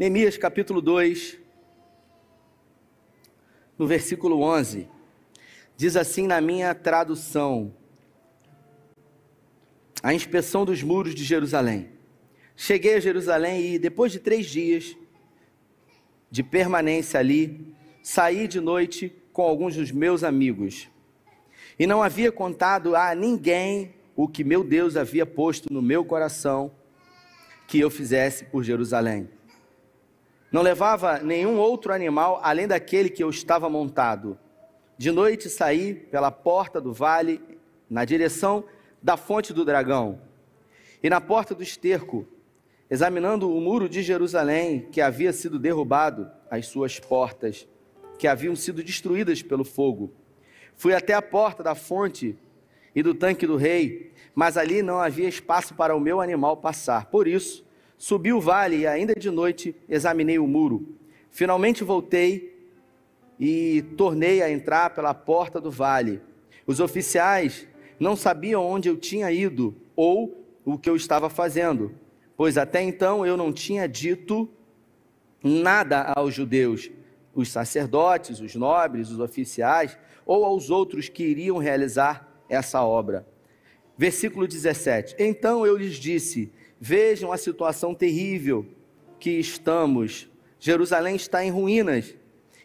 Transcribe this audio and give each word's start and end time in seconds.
Neemias 0.00 0.38
capítulo 0.38 0.80
2, 0.80 1.36
no 3.78 3.86
versículo 3.86 4.40
11, 4.40 4.88
diz 5.76 5.94
assim 5.94 6.26
na 6.26 6.40
minha 6.40 6.74
tradução: 6.74 7.74
A 10.02 10.14
inspeção 10.14 10.64
dos 10.64 10.82
muros 10.82 11.14
de 11.14 11.22
Jerusalém. 11.22 11.90
Cheguei 12.56 12.94
a 12.94 13.00
Jerusalém 13.00 13.74
e, 13.74 13.78
depois 13.78 14.10
de 14.10 14.18
três 14.18 14.46
dias 14.46 14.96
de 16.30 16.42
permanência 16.42 17.20
ali, 17.20 17.74
saí 18.02 18.48
de 18.48 18.58
noite 18.58 19.14
com 19.34 19.42
alguns 19.42 19.76
dos 19.76 19.92
meus 19.92 20.24
amigos. 20.24 20.88
E 21.78 21.86
não 21.86 22.02
havia 22.02 22.32
contado 22.32 22.96
a 22.96 23.14
ninguém 23.14 23.94
o 24.16 24.26
que 24.26 24.44
meu 24.44 24.64
Deus 24.64 24.96
havia 24.96 25.26
posto 25.26 25.70
no 25.70 25.82
meu 25.82 26.06
coração 26.06 26.72
que 27.66 27.78
eu 27.78 27.90
fizesse 27.90 28.46
por 28.46 28.64
Jerusalém. 28.64 29.28
Não 30.50 30.62
levava 30.62 31.18
nenhum 31.18 31.58
outro 31.58 31.92
animal 31.92 32.40
além 32.42 32.66
daquele 32.66 33.08
que 33.08 33.22
eu 33.22 33.30
estava 33.30 33.70
montado. 33.70 34.38
De 34.98 35.10
noite 35.10 35.48
saí 35.48 35.94
pela 35.94 36.30
porta 36.30 36.80
do 36.80 36.92
vale, 36.92 37.40
na 37.88 38.04
direção 38.04 38.64
da 39.02 39.16
fonte 39.16 39.52
do 39.52 39.64
dragão. 39.64 40.20
E 41.02 41.08
na 41.08 41.20
porta 41.20 41.54
do 41.54 41.62
esterco, 41.62 42.26
examinando 42.90 43.54
o 43.54 43.60
muro 43.60 43.88
de 43.88 44.02
Jerusalém, 44.02 44.88
que 44.92 45.00
havia 45.00 45.32
sido 45.32 45.58
derrubado, 45.58 46.30
as 46.50 46.66
suas 46.66 46.98
portas, 46.98 47.66
que 48.18 48.26
haviam 48.26 48.54
sido 48.54 48.82
destruídas 48.82 49.42
pelo 49.42 49.64
fogo. 49.64 50.12
Fui 50.74 50.92
até 50.92 51.14
a 51.14 51.22
porta 51.22 51.62
da 51.62 51.74
fonte 51.74 52.36
e 52.94 53.02
do 53.02 53.14
tanque 53.14 53.46
do 53.46 53.56
rei, 53.56 54.12
mas 54.34 54.56
ali 54.56 54.82
não 54.82 54.98
havia 54.98 55.28
espaço 55.28 55.74
para 55.74 55.94
o 55.94 56.00
meu 56.00 56.20
animal 56.20 56.56
passar. 56.56 57.06
Por 57.06 57.28
isso, 57.28 57.64
subi 58.00 58.32
o 58.32 58.40
vale 58.40 58.78
e 58.78 58.86
ainda 58.86 59.12
de 59.14 59.30
noite 59.30 59.76
examinei 59.86 60.38
o 60.38 60.46
muro. 60.46 60.96
Finalmente 61.30 61.84
voltei 61.84 62.58
e 63.38 63.82
tornei 63.94 64.40
a 64.40 64.50
entrar 64.50 64.88
pela 64.94 65.12
porta 65.12 65.60
do 65.60 65.70
vale. 65.70 66.22
Os 66.66 66.80
oficiais 66.80 67.68
não 67.98 68.16
sabiam 68.16 68.64
onde 68.64 68.88
eu 68.88 68.96
tinha 68.96 69.30
ido 69.30 69.76
ou 69.94 70.46
o 70.64 70.78
que 70.78 70.88
eu 70.88 70.96
estava 70.96 71.28
fazendo, 71.28 71.94
pois 72.38 72.56
até 72.56 72.82
então 72.82 73.26
eu 73.26 73.36
não 73.36 73.52
tinha 73.52 73.86
dito 73.86 74.48
nada 75.44 76.10
aos 76.16 76.34
judeus, 76.34 76.90
os 77.34 77.50
sacerdotes, 77.50 78.40
os 78.40 78.54
nobres, 78.54 79.10
os 79.10 79.20
oficiais 79.20 79.98
ou 80.24 80.42
aos 80.46 80.70
outros 80.70 81.10
que 81.10 81.22
iriam 81.22 81.58
realizar 81.58 82.42
essa 82.48 82.82
obra. 82.82 83.26
Versículo 83.94 84.48
17: 84.48 85.16
Então 85.18 85.66
eu 85.66 85.76
lhes 85.76 85.96
disse: 85.96 86.50
Vejam 86.80 87.30
a 87.30 87.36
situação 87.36 87.94
terrível 87.94 88.66
que 89.18 89.32
estamos. 89.32 90.26
Jerusalém 90.58 91.14
está 91.14 91.44
em 91.44 91.50
ruínas 91.50 92.14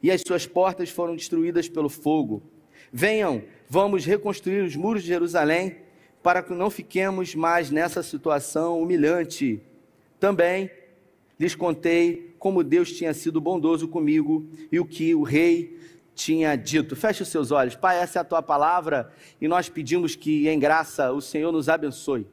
e 0.02 0.10
as 0.10 0.22
suas 0.26 0.48
portas 0.48 0.90
foram 0.90 1.18
destruídas 1.18 1.68
pelo 1.68 1.90
fogo. 1.90 2.42
Venham, 2.94 3.44
vamos 3.68 4.06
reconstruir 4.06 4.62
os 4.62 4.74
muros 4.74 5.02
de 5.02 5.10
Jerusalém 5.10 5.78
para 6.24 6.42
que 6.42 6.54
não 6.54 6.70
fiquemos 6.70 7.36
mais 7.36 7.70
nessa 7.70 8.02
situação 8.02 8.82
humilhante. 8.82 9.62
Também 10.18 10.72
lhes 11.38 11.54
contei 11.54 12.34
como 12.40 12.64
Deus 12.64 12.94
tinha 12.94 13.14
sido 13.14 13.42
bondoso 13.42 13.86
comigo 13.86 14.48
e 14.72 14.80
o 14.80 14.86
que 14.86 15.14
o 15.14 15.24
rei 15.24 15.78
tinha 16.16 16.56
dito. 16.56 16.96
Feche 16.96 17.22
os 17.22 17.30
seus 17.30 17.52
olhos. 17.52 17.76
Pai, 17.76 18.00
essa 18.00 18.20
é 18.20 18.22
a 18.22 18.26
tua 18.26 18.42
palavra 18.42 19.12
e 19.42 19.48
nós 19.48 19.68
pedimos 19.68 20.16
que, 20.16 20.48
em 20.48 20.58
graça, 20.58 21.12
o 21.12 21.20
Senhor 21.20 21.52
nos 21.52 21.68
abençoe. 21.68 22.26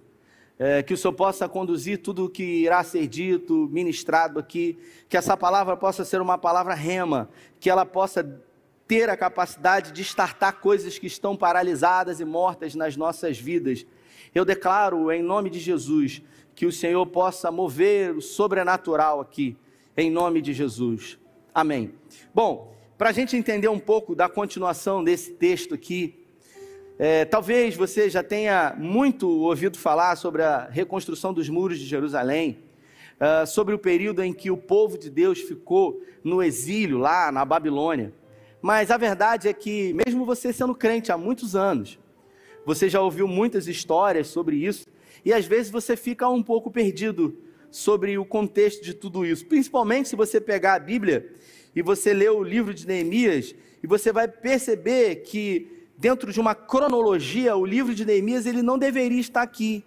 É, 0.58 0.82
que 0.82 0.94
o 0.94 0.96
Senhor 0.96 1.12
possa 1.14 1.48
conduzir 1.48 1.98
tudo 1.98 2.26
o 2.26 2.28
que 2.28 2.42
irá 2.42 2.84
ser 2.84 3.06
dito, 3.06 3.68
ministrado 3.72 4.38
aqui, 4.38 4.78
que 5.08 5.16
essa 5.16 5.36
palavra 5.36 5.76
possa 5.76 6.04
ser 6.04 6.20
uma 6.20 6.38
palavra 6.38 6.74
rema, 6.74 7.28
que 7.58 7.68
ela 7.68 7.84
possa 7.84 8.22
ter 8.86 9.08
a 9.08 9.16
capacidade 9.16 9.90
de 9.90 10.02
startar 10.02 10.60
coisas 10.60 10.98
que 10.98 11.06
estão 11.06 11.34
paralisadas 11.34 12.20
e 12.20 12.24
mortas 12.24 12.74
nas 12.74 12.96
nossas 12.96 13.38
vidas. 13.38 13.86
Eu 14.34 14.44
declaro, 14.44 15.10
em 15.10 15.22
nome 15.22 15.50
de 15.50 15.58
Jesus, 15.58 16.22
que 16.54 16.66
o 16.66 16.72
Senhor 16.72 17.06
possa 17.06 17.50
mover 17.50 18.14
o 18.16 18.20
sobrenatural 18.20 19.20
aqui, 19.20 19.56
em 19.96 20.10
nome 20.10 20.40
de 20.40 20.52
Jesus. 20.52 21.18
Amém. 21.54 21.94
Bom, 22.34 22.72
para 22.96 23.10
a 23.10 23.12
gente 23.12 23.36
entender 23.36 23.68
um 23.68 23.78
pouco 23.78 24.14
da 24.14 24.28
continuação 24.28 25.02
desse 25.02 25.32
texto 25.32 25.74
aqui, 25.74 26.21
é, 26.98 27.24
talvez 27.24 27.74
você 27.74 28.10
já 28.10 28.22
tenha 28.22 28.74
muito 28.78 29.28
ouvido 29.28 29.78
falar 29.78 30.16
sobre 30.16 30.42
a 30.42 30.68
reconstrução 30.68 31.32
dos 31.32 31.48
muros 31.48 31.78
de 31.78 31.86
Jerusalém, 31.86 32.58
uh, 33.22 33.46
sobre 33.46 33.74
o 33.74 33.78
período 33.78 34.22
em 34.22 34.32
que 34.32 34.50
o 34.50 34.56
povo 34.56 34.98
de 34.98 35.08
Deus 35.08 35.40
ficou 35.40 36.02
no 36.22 36.42
exílio 36.42 36.98
lá 36.98 37.32
na 37.32 37.44
Babilônia. 37.44 38.12
Mas 38.60 38.90
a 38.90 38.96
verdade 38.96 39.48
é 39.48 39.52
que, 39.52 39.92
mesmo 40.06 40.24
você 40.24 40.52
sendo 40.52 40.74
crente 40.74 41.10
há 41.10 41.18
muitos 41.18 41.56
anos, 41.56 41.98
você 42.64 42.88
já 42.88 43.00
ouviu 43.00 43.26
muitas 43.26 43.66
histórias 43.66 44.28
sobre 44.28 44.56
isso, 44.56 44.86
e 45.24 45.32
às 45.32 45.46
vezes 45.46 45.70
você 45.70 45.96
fica 45.96 46.28
um 46.28 46.42
pouco 46.42 46.70
perdido 46.70 47.36
sobre 47.70 48.18
o 48.18 48.24
contexto 48.24 48.84
de 48.84 48.94
tudo 48.94 49.24
isso, 49.24 49.46
principalmente 49.46 50.08
se 50.08 50.16
você 50.16 50.40
pegar 50.40 50.74
a 50.74 50.78
Bíblia 50.78 51.32
e 51.74 51.82
você 51.82 52.12
lê 52.12 52.28
o 52.28 52.42
livro 52.42 52.74
de 52.74 52.86
Neemias, 52.86 53.54
e 53.82 53.86
você 53.86 54.12
vai 54.12 54.28
perceber 54.28 55.16
que 55.16 55.81
dentro 56.02 56.32
de 56.32 56.40
uma 56.40 56.52
cronologia, 56.52 57.54
o 57.54 57.64
livro 57.64 57.94
de 57.94 58.04
Neemias 58.04 58.44
ele 58.44 58.60
não 58.60 58.76
deveria 58.76 59.20
estar 59.20 59.40
aqui. 59.40 59.84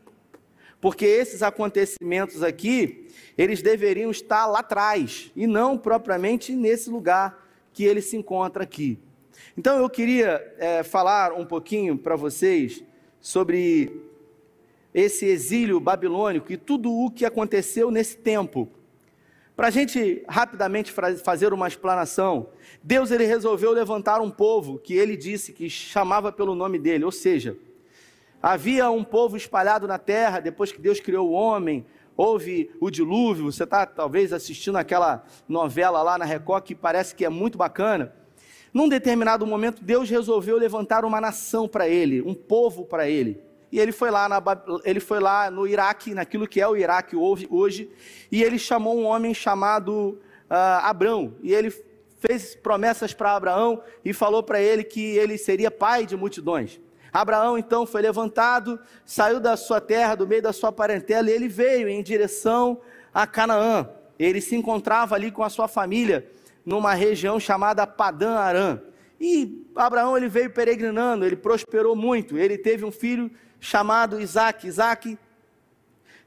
Porque 0.80 1.04
esses 1.04 1.44
acontecimentos 1.44 2.42
aqui, 2.42 3.10
eles 3.38 3.62
deveriam 3.62 4.10
estar 4.10 4.46
lá 4.46 4.60
atrás 4.60 5.30
e 5.36 5.46
não 5.46 5.78
propriamente 5.78 6.56
nesse 6.56 6.90
lugar 6.90 7.46
que 7.74 7.84
ele 7.84 8.02
se 8.02 8.16
encontra 8.16 8.64
aqui. 8.64 8.98
Então 9.58 9.78
eu 9.78 9.90
queria 9.90 10.56
é, 10.58 10.84
falar 10.84 11.34
um 11.34 11.46
pouquinho 11.46 11.98
para 11.98 12.16
vocês 12.16 12.82
sobre 13.20 14.02
esse 14.94 15.26
exílio 15.26 15.82
babilônico 15.82 16.50
e 16.50 16.56
tudo 16.56 16.94
o 16.94 17.12
que 17.12 17.26
aconteceu 17.26 17.92
nesse 17.92 18.16
tempo. 18.16 18.70
Para 19.56 19.68
a 19.68 19.72
gente 19.72 20.22
rapidamente 20.28 20.94
fazer 21.24 21.54
uma 21.54 21.68
explanação, 21.68 22.50
Deus 22.84 23.10
ele 23.10 23.26
resolveu 23.26 23.72
levantar 23.72 24.20
um 24.20 24.30
povo 24.30 24.78
que 24.78 24.94
ele 24.94 25.16
disse 25.16 25.54
que 25.54 25.70
chamava 25.70 26.30
pelo 26.30 26.54
nome 26.54 26.78
dele, 26.78 27.06
ou 27.06 27.12
seja, 27.12 27.58
havia 28.44 28.90
um 28.90 29.02
povo 29.02 29.38
espalhado 29.38 29.88
na 29.88 29.98
terra 29.98 30.42
depois 30.42 30.74
que 30.74 30.82
Deus 30.82 31.00
criou 31.00 31.30
o 31.30 31.32
homem, 31.32 31.86
houve 32.18 32.70
o 32.82 32.92
dilúvio. 32.92 33.46
Você 33.46 33.64
está 33.64 33.86
talvez 33.86 34.34
assistindo 34.34 34.78
aquela 34.78 35.24
novela 35.48 36.04
lá 36.04 36.18
na 36.18 36.26
Record 36.26 36.66
que 36.66 36.76
parece 36.76 37.16
que 37.16 37.24
é 37.24 37.30
muito 37.30 37.58
bacana. 37.58 38.14
Num 38.74 38.90
determinado 38.90 39.48
momento, 39.48 39.82
Deus 39.82 40.10
resolveu 40.10 40.58
levantar 40.58 41.06
uma 41.06 41.22
nação 41.22 41.66
para 41.66 41.88
ele, 41.88 42.22
um 42.22 42.34
povo 42.34 42.84
para 42.84 43.10
ele 43.10 43.42
e 43.76 43.80
ele 43.80 43.92
foi 43.92 44.10
lá, 44.10 44.30
na, 44.30 44.42
ele 44.86 45.02
foi 45.02 45.20
lá 45.20 45.52
no 45.52 45.68
Iraque, 45.68 46.14
naquilo 46.14 46.48
que 46.48 46.62
é 46.62 46.68
o 46.68 46.78
Iraque 46.78 47.14
hoje, 47.14 47.92
e 48.32 48.42
ele 48.42 48.58
chamou 48.58 48.98
um 48.98 49.04
homem 49.04 49.34
chamado 49.34 50.18
uh, 50.50 50.80
Abrão, 50.82 51.36
e 51.44 51.54
ele 51.54 51.70
fez 52.22 52.56
promessas 52.56 53.14
para 53.14 53.36
Abraão 53.36 53.84
e 54.06 54.14
falou 54.14 54.42
para 54.42 54.62
ele 54.62 54.82
que 54.82 55.18
ele 55.18 55.38
seria 55.38 55.70
pai 55.70 56.06
de 56.06 56.16
multidões. 56.16 56.80
Abraão 57.12 57.58
então 57.58 57.86
foi 57.86 58.02
levantado, 58.02 58.80
saiu 59.06 59.42
da 59.42 59.58
sua 59.58 59.82
terra, 59.82 60.16
do 60.16 60.26
meio 60.26 60.42
da 60.42 60.54
sua 60.54 60.72
parentela, 60.72 61.30
e 61.30 61.34
ele 61.34 61.50
veio 61.50 61.90
em 61.90 62.02
direção 62.02 62.80
a 63.14 63.28
Canaã. 63.28 63.90
Ele 64.18 64.40
se 64.40 64.56
encontrava 64.56 65.16
ali 65.16 65.32
com 65.32 65.44
a 65.44 65.50
sua 65.50 65.68
família 65.68 66.26
numa 66.66 66.94
região 66.94 67.42
chamada 67.42 67.86
Padã 67.86 68.36
Arã. 68.36 68.80
E 69.20 69.66
Abraão 69.76 70.16
ele 70.16 70.30
veio 70.30 70.50
peregrinando, 70.50 71.26
ele 71.26 71.36
prosperou 71.36 71.94
muito. 71.94 72.38
Ele 72.38 72.58
teve 72.58 72.86
um 72.86 72.92
filho 72.92 73.30
chamado 73.66 74.22
Isaac. 74.22 74.68
Isaac 74.68 75.18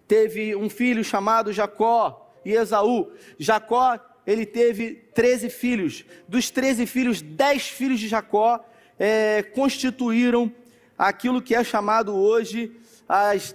teve 0.06 0.56
um 0.56 0.68
filho 0.68 1.04
chamado 1.04 1.52
Jacó 1.52 2.34
e 2.44 2.52
Esaú. 2.52 3.12
Jacó, 3.38 3.98
ele 4.26 4.44
teve 4.44 4.94
13 5.14 5.48
filhos. 5.48 6.04
Dos 6.26 6.50
13 6.50 6.84
filhos, 6.86 7.22
10 7.22 7.68
filhos 7.68 8.00
de 8.00 8.08
Jacó 8.08 8.64
é, 8.98 9.42
constituíram 9.42 10.52
aquilo 10.98 11.40
que 11.40 11.54
é 11.54 11.62
chamado 11.62 12.14
hoje 12.14 12.72
as 13.08 13.54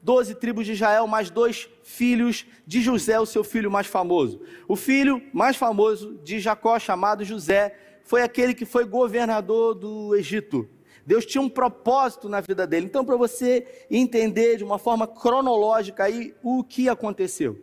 12 0.00 0.36
tribos 0.36 0.66
de 0.66 0.72
Israel, 0.72 1.06
mais 1.06 1.28
dois 1.28 1.68
filhos 1.82 2.46
de 2.66 2.80
José, 2.80 3.18
o 3.18 3.26
seu 3.26 3.42
filho 3.42 3.70
mais 3.70 3.86
famoso. 3.86 4.40
O 4.68 4.76
filho 4.76 5.20
mais 5.32 5.56
famoso 5.56 6.18
de 6.22 6.38
Jacó, 6.38 6.78
chamado 6.78 7.24
José, 7.24 7.76
foi 8.04 8.22
aquele 8.22 8.54
que 8.54 8.64
foi 8.64 8.84
governador 8.84 9.74
do 9.74 10.14
Egito. 10.14 10.68
Deus 11.06 11.26
tinha 11.26 11.42
um 11.42 11.48
propósito 11.48 12.28
na 12.28 12.40
vida 12.40 12.66
dele. 12.66 12.86
Então, 12.86 13.04
para 13.04 13.16
você 13.16 13.86
entender 13.90 14.56
de 14.56 14.64
uma 14.64 14.78
forma 14.78 15.06
cronológica 15.06 16.04
aí 16.04 16.34
o 16.42 16.64
que 16.64 16.88
aconteceu. 16.88 17.58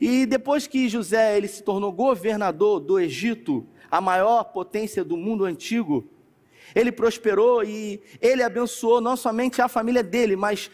E 0.00 0.26
depois 0.26 0.66
que 0.66 0.88
José 0.88 1.36
ele 1.36 1.48
se 1.48 1.62
tornou 1.62 1.92
governador 1.92 2.80
do 2.80 2.98
Egito, 2.98 3.66
a 3.90 4.00
maior 4.00 4.44
potência 4.44 5.04
do 5.04 5.16
mundo 5.16 5.44
antigo, 5.44 6.06
ele 6.74 6.90
prosperou 6.90 7.62
e 7.62 8.00
ele 8.20 8.42
abençoou 8.42 9.00
não 9.00 9.16
somente 9.16 9.62
a 9.62 9.68
família 9.68 10.02
dele, 10.02 10.34
mas 10.36 10.70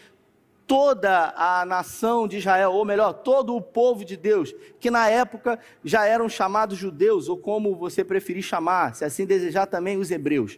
toda 0.65 1.33
a 1.35 1.65
nação 1.65 2.27
de 2.27 2.37
Israel, 2.37 2.71
ou 2.71 2.85
melhor, 2.85 3.13
todo 3.13 3.55
o 3.55 3.61
povo 3.61 4.05
de 4.05 4.15
Deus, 4.15 4.55
que 4.79 4.89
na 4.89 5.09
época 5.09 5.59
já 5.83 6.05
eram 6.05 6.29
chamados 6.29 6.77
judeus, 6.77 7.27
ou 7.27 7.37
como 7.37 7.75
você 7.75 8.03
preferir 8.03 8.41
chamar, 8.41 8.95
se 8.95 9.03
assim 9.03 9.25
desejar 9.25 9.65
também 9.65 9.97
os 9.97 10.09
hebreus. 10.09 10.57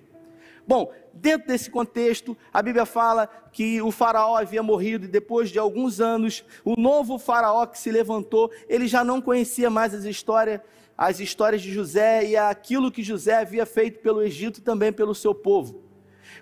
Bom, 0.66 0.92
dentro 1.14 1.48
desse 1.48 1.70
contexto, 1.70 2.38
a 2.54 2.62
Bíblia 2.62 2.86
fala 2.86 3.28
que 3.52 3.82
o 3.82 3.92
faraó 3.92 4.38
havia 4.38 4.64
morrido 4.64 5.06
e 5.06 5.10
depois 5.10 5.50
de 5.50 5.60
alguns 5.60 6.00
anos, 6.00 6.44
o 6.64 6.80
novo 6.80 7.20
faraó 7.20 7.66
que 7.66 7.78
se 7.78 7.92
levantou, 7.92 8.50
ele 8.70 8.88
já 8.88 9.04
não 9.04 9.22
conhecia 9.22 9.70
mais 9.70 9.94
as 9.94 10.06
histórias, 10.06 10.62
as 10.98 11.20
histórias 11.20 11.62
de 11.62 11.72
José 11.72 12.26
e 12.26 12.38
aquilo 12.38 12.92
que 12.92 13.04
José 13.04 13.36
havia 13.36 13.66
feito 13.66 14.00
pelo 14.00 14.22
Egito 14.22 14.60
e 14.60 14.64
também 14.64 14.92
pelo 14.92 15.14
seu 15.14 15.36
povo. 15.36 15.84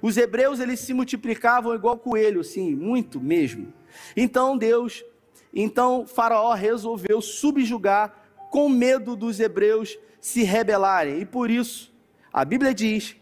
Os 0.01 0.18
hebreus 0.18 0.59
eles 0.59 0.79
se 0.79 0.94
multiplicavam 0.94 1.74
igual 1.74 1.97
coelho, 1.97 2.44
sim, 2.44 2.75
muito 2.75 3.19
mesmo. 3.19 3.74
Então 4.15 4.57
Deus, 4.57 5.03
então 5.53 6.06
Faraó 6.06 6.53
resolveu 6.53 7.21
subjugar 7.21 8.15
com 8.51 8.69
medo 8.69 9.15
dos 9.15 9.39
hebreus 9.39 9.97
se 10.19 10.44
rebelarem. 10.44 11.21
E 11.21 11.25
por 11.25 11.50
isso, 11.50 11.91
a 12.31 12.45
Bíblia 12.45 12.74
diz 12.74 13.15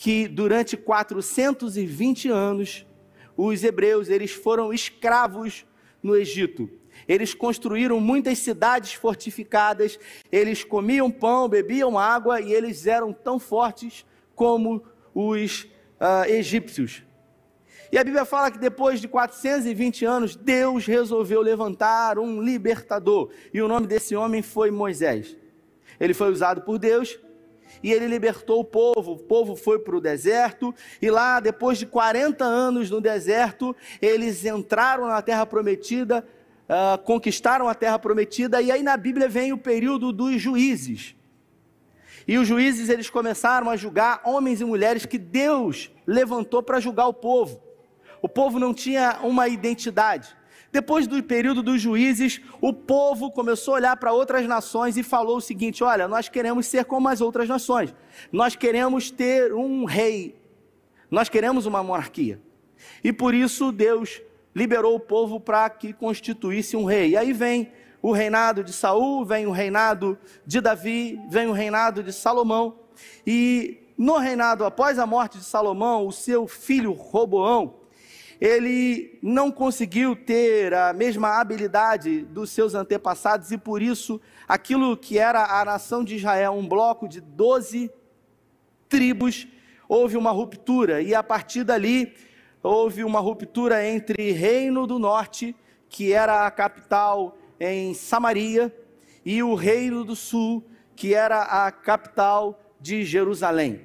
que 0.00 0.26
durante 0.26 0.78
420 0.78 2.30
anos 2.30 2.86
os 3.36 3.62
hebreus 3.62 4.08
eles 4.08 4.30
foram 4.30 4.72
escravos 4.72 5.66
no 6.02 6.16
Egito. 6.16 6.70
Eles 7.06 7.34
construíram 7.34 8.00
muitas 8.00 8.38
cidades 8.38 8.94
fortificadas, 8.94 9.98
eles 10.32 10.64
comiam 10.64 11.10
pão, 11.10 11.50
bebiam 11.50 11.98
água 11.98 12.40
e 12.40 12.50
eles 12.50 12.86
eram 12.86 13.12
tão 13.12 13.38
fortes 13.38 14.06
como 14.34 14.82
os 15.14 15.64
uh, 16.00 16.24
egípcios. 16.28 17.02
E 17.92 17.98
a 17.98 18.04
Bíblia 18.04 18.24
fala 18.24 18.50
que 18.50 18.58
depois 18.58 19.02
de 19.02 19.08
420 19.08 20.06
anos, 20.06 20.34
Deus 20.34 20.86
resolveu 20.86 21.42
levantar 21.42 22.18
um 22.18 22.40
libertador. 22.40 23.28
E 23.52 23.60
o 23.60 23.68
nome 23.68 23.86
desse 23.86 24.16
homem 24.16 24.40
foi 24.40 24.70
Moisés. 24.70 25.36
Ele 26.00 26.14
foi 26.14 26.30
usado 26.30 26.62
por 26.62 26.78
Deus 26.78 27.20
e 27.82 27.92
ele 27.92 28.06
libertou 28.06 28.60
o 28.60 28.64
povo. 28.64 29.12
O 29.12 29.18
povo 29.18 29.56
foi 29.56 29.78
para 29.78 29.96
o 29.96 30.00
deserto 30.00 30.74
e 31.00 31.10
lá, 31.10 31.40
depois 31.40 31.78
de 31.78 31.86
40 31.86 32.44
anos 32.44 32.90
no 32.90 33.00
deserto, 33.00 33.74
eles 34.00 34.44
entraram 34.44 35.06
na 35.06 35.22
terra 35.22 35.46
prometida, 35.46 36.26
uh, 36.68 36.98
conquistaram 37.02 37.68
a 37.68 37.74
terra 37.74 37.98
prometida. 37.98 38.60
E 38.60 38.70
aí 38.70 38.82
na 38.82 38.96
Bíblia 38.96 39.28
vem 39.28 39.52
o 39.52 39.58
período 39.58 40.12
dos 40.12 40.40
juízes. 40.40 41.14
E 42.26 42.38
os 42.38 42.46
juízes 42.46 42.88
eles 42.88 43.10
começaram 43.10 43.70
a 43.70 43.76
julgar 43.76 44.20
homens 44.24 44.60
e 44.60 44.64
mulheres 44.64 45.06
que 45.06 45.18
Deus 45.18 45.90
levantou 46.06 46.62
para 46.62 46.80
julgar 46.80 47.06
o 47.06 47.14
povo. 47.14 47.60
O 48.22 48.28
povo 48.28 48.58
não 48.58 48.74
tinha 48.74 49.18
uma 49.22 49.48
identidade. 49.48 50.36
Depois 50.72 51.06
do 51.06 51.20
período 51.22 51.62
dos 51.62 51.80
juízes, 51.80 52.40
o 52.60 52.72
povo 52.72 53.30
começou 53.30 53.74
a 53.74 53.76
olhar 53.78 53.96
para 53.96 54.12
outras 54.12 54.46
nações 54.46 54.96
e 54.96 55.02
falou 55.02 55.38
o 55.38 55.40
seguinte: 55.40 55.82
olha, 55.82 56.06
nós 56.06 56.28
queremos 56.28 56.66
ser 56.66 56.84
como 56.84 57.08
as 57.08 57.20
outras 57.20 57.48
nações, 57.48 57.94
nós 58.30 58.54
queremos 58.54 59.10
ter 59.10 59.52
um 59.52 59.84
rei, 59.84 60.40
nós 61.10 61.28
queremos 61.28 61.66
uma 61.66 61.82
monarquia. 61.82 62.40
E 63.02 63.12
por 63.12 63.34
isso 63.34 63.72
Deus 63.72 64.22
liberou 64.54 64.94
o 64.94 65.00
povo 65.00 65.40
para 65.40 65.68
que 65.70 65.92
constituísse 65.92 66.76
um 66.76 66.84
rei. 66.84 67.10
E 67.10 67.16
aí 67.16 67.32
vem 67.32 67.70
o 68.00 68.12
reinado 68.12 68.64
de 68.64 68.72
Saul, 68.72 69.24
vem 69.24 69.46
o 69.46 69.50
reinado 69.50 70.18
de 70.46 70.60
Davi, 70.60 71.20
vem 71.28 71.48
o 71.48 71.52
reinado 71.52 72.02
de 72.02 72.12
Salomão. 72.12 72.78
E 73.26 73.78
no 73.98 74.16
reinado 74.18 74.64
após 74.64 74.98
a 74.98 75.06
morte 75.06 75.38
de 75.38 75.44
Salomão, 75.44 76.06
o 76.06 76.12
seu 76.12 76.46
filho 76.46 76.92
Roboão, 76.92 77.79
ele 78.40 79.18
não 79.22 79.52
conseguiu 79.52 80.16
ter 80.16 80.72
a 80.72 80.94
mesma 80.94 81.38
habilidade 81.38 82.22
dos 82.22 82.50
seus 82.50 82.74
antepassados 82.74 83.52
e 83.52 83.58
por 83.58 83.82
isso 83.82 84.18
aquilo 84.48 84.96
que 84.96 85.18
era 85.18 85.60
a 85.60 85.64
nação 85.64 86.02
de 86.02 86.16
Israel, 86.16 86.52
um 86.52 86.66
bloco 86.66 87.06
de 87.06 87.20
12 87.20 87.90
tribos, 88.88 89.46
houve 89.86 90.16
uma 90.16 90.30
ruptura 90.30 91.02
e 91.02 91.14
a 91.14 91.22
partir 91.22 91.64
dali 91.64 92.14
houve 92.62 93.04
uma 93.04 93.20
ruptura 93.20 93.86
entre 93.86 94.32
Reino 94.32 94.86
do 94.86 94.98
Norte, 94.98 95.54
que 95.88 96.12
era 96.12 96.46
a 96.46 96.50
capital 96.50 97.36
em 97.58 97.92
Samaria, 97.92 98.74
e 99.24 99.42
o 99.42 99.54
Reino 99.54 100.02
do 100.02 100.16
Sul, 100.16 100.64
que 100.96 101.14
era 101.14 101.42
a 101.42 101.70
capital 101.70 102.58
de 102.80 103.04
Jerusalém. 103.04 103.82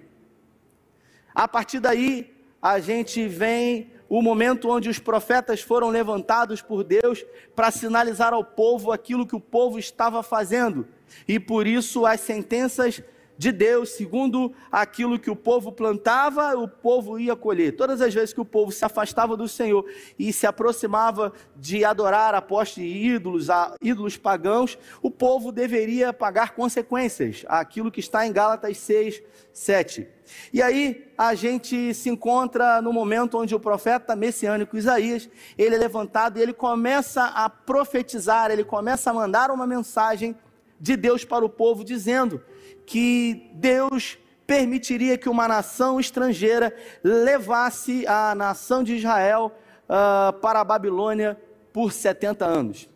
A 1.33 1.47
partir 1.47 1.81
daí, 1.81 2.33
a 2.61 2.79
gente 2.79 3.27
vem 3.27 3.91
o 4.07 4.21
momento 4.21 4.69
onde 4.69 4.89
os 4.89 4.99
profetas 4.99 5.61
foram 5.61 5.89
levantados 5.89 6.61
por 6.61 6.83
Deus 6.83 7.25
para 7.55 7.71
sinalizar 7.71 8.33
ao 8.33 8.43
povo 8.43 8.91
aquilo 8.91 9.25
que 9.25 9.35
o 9.35 9.39
povo 9.39 9.79
estava 9.79 10.21
fazendo. 10.21 10.87
E 11.27 11.39
por 11.39 11.65
isso 11.65 12.05
as 12.05 12.19
sentenças 12.19 13.01
de 13.37 13.51
Deus, 13.51 13.89
segundo 13.89 14.53
aquilo 14.71 15.19
que 15.19 15.29
o 15.29 15.35
povo 15.35 15.71
plantava, 15.71 16.57
o 16.57 16.67
povo 16.67 17.19
ia 17.19 17.35
colher. 17.35 17.75
Todas 17.75 18.01
as 18.01 18.13
vezes 18.13 18.33
que 18.33 18.41
o 18.41 18.45
povo 18.45 18.71
se 18.71 18.85
afastava 18.85 19.35
do 19.35 19.47
Senhor 19.47 19.85
e 20.17 20.31
se 20.31 20.47
aproximava 20.47 21.33
de 21.55 21.83
adorar 21.83 22.33
a 22.33 22.41
poste 22.41 22.81
de 22.81 22.87
ídolos, 22.87 23.49
a 23.49 23.75
ídolos 23.81 24.17
pagãos, 24.17 24.77
o 25.01 25.11
povo 25.11 25.51
deveria 25.51 26.13
pagar 26.13 26.55
consequências, 26.55 27.43
aquilo 27.47 27.91
que 27.91 27.99
está 27.99 28.25
em 28.25 28.31
Gálatas 28.31 28.77
6, 28.77 29.21
7. 29.51 30.07
E 30.51 30.61
aí 30.61 31.11
a 31.17 31.35
gente 31.35 31.93
se 31.93 32.09
encontra 32.09 32.81
no 32.81 32.91
momento 32.91 33.37
onde 33.37 33.53
o 33.53 33.59
profeta 33.59 34.15
messiânico 34.15 34.77
Isaías, 34.77 35.29
ele 35.57 35.75
é 35.75 35.77
levantado 35.77 36.37
e 36.37 36.41
ele 36.41 36.53
começa 36.53 37.25
a 37.25 37.49
profetizar, 37.49 38.49
ele 38.49 38.63
começa 38.63 39.09
a 39.09 39.13
mandar 39.13 39.51
uma 39.51 39.67
mensagem 39.67 40.35
de 40.79 40.95
Deus 40.95 41.23
para 41.23 41.45
o 41.45 41.49
povo 41.49 41.83
dizendo: 41.83 42.41
que 42.85 43.49
Deus 43.53 44.17
permitiria 44.45 45.17
que 45.17 45.29
uma 45.29 45.47
nação 45.47 45.99
estrangeira 45.99 46.75
levasse 47.03 48.05
a 48.07 48.35
nação 48.35 48.83
de 48.83 48.95
Israel 48.95 49.51
uh, 49.85 50.33
para 50.39 50.59
a 50.61 50.63
Babilônia 50.63 51.39
por 51.73 51.91
70 51.91 52.45
anos. 52.45 52.89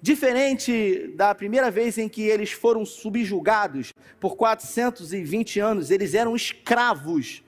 Diferente 0.00 1.12
da 1.16 1.34
primeira 1.34 1.70
vez 1.70 1.98
em 1.98 2.08
que 2.08 2.22
eles 2.22 2.52
foram 2.52 2.84
subjugados 2.84 3.92
por 4.20 4.36
420 4.36 5.60
anos, 5.60 5.90
eles 5.90 6.14
eram 6.14 6.34
escravos 6.34 7.42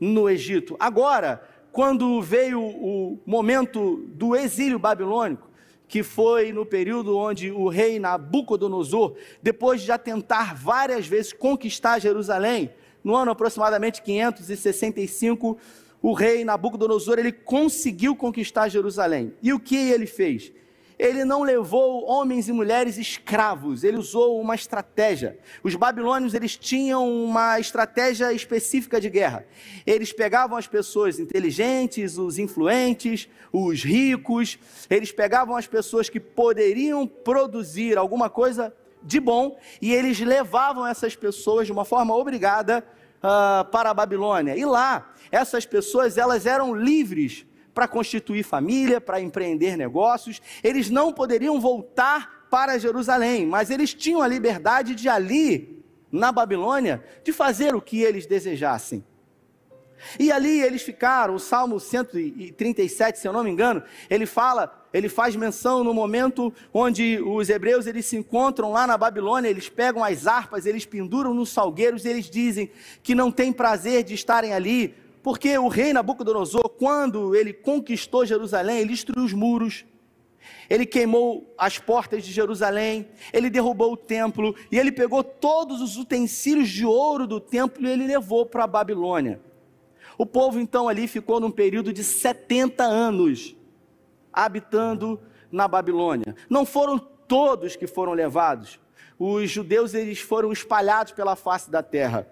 no 0.00 0.28
Egito. 0.28 0.76
Agora, 0.78 1.42
quando 1.72 2.20
veio 2.22 2.60
o 2.60 3.20
momento 3.26 4.04
do 4.14 4.36
exílio 4.36 4.78
babilônico, 4.78 5.47
que 5.88 6.02
foi 6.02 6.52
no 6.52 6.66
período 6.66 7.16
onde 7.16 7.50
o 7.50 7.68
rei 7.68 7.98
Nabucodonosor, 7.98 9.14
depois 9.42 9.80
de 9.80 9.86
já 9.86 9.98
tentar 9.98 10.54
várias 10.54 11.06
vezes 11.06 11.32
conquistar 11.32 11.98
Jerusalém, 11.98 12.70
no 13.02 13.16
ano 13.16 13.30
aproximadamente 13.30 14.02
565, 14.02 15.56
o 16.02 16.12
rei 16.12 16.44
Nabucodonosor 16.44 17.18
ele 17.18 17.32
conseguiu 17.32 18.14
conquistar 18.14 18.68
Jerusalém. 18.68 19.32
E 19.42 19.52
o 19.52 19.58
que 19.58 19.76
ele 19.76 20.06
fez? 20.06 20.52
Ele 20.98 21.24
não 21.24 21.42
levou 21.42 22.04
homens 22.04 22.48
e 22.48 22.52
mulheres 22.52 22.98
escravos, 22.98 23.84
ele 23.84 23.96
usou 23.96 24.40
uma 24.40 24.54
estratégia. 24.54 25.38
Os 25.62 25.74
babilônios, 25.76 26.34
eles 26.34 26.56
tinham 26.56 27.08
uma 27.24 27.60
estratégia 27.60 28.32
específica 28.32 29.00
de 29.00 29.08
guerra. 29.08 29.46
Eles 29.86 30.12
pegavam 30.12 30.56
as 30.56 30.66
pessoas 30.66 31.20
inteligentes, 31.20 32.18
os 32.18 32.38
influentes, 32.38 33.28
os 33.52 33.84
ricos, 33.84 34.58
eles 34.90 35.12
pegavam 35.12 35.56
as 35.56 35.66
pessoas 35.66 36.08
que 36.08 36.18
poderiam 36.18 37.06
produzir 37.06 37.96
alguma 37.96 38.28
coisa 38.28 38.74
de 39.02 39.20
bom 39.20 39.56
e 39.80 39.94
eles 39.94 40.18
levavam 40.18 40.84
essas 40.84 41.14
pessoas 41.14 41.66
de 41.66 41.72
uma 41.72 41.84
forma 41.84 42.14
obrigada 42.16 42.84
uh, 43.18 43.64
para 43.70 43.90
a 43.90 43.94
Babilônia. 43.94 44.56
E 44.56 44.64
lá, 44.64 45.12
essas 45.30 45.64
pessoas, 45.64 46.18
elas 46.18 46.46
eram 46.46 46.74
livres 46.74 47.46
para 47.78 47.86
constituir 47.86 48.42
família, 48.42 49.00
para 49.00 49.20
empreender 49.20 49.76
negócios. 49.76 50.42
Eles 50.64 50.90
não 50.90 51.12
poderiam 51.12 51.60
voltar 51.60 52.48
para 52.50 52.76
Jerusalém, 52.76 53.46
mas 53.46 53.70
eles 53.70 53.94
tinham 53.94 54.20
a 54.20 54.26
liberdade 54.26 54.96
de 54.96 55.08
ali, 55.08 55.80
na 56.10 56.32
Babilônia, 56.32 57.04
de 57.22 57.32
fazer 57.32 57.76
o 57.76 57.80
que 57.80 58.02
eles 58.02 58.26
desejassem. 58.26 59.04
E 60.18 60.32
ali 60.32 60.60
eles 60.60 60.82
ficaram, 60.82 61.36
o 61.36 61.38
Salmo 61.38 61.78
137, 61.78 63.20
se 63.20 63.28
eu 63.28 63.32
não 63.32 63.44
me 63.44 63.50
engano, 63.50 63.80
ele 64.10 64.26
fala, 64.26 64.84
ele 64.92 65.08
faz 65.08 65.36
menção 65.36 65.84
no 65.84 65.94
momento 65.94 66.52
onde 66.74 67.20
os 67.20 67.48
hebreus 67.48 67.86
eles 67.86 68.06
se 68.06 68.16
encontram 68.16 68.72
lá 68.72 68.88
na 68.88 68.98
Babilônia, 68.98 69.48
eles 69.48 69.68
pegam 69.68 70.02
as 70.02 70.26
harpas, 70.26 70.66
eles 70.66 70.84
penduram 70.84 71.32
nos 71.32 71.50
salgueiros, 71.50 72.04
eles 72.04 72.28
dizem 72.28 72.72
que 73.04 73.14
não 73.14 73.30
tem 73.30 73.52
prazer 73.52 74.02
de 74.02 74.14
estarem 74.14 74.52
ali, 74.52 74.96
porque 75.28 75.58
o 75.58 75.68
rei 75.68 75.92
Nabucodonosor, 75.92 76.70
quando 76.70 77.36
ele 77.36 77.52
conquistou 77.52 78.24
Jerusalém, 78.24 78.78
ele 78.78 78.94
destruiu 78.94 79.26
os 79.26 79.34
muros, 79.34 79.84
ele 80.70 80.86
queimou 80.86 81.54
as 81.58 81.78
portas 81.78 82.24
de 82.24 82.32
Jerusalém, 82.32 83.06
ele 83.30 83.50
derrubou 83.50 83.92
o 83.92 83.96
templo 83.98 84.56
e 84.72 84.78
ele 84.78 84.90
pegou 84.90 85.22
todos 85.22 85.82
os 85.82 85.98
utensílios 85.98 86.70
de 86.70 86.86
ouro 86.86 87.26
do 87.26 87.40
templo 87.40 87.86
e 87.86 87.90
ele 87.90 88.06
levou 88.06 88.46
para 88.46 88.64
a 88.64 88.66
Babilônia. 88.66 89.38
O 90.16 90.24
povo 90.24 90.58
então 90.58 90.88
ali 90.88 91.06
ficou 91.06 91.38
num 91.38 91.50
período 91.50 91.92
de 91.92 92.02
70 92.02 92.82
anos 92.82 93.54
habitando 94.32 95.20
na 95.52 95.68
Babilônia. 95.68 96.34
Não 96.48 96.64
foram 96.64 96.98
todos 96.98 97.76
que 97.76 97.86
foram 97.86 98.14
levados. 98.14 98.80
Os 99.18 99.50
judeus 99.50 99.92
eles 99.92 100.20
foram 100.20 100.50
espalhados 100.50 101.12
pela 101.12 101.36
face 101.36 101.70
da 101.70 101.82
terra. 101.82 102.26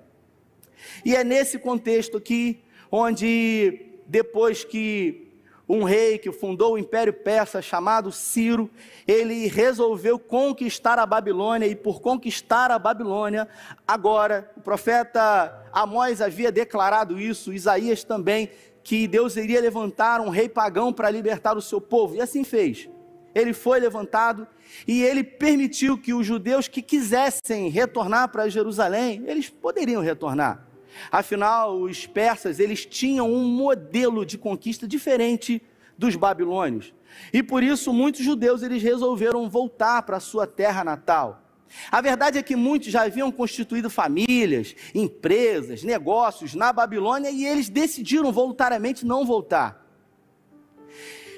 E 1.04 1.14
é 1.14 1.22
nesse 1.22 1.58
contexto 1.58 2.16
aqui 2.16 2.62
onde 2.90 4.00
depois 4.06 4.64
que 4.64 5.26
um 5.68 5.82
rei 5.82 6.16
que 6.16 6.30
fundou 6.30 6.74
o 6.74 6.78
Império 6.78 7.12
Persa 7.12 7.60
chamado 7.60 8.12
Ciro, 8.12 8.70
ele 9.06 9.48
resolveu 9.48 10.18
conquistar 10.18 10.98
a 10.98 11.06
Babilônia 11.06 11.66
e 11.66 11.74
por 11.74 12.00
conquistar 12.00 12.70
a 12.70 12.78
Babilônia, 12.78 13.48
agora 13.86 14.50
o 14.56 14.60
profeta 14.60 15.66
Amós 15.72 16.20
havia 16.20 16.52
declarado 16.52 17.18
isso, 17.18 17.52
Isaías 17.52 18.04
também, 18.04 18.50
que 18.84 19.08
Deus 19.08 19.36
iria 19.36 19.60
levantar 19.60 20.20
um 20.20 20.28
rei 20.28 20.48
pagão 20.48 20.92
para 20.92 21.10
libertar 21.10 21.56
o 21.56 21.62
seu 21.62 21.80
povo, 21.80 22.14
e 22.14 22.20
assim 22.20 22.44
fez. 22.44 22.88
Ele 23.34 23.52
foi 23.52 23.80
levantado 23.80 24.46
e 24.86 25.02
ele 25.02 25.22
permitiu 25.22 25.98
que 25.98 26.14
os 26.14 26.24
judeus 26.24 26.68
que 26.68 26.80
quisessem 26.80 27.68
retornar 27.68 28.30
para 28.30 28.48
Jerusalém, 28.48 29.24
eles 29.26 29.50
poderiam 29.50 30.00
retornar. 30.00 30.65
Afinal, 31.10 31.80
os 31.80 32.06
persas, 32.06 32.58
eles 32.58 32.84
tinham 32.84 33.32
um 33.32 33.44
modelo 33.44 34.24
de 34.24 34.38
conquista 34.38 34.86
diferente 34.86 35.62
dos 35.96 36.16
babilônios. 36.16 36.92
E 37.32 37.42
por 37.42 37.62
isso 37.62 37.92
muitos 37.92 38.22
judeus 38.22 38.62
eles 38.62 38.82
resolveram 38.82 39.48
voltar 39.48 40.02
para 40.02 40.20
sua 40.20 40.46
terra 40.46 40.84
natal. 40.84 41.42
A 41.90 42.00
verdade 42.00 42.38
é 42.38 42.42
que 42.42 42.54
muitos 42.54 42.88
já 42.88 43.02
haviam 43.02 43.30
constituído 43.32 43.90
famílias, 43.90 44.74
empresas, 44.94 45.82
negócios 45.82 46.54
na 46.54 46.72
Babilônia 46.72 47.30
e 47.30 47.44
eles 47.44 47.68
decidiram 47.68 48.30
voluntariamente 48.32 49.04
não 49.04 49.24
voltar. 49.24 49.84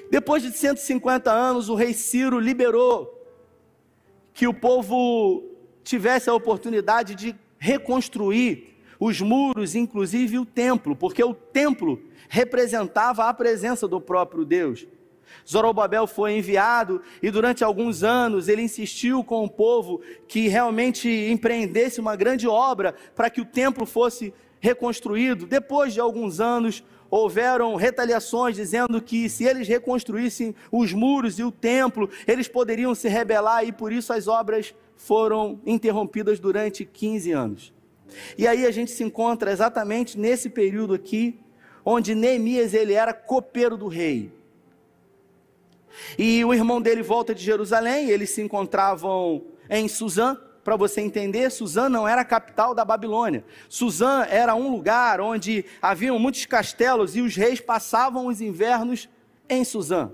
Depois 0.09 0.41
de 0.41 0.51
150 0.51 1.31
anos, 1.31 1.69
o 1.69 1.75
rei 1.75 1.93
Ciro 1.93 2.39
liberou 2.39 3.15
que 4.33 4.47
o 4.47 4.53
povo 4.53 5.43
tivesse 5.83 6.29
a 6.29 6.33
oportunidade 6.33 7.15
de 7.15 7.35
reconstruir 7.57 8.78
os 8.99 9.21
muros, 9.21 9.75
inclusive 9.75 10.37
o 10.37 10.45
templo, 10.45 10.95
porque 10.95 11.23
o 11.23 11.33
templo 11.33 12.01
representava 12.27 13.25
a 13.25 13.33
presença 13.33 13.87
do 13.87 14.01
próprio 14.01 14.43
Deus. 14.43 14.85
Zorobabel 15.47 16.05
foi 16.05 16.37
enviado 16.37 17.01
e 17.21 17.31
durante 17.31 17.63
alguns 17.63 18.03
anos 18.03 18.47
ele 18.47 18.63
insistiu 18.63 19.23
com 19.23 19.43
o 19.43 19.49
povo 19.49 20.01
que 20.27 20.47
realmente 20.47 21.07
empreendesse 21.09 21.99
uma 21.99 22.15
grande 22.15 22.47
obra 22.47 22.95
para 23.15 23.29
que 23.29 23.41
o 23.41 23.45
templo 23.45 23.85
fosse 23.85 24.33
reconstruído. 24.59 25.45
Depois 25.45 25.93
de 25.93 25.99
alguns 25.99 26.39
anos, 26.39 26.83
houveram 27.09 27.75
retaliações 27.75 28.55
dizendo 28.55 29.01
que 29.01 29.29
se 29.29 29.43
eles 29.43 29.67
reconstruíssem 29.67 30.53
os 30.71 30.93
muros 30.93 31.39
e 31.39 31.43
o 31.43 31.51
templo, 31.51 32.09
eles 32.27 32.47
poderiam 32.47 32.93
se 32.93 33.07
rebelar 33.07 33.65
e 33.65 33.71
por 33.71 33.91
isso 33.91 34.11
as 34.11 34.27
obras 34.27 34.73
foram 34.95 35.59
interrompidas 35.65 36.39
durante 36.39 36.85
15 36.85 37.31
anos. 37.31 37.78
E 38.37 38.47
aí 38.47 38.65
a 38.65 38.71
gente 38.71 38.91
se 38.91 39.03
encontra 39.03 39.51
exatamente 39.51 40.17
nesse 40.17 40.49
período 40.49 40.93
aqui, 40.93 41.39
onde 41.85 42.15
Neemias 42.15 42.73
ele 42.73 42.93
era 42.93 43.13
copeiro 43.13 43.77
do 43.77 43.87
rei. 43.87 44.31
E 46.17 46.43
o 46.45 46.53
irmão 46.53 46.81
dele 46.81 47.01
volta 47.01 47.33
de 47.33 47.43
Jerusalém, 47.43 48.09
eles 48.09 48.29
se 48.29 48.41
encontravam 48.41 49.43
em 49.69 49.87
Suzã, 49.87 50.37
para 50.63 50.75
você 50.75 51.01
entender, 51.01 51.49
Suzã 51.49 51.89
não 51.89 52.07
era 52.07 52.21
a 52.21 52.25
capital 52.25 52.75
da 52.75 52.85
Babilônia. 52.85 53.43
Suzã 53.67 54.25
era 54.29 54.53
um 54.53 54.69
lugar 54.69 55.19
onde 55.19 55.65
haviam 55.81 56.19
muitos 56.19 56.45
castelos 56.45 57.15
e 57.15 57.21
os 57.21 57.35
reis 57.35 57.59
passavam 57.59 58.27
os 58.27 58.39
invernos 58.39 59.09
em 59.49 59.63
Suzã. 59.63 60.11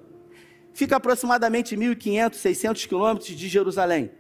Fica 0.74 0.96
aproximadamente 0.96 1.76
1.500, 1.76 2.36
600 2.36 2.86
quilômetros 2.86 3.28
de 3.30 3.48
Jerusalém. 3.50 4.12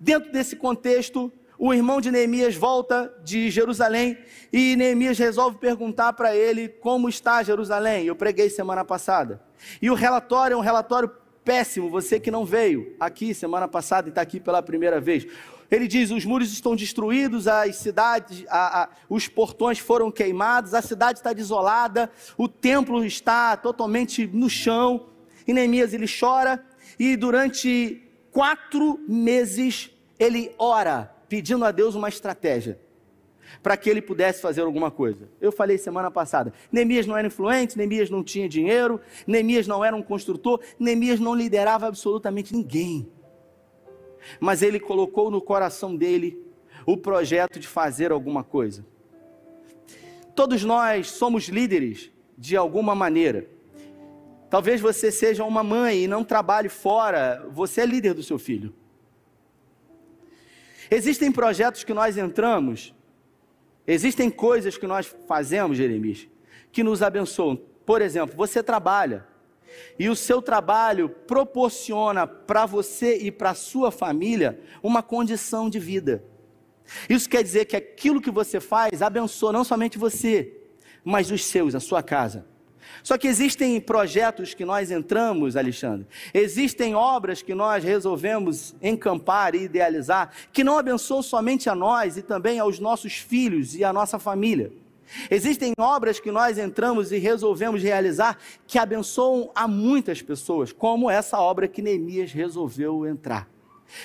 Dentro 0.00 0.32
desse 0.32 0.56
contexto, 0.56 1.32
o 1.58 1.72
irmão 1.72 2.00
de 2.00 2.10
Neemias 2.10 2.54
volta 2.54 3.12
de 3.24 3.50
Jerusalém 3.50 4.18
e 4.52 4.76
Neemias 4.76 5.18
resolve 5.18 5.58
perguntar 5.58 6.12
para 6.12 6.36
ele 6.36 6.68
como 6.68 7.08
está 7.08 7.42
Jerusalém. 7.42 8.04
Eu 8.04 8.14
preguei 8.14 8.50
semana 8.50 8.84
passada. 8.84 9.40
E 9.80 9.90
o 9.90 9.94
relatório 9.94 10.54
é 10.54 10.56
um 10.56 10.60
relatório 10.60 11.10
péssimo, 11.44 11.88
você 11.88 12.20
que 12.20 12.30
não 12.30 12.44
veio 12.44 12.94
aqui 13.00 13.32
semana 13.32 13.66
passada 13.66 14.08
e 14.08 14.10
está 14.10 14.20
aqui 14.20 14.38
pela 14.38 14.62
primeira 14.62 15.00
vez. 15.00 15.26
Ele 15.70 15.88
diz: 15.88 16.10
os 16.10 16.24
muros 16.24 16.52
estão 16.52 16.76
destruídos, 16.76 17.48
as 17.48 17.76
cidades, 17.76 18.44
a, 18.48 18.82
a, 18.82 18.88
os 19.08 19.26
portões 19.26 19.78
foram 19.78 20.10
queimados, 20.10 20.74
a 20.74 20.82
cidade 20.82 21.20
está 21.20 21.32
desolada, 21.32 22.10
o 22.36 22.48
templo 22.48 23.04
está 23.04 23.56
totalmente 23.56 24.26
no 24.26 24.50
chão. 24.50 25.06
E 25.46 25.54
Neemias 25.54 25.94
ele 25.94 26.06
chora 26.08 26.62
e 26.98 27.16
durante 27.16 28.02
quatro 28.30 29.00
meses 29.08 29.90
ele 30.18 30.52
ora 30.58 31.15
pedindo 31.28 31.64
a 31.64 31.70
Deus 31.70 31.94
uma 31.94 32.08
estratégia 32.08 32.78
para 33.62 33.76
que 33.76 33.88
ele 33.88 34.02
pudesse 34.02 34.40
fazer 34.40 34.62
alguma 34.62 34.90
coisa. 34.90 35.28
Eu 35.40 35.52
falei 35.52 35.78
semana 35.78 36.10
passada: 36.10 36.52
Neemias 36.70 37.06
não 37.06 37.16
era 37.16 37.26
influente, 37.26 37.76
Neemias 37.76 38.10
não 38.10 38.22
tinha 38.22 38.48
dinheiro, 38.48 39.00
Neemias 39.26 39.66
não 39.66 39.84
era 39.84 39.94
um 39.94 40.02
construtor, 40.02 40.60
Neemias 40.78 41.20
não 41.20 41.34
liderava 41.34 41.86
absolutamente 41.86 42.54
ninguém. 42.54 43.08
Mas 44.40 44.62
ele 44.62 44.80
colocou 44.80 45.30
no 45.30 45.40
coração 45.40 45.94
dele 45.94 46.42
o 46.84 46.96
projeto 46.96 47.58
de 47.58 47.66
fazer 47.66 48.10
alguma 48.12 48.42
coisa. 48.42 48.84
Todos 50.34 50.62
nós 50.62 51.10
somos 51.10 51.44
líderes 51.48 52.10
de 52.36 52.56
alguma 52.56 52.94
maneira. 52.94 53.48
Talvez 54.50 54.80
você 54.80 55.10
seja 55.10 55.44
uma 55.44 55.62
mãe 55.62 56.04
e 56.04 56.08
não 56.08 56.22
trabalhe 56.22 56.68
fora, 56.68 57.48
você 57.50 57.80
é 57.80 57.86
líder 57.86 58.14
do 58.14 58.22
seu 58.22 58.38
filho. 58.38 58.74
Existem 60.90 61.32
projetos 61.32 61.84
que 61.84 61.94
nós 61.94 62.16
entramos, 62.16 62.94
existem 63.86 64.30
coisas 64.30 64.76
que 64.78 64.86
nós 64.86 65.06
fazemos, 65.26 65.76
Jeremias, 65.76 66.28
que 66.72 66.82
nos 66.82 67.02
abençoam. 67.02 67.56
Por 67.84 68.02
exemplo, 68.02 68.36
você 68.36 68.62
trabalha 68.62 69.26
e 69.98 70.08
o 70.08 70.16
seu 70.16 70.40
trabalho 70.40 71.08
proporciona 71.08 72.26
para 72.26 72.66
você 72.66 73.16
e 73.18 73.30
para 73.30 73.54
sua 73.54 73.90
família 73.90 74.60
uma 74.82 75.02
condição 75.02 75.68
de 75.68 75.78
vida. 75.78 76.24
Isso 77.08 77.28
quer 77.28 77.42
dizer 77.42 77.64
que 77.64 77.76
aquilo 77.76 78.20
que 78.20 78.30
você 78.30 78.60
faz 78.60 79.02
abençoa 79.02 79.52
não 79.52 79.64
somente 79.64 79.98
você, 79.98 80.56
mas 81.04 81.30
os 81.30 81.44
seus, 81.44 81.74
a 81.74 81.80
sua 81.80 82.02
casa. 82.02 82.46
Só 83.02 83.16
que 83.16 83.28
existem 83.28 83.80
projetos 83.80 84.54
que 84.54 84.64
nós 84.64 84.90
entramos, 84.90 85.56
Alexandre, 85.56 86.06
existem 86.32 86.94
obras 86.94 87.42
que 87.42 87.54
nós 87.54 87.84
resolvemos 87.84 88.74
encampar 88.82 89.54
e 89.54 89.62
idealizar, 89.62 90.30
que 90.52 90.64
não 90.64 90.78
abençoam 90.78 91.22
somente 91.22 91.68
a 91.68 91.74
nós 91.74 92.16
e 92.16 92.22
também 92.22 92.58
aos 92.58 92.78
nossos 92.78 93.14
filhos 93.14 93.74
e 93.74 93.84
à 93.84 93.92
nossa 93.92 94.18
família. 94.18 94.72
Existem 95.30 95.72
obras 95.78 96.18
que 96.18 96.30
nós 96.30 96.58
entramos 96.58 97.12
e 97.12 97.18
resolvemos 97.18 97.82
realizar 97.82 98.38
que 98.66 98.78
abençoam 98.78 99.50
a 99.54 99.68
muitas 99.68 100.20
pessoas, 100.20 100.72
como 100.72 101.10
essa 101.10 101.38
obra 101.38 101.68
que 101.68 101.82
Neemias 101.82 102.32
resolveu 102.32 103.06
entrar. 103.06 103.48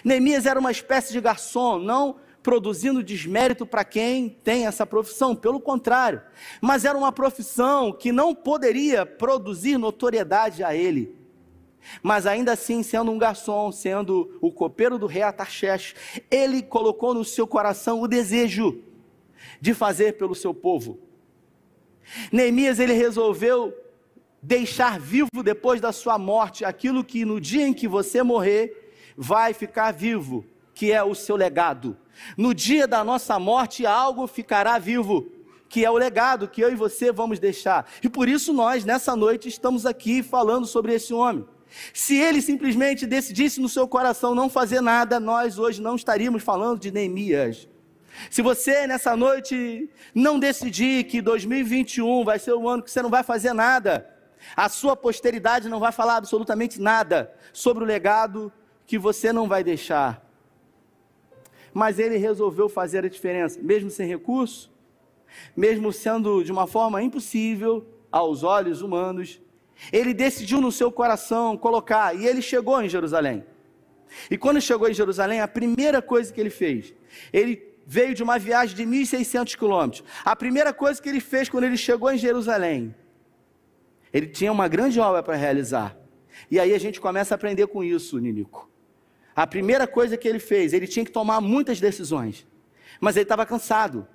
Neemias 0.03 0.45
era 0.45 0.59
uma 0.59 0.71
espécie 0.71 1.11
de 1.11 1.19
garçom, 1.19 1.79
não 1.79 2.15
produzindo 2.43 3.03
desmérito 3.03 3.65
para 3.65 3.83
quem 3.83 4.29
tem 4.29 4.65
essa 4.65 4.85
profissão, 4.85 5.35
pelo 5.35 5.59
contrário, 5.59 6.21
mas 6.59 6.85
era 6.85 6.97
uma 6.97 7.11
profissão 7.11 7.91
que 7.91 8.11
não 8.11 8.33
poderia 8.33 9.05
produzir 9.05 9.77
notoriedade 9.77 10.63
a 10.63 10.75
ele. 10.75 11.15
Mas 12.01 12.25
ainda 12.25 12.53
assim, 12.53 12.83
sendo 12.83 13.11
um 13.11 13.17
garçom, 13.17 13.71
sendo 13.71 14.37
o 14.41 14.51
copeiro 14.51 14.97
do 14.97 15.07
rei 15.07 15.23
Atarxés, 15.23 15.95
ele 16.29 16.61
colocou 16.61 17.13
no 17.13 17.25
seu 17.25 17.47
coração 17.47 18.01
o 18.01 18.07
desejo 18.07 18.83
de 19.59 19.73
fazer 19.73 20.17
pelo 20.17 20.35
seu 20.35 20.53
povo. 20.53 20.99
Neemias 22.31 22.79
ele 22.79 22.93
resolveu 22.93 23.73
deixar 24.41 24.99
vivo 24.99 25.43
depois 25.43 25.79
da 25.79 25.91
sua 25.91 26.17
morte 26.17 26.65
aquilo 26.65 27.03
que 27.03 27.23
no 27.23 27.39
dia 27.39 27.67
em 27.67 27.73
que 27.73 27.87
você 27.87 28.23
morrer 28.23 28.93
vai 29.15 29.53
ficar 29.53 29.91
vivo, 29.91 30.45
que 30.81 30.91
é 30.91 31.03
o 31.03 31.13
seu 31.13 31.35
legado. 31.35 31.95
No 32.35 32.55
dia 32.55 32.87
da 32.87 33.03
nossa 33.03 33.37
morte, 33.37 33.85
algo 33.85 34.25
ficará 34.25 34.79
vivo, 34.79 35.31
que 35.69 35.85
é 35.85 35.91
o 35.91 35.95
legado 35.95 36.47
que 36.47 36.59
eu 36.59 36.71
e 36.71 36.75
você 36.75 37.11
vamos 37.11 37.37
deixar. 37.37 37.87
E 38.01 38.09
por 38.09 38.27
isso 38.27 38.51
nós, 38.51 38.83
nessa 38.83 39.15
noite, 39.15 39.47
estamos 39.47 39.85
aqui 39.85 40.23
falando 40.23 40.65
sobre 40.65 40.95
esse 40.95 41.13
homem. 41.13 41.45
Se 41.93 42.17
ele 42.17 42.41
simplesmente 42.41 43.05
decidisse 43.05 43.61
no 43.61 43.69
seu 43.69 43.87
coração 43.87 44.33
não 44.33 44.49
fazer 44.49 44.81
nada, 44.81 45.19
nós 45.19 45.59
hoje 45.59 45.79
não 45.79 45.95
estaríamos 45.95 46.41
falando 46.41 46.79
de 46.79 46.89
Neemias. 46.89 47.69
Se 48.31 48.41
você 48.41 48.87
nessa 48.87 49.15
noite 49.15 49.87
não 50.15 50.39
decidir 50.39 51.03
que 51.03 51.21
2021 51.21 52.25
vai 52.25 52.39
ser 52.39 52.53
o 52.53 52.67
ano 52.67 52.81
que 52.81 52.89
você 52.89 53.03
não 53.03 53.09
vai 53.11 53.21
fazer 53.21 53.53
nada, 53.53 54.09
a 54.57 54.67
sua 54.67 54.95
posteridade 54.95 55.69
não 55.69 55.79
vai 55.79 55.91
falar 55.91 56.15
absolutamente 56.15 56.81
nada 56.81 57.31
sobre 57.53 57.83
o 57.83 57.85
legado 57.85 58.51
que 58.87 58.97
você 58.97 59.31
não 59.31 59.47
vai 59.47 59.63
deixar 59.63 60.30
mas 61.73 61.99
ele 61.99 62.17
resolveu 62.17 62.67
fazer 62.67 63.05
a 63.05 63.09
diferença, 63.09 63.59
mesmo 63.61 63.89
sem 63.89 64.07
recurso, 64.07 64.71
mesmo 65.55 65.91
sendo 65.93 66.43
de 66.43 66.51
uma 66.51 66.67
forma 66.67 67.01
impossível 67.01 67.85
aos 68.11 68.43
olhos 68.43 68.81
humanos, 68.81 69.41
ele 69.91 70.13
decidiu 70.13 70.59
no 70.61 70.71
seu 70.71 70.91
coração 70.91 71.57
colocar, 71.57 72.15
e 72.15 72.25
ele 72.25 72.41
chegou 72.41 72.81
em 72.81 72.89
Jerusalém. 72.89 73.43
E 74.29 74.37
quando 74.37 74.61
chegou 74.61 74.89
em 74.89 74.93
Jerusalém, 74.93 75.39
a 75.39 75.47
primeira 75.47 76.01
coisa 76.01 76.31
que 76.31 76.39
ele 76.39 76.49
fez, 76.49 76.93
ele 77.31 77.71
veio 77.85 78.13
de 78.13 78.23
uma 78.23 78.37
viagem 78.37 78.75
de 78.75 78.85
1.600 78.85 79.57
quilômetros. 79.57 80.03
A 80.23 80.35
primeira 80.35 80.73
coisa 80.73 81.01
que 81.01 81.09
ele 81.09 81.19
fez 81.19 81.49
quando 81.49 81.63
ele 81.63 81.77
chegou 81.77 82.11
em 82.11 82.17
Jerusalém, 82.17 82.95
ele 84.13 84.27
tinha 84.27 84.51
uma 84.51 84.67
grande 84.67 84.99
obra 84.99 85.23
para 85.23 85.35
realizar. 85.35 85.97
E 86.49 86.59
aí 86.59 86.73
a 86.73 86.79
gente 86.79 86.99
começa 86.99 87.33
a 87.33 87.35
aprender 87.35 87.67
com 87.67 87.83
isso, 87.83 88.17
Ninico. 88.19 88.70
A 89.35 89.47
primeira 89.47 89.87
coisa 89.87 90.17
que 90.17 90.27
ele 90.27 90.39
fez, 90.39 90.73
ele 90.73 90.87
tinha 90.87 91.05
que 91.05 91.11
tomar 91.11 91.39
muitas 91.41 91.79
decisões, 91.79 92.45
mas 92.99 93.15
ele 93.15 93.23
estava 93.23 93.45
cansado 93.45 94.07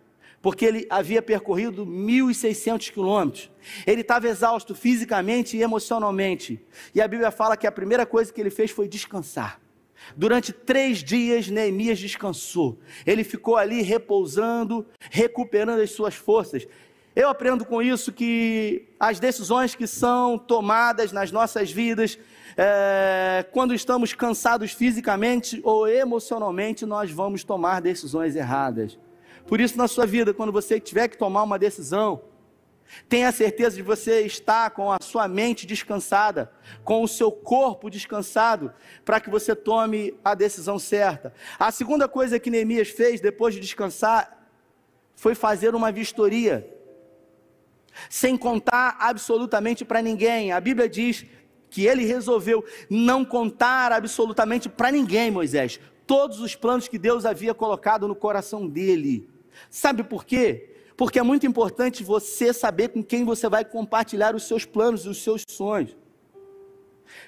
porque 0.46 0.64
ele 0.64 0.86
havia 0.88 1.20
percorrido 1.20 1.84
1.600 1.84 2.92
quilômetros. 2.92 3.50
Ele 3.84 4.02
estava 4.02 4.28
exausto 4.28 4.76
fisicamente 4.76 5.56
e 5.56 5.62
emocionalmente. 5.62 6.64
E 6.94 7.00
a 7.00 7.08
Bíblia 7.08 7.32
fala 7.32 7.56
que 7.56 7.66
a 7.66 7.72
primeira 7.72 8.06
coisa 8.06 8.32
que 8.32 8.40
ele 8.40 8.50
fez 8.50 8.70
foi 8.70 8.86
descansar. 8.86 9.60
Durante 10.14 10.52
três 10.52 11.02
dias, 11.02 11.48
Neemias 11.48 11.98
descansou. 11.98 12.78
Ele 13.04 13.24
ficou 13.24 13.56
ali 13.56 13.82
repousando, 13.82 14.86
recuperando 15.10 15.80
as 15.80 15.90
suas 15.90 16.14
forças. 16.14 16.66
Eu 17.14 17.28
aprendo 17.28 17.64
com 17.64 17.82
isso 17.82 18.12
que 18.12 18.86
as 19.00 19.18
decisões 19.18 19.74
que 19.74 19.86
são 19.86 20.38
tomadas 20.38 21.12
nas 21.12 21.32
nossas 21.32 21.72
vidas, 21.72 22.18
é, 22.56 23.44
quando 23.52 23.74
estamos 23.74 24.14
cansados 24.14 24.72
fisicamente 24.72 25.60
ou 25.62 25.86
emocionalmente, 25.86 26.86
nós 26.86 27.10
vamos 27.10 27.44
tomar 27.44 27.82
decisões 27.82 28.34
erradas. 28.34 28.98
Por 29.46 29.60
isso, 29.60 29.76
na 29.76 29.86
sua 29.86 30.06
vida, 30.06 30.32
quando 30.32 30.50
você 30.50 30.80
tiver 30.80 31.08
que 31.08 31.18
tomar 31.18 31.42
uma 31.42 31.58
decisão, 31.58 32.22
tenha 33.08 33.30
certeza 33.30 33.76
de 33.76 33.82
você 33.82 34.22
estar 34.22 34.70
com 34.70 34.90
a 34.90 34.98
sua 35.02 35.28
mente 35.28 35.66
descansada, 35.66 36.50
com 36.82 37.02
o 37.02 37.08
seu 37.08 37.30
corpo 37.30 37.90
descansado, 37.90 38.72
para 39.04 39.20
que 39.20 39.28
você 39.28 39.54
tome 39.54 40.14
a 40.24 40.34
decisão 40.34 40.78
certa. 40.78 41.34
A 41.58 41.70
segunda 41.70 42.08
coisa 42.08 42.38
que 42.40 42.50
Neemias 42.50 42.88
fez 42.88 43.20
depois 43.20 43.54
de 43.54 43.60
descansar 43.60 44.48
foi 45.14 45.34
fazer 45.34 45.74
uma 45.74 45.92
vistoria, 45.92 46.72
sem 48.08 48.36
contar 48.36 48.96
absolutamente 48.98 49.84
para 49.84 50.02
ninguém. 50.02 50.52
A 50.52 50.60
Bíblia 50.60 50.88
diz 50.88 51.26
que 51.76 51.86
ele 51.86 52.06
resolveu 52.06 52.64
não 52.88 53.22
contar 53.22 53.92
absolutamente 53.92 54.66
para 54.66 54.90
ninguém, 54.90 55.30
Moisés, 55.30 55.78
todos 56.06 56.40
os 56.40 56.56
planos 56.56 56.88
que 56.88 56.98
Deus 56.98 57.26
havia 57.26 57.52
colocado 57.52 58.08
no 58.08 58.16
coração 58.16 58.66
dele. 58.66 59.28
Sabe 59.68 60.02
por 60.02 60.24
quê? 60.24 60.70
Porque 60.96 61.18
é 61.18 61.22
muito 61.22 61.46
importante 61.46 62.02
você 62.02 62.50
saber 62.50 62.88
com 62.88 63.04
quem 63.04 63.26
você 63.26 63.46
vai 63.46 63.62
compartilhar 63.62 64.34
os 64.34 64.44
seus 64.44 64.64
planos 64.64 65.04
e 65.04 65.10
os 65.10 65.22
seus 65.22 65.44
sonhos. 65.46 65.94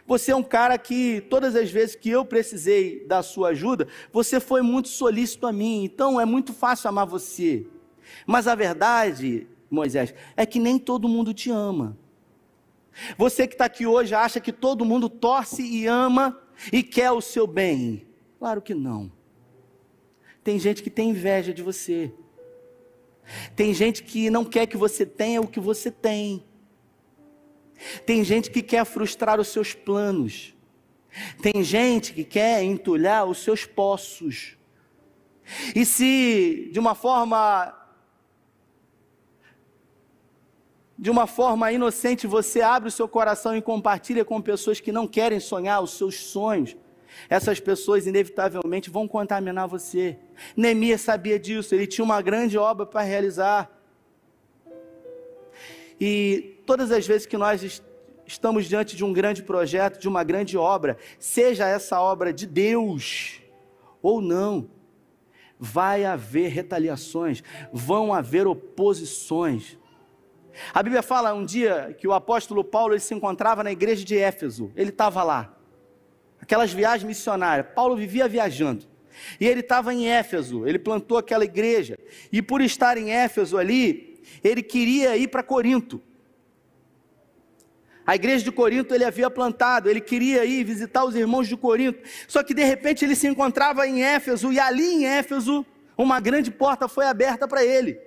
Você 0.07 0.33
é 0.33 0.37
um 0.37 0.43
cara 0.43 0.78
que, 0.78 1.21
todas 1.28 1.55
as 1.55 1.71
vezes 1.71 1.95
que 1.95 2.09
eu 2.09 2.25
precisei 2.25 3.05
da 3.07 3.23
sua 3.23 3.50
ajuda, 3.50 3.87
você 4.11 4.40
foi 4.40 4.62
muito 4.62 4.88
solícito 4.88 5.47
a 5.47 5.52
mim, 5.52 5.85
então 5.85 6.19
é 6.19 6.25
muito 6.25 6.55
fácil 6.55 6.88
amar 6.88 7.05
você. 7.05 7.67
Mas 8.26 8.49
a 8.49 8.55
verdade, 8.55 9.47
Moisés, 9.71 10.14
é 10.35 10.47
que 10.47 10.59
nem 10.59 10.78
todo 10.78 11.07
mundo 11.07 11.35
te 11.35 11.50
ama. 11.50 11.99
Você 13.17 13.47
que 13.47 13.55
está 13.55 13.67
aqui 13.67 13.87
hoje 13.87 14.14
acha 14.14 14.40
que 14.40 14.52
todo 14.52 14.85
mundo 14.85 15.09
torce 15.09 15.62
e 15.62 15.87
ama 15.87 16.40
e 16.73 16.83
quer 16.83 17.11
o 17.12 17.21
seu 17.21 17.47
bem. 17.47 18.07
Claro 18.38 18.61
que 18.61 18.75
não. 18.75 19.11
Tem 20.43 20.59
gente 20.59 20.83
que 20.83 20.90
tem 20.90 21.11
inveja 21.11 21.52
de 21.52 21.62
você. 21.62 22.12
Tem 23.55 23.75
gente 23.75 24.02
que 24.02 24.31
não 24.31 24.45
quer 24.45 24.67
que 24.67 24.76
você 24.76 25.05
tenha 25.05 25.40
o 25.40 25.47
que 25.47 25.61
você 25.61 25.90
tem. 25.90 26.45
Tem 28.05 28.25
gente 28.25 28.50
que 28.50 28.62
quer 28.62 28.85
frustrar 28.85 29.38
os 29.38 29.49
seus 29.49 29.75
planos. 29.75 30.55
Tem 31.40 31.62
gente 31.62 32.12
que 32.12 32.25
quer 32.25 32.62
entulhar 32.62 33.26
os 33.26 33.38
seus 33.38 33.64
poços. 33.64 34.57
E 35.75 35.85
se 35.85 36.70
de 36.72 36.79
uma 36.79 36.94
forma 36.94 37.75
de 40.98 41.11
uma 41.11 41.26
forma 41.28 41.70
inocente 41.70 42.26
você 42.26 42.61
abre 42.61 42.88
o 42.88 42.92
seu 42.92 43.06
coração 43.08 43.56
e 43.56 43.62
compartilha 43.62 44.24
com 44.24 44.40
pessoas 44.42 44.80
que 44.80 44.90
não 44.90 45.06
querem 45.06 45.38
sonhar 45.38 45.80
os 45.80 45.92
seus 45.92 46.16
sonhos, 46.16 46.76
essas 47.28 47.61
pessoas 47.61 48.06
inevitavelmente 48.06 48.90
vão 48.90 49.06
contaminar 49.06 49.68
você. 49.68 50.18
Neemias 50.56 51.00
sabia 51.00 51.38
disso, 51.38 51.74
ele 51.74 51.87
tinha 51.87 52.04
uma 52.04 52.20
grande 52.20 52.58
obra 52.58 52.84
para 52.84 53.02
realizar. 53.02 53.70
E 56.00 56.61
todas 56.66 56.90
as 56.90 57.06
vezes 57.06 57.26
que 57.26 57.37
nós 57.37 57.82
estamos 58.26 58.66
diante 58.66 58.96
de 58.96 59.04
um 59.04 59.12
grande 59.12 59.42
projeto, 59.42 59.98
de 59.98 60.08
uma 60.08 60.22
grande 60.22 60.56
obra, 60.56 60.96
seja 61.18 61.66
essa 61.66 62.00
obra 62.00 62.32
de 62.32 62.46
Deus 62.46 63.40
ou 64.02 64.20
não, 64.20 64.68
vai 65.58 66.04
haver 66.04 66.48
retaliações, 66.50 67.42
vão 67.72 68.12
haver 68.12 68.46
oposições. 68.46 69.78
A 70.73 70.83
Bíblia 70.83 71.03
fala 71.03 71.33
um 71.35 71.44
dia 71.44 71.97
que 71.99 72.07
o 72.07 72.12
apóstolo 72.12 72.64
Paulo 72.64 72.99
se 72.99 73.14
encontrava 73.14 73.62
na 73.62 73.73
igreja 73.73 74.05
de 74.05 74.16
Éfeso, 74.16 74.73
ele 74.77 74.90
estava 74.90 75.23
lá 75.23 75.59
aquelas 76.40 76.73
viagens 76.73 77.07
missionárias. 77.07 77.66
Paulo 77.75 77.97
vivia 77.97 78.29
viajando. 78.29 78.87
E 79.40 79.47
ele 79.47 79.61
estava 79.61 79.92
em 79.92 80.09
Éfeso, 80.09 80.66
ele 80.66 80.79
plantou 80.79 81.18
aquela 81.18 81.44
igreja. 81.44 81.99
E 82.33 82.40
por 82.40 82.61
estar 82.61 82.97
em 82.97 83.11
Éfeso 83.11 83.59
ali, 83.59 84.21
ele 84.42 84.62
queria 84.62 85.16
ir 85.16 85.29
para 85.29 85.42
Corinto. 85.42 86.01
A 88.07 88.14
igreja 88.14 88.42
de 88.42 88.53
Corinto 88.53 88.94
ele 88.94 89.05
havia 89.05 89.29
plantado, 89.29 89.90
ele 89.90 90.01
queria 90.01 90.44
ir 90.44 90.64
visitar 90.64 91.05
os 91.05 91.14
irmãos 91.14 91.47
de 91.47 91.57
Corinto. 91.57 92.01
Só 92.27 92.42
que 92.42 92.55
de 92.55 92.64
repente 92.64 93.05
ele 93.05 93.14
se 93.14 93.27
encontrava 93.27 93.87
em 93.87 94.03
Éfeso, 94.03 94.51
e 94.51 94.59
ali 94.59 94.87
em 94.87 95.07
Éfeso, 95.07 95.66
uma 95.97 96.21
grande 96.21 96.51
porta 96.51 96.88
foi 96.88 97.05
aberta 97.05 97.47
para 97.47 97.62
ele. 97.62 98.01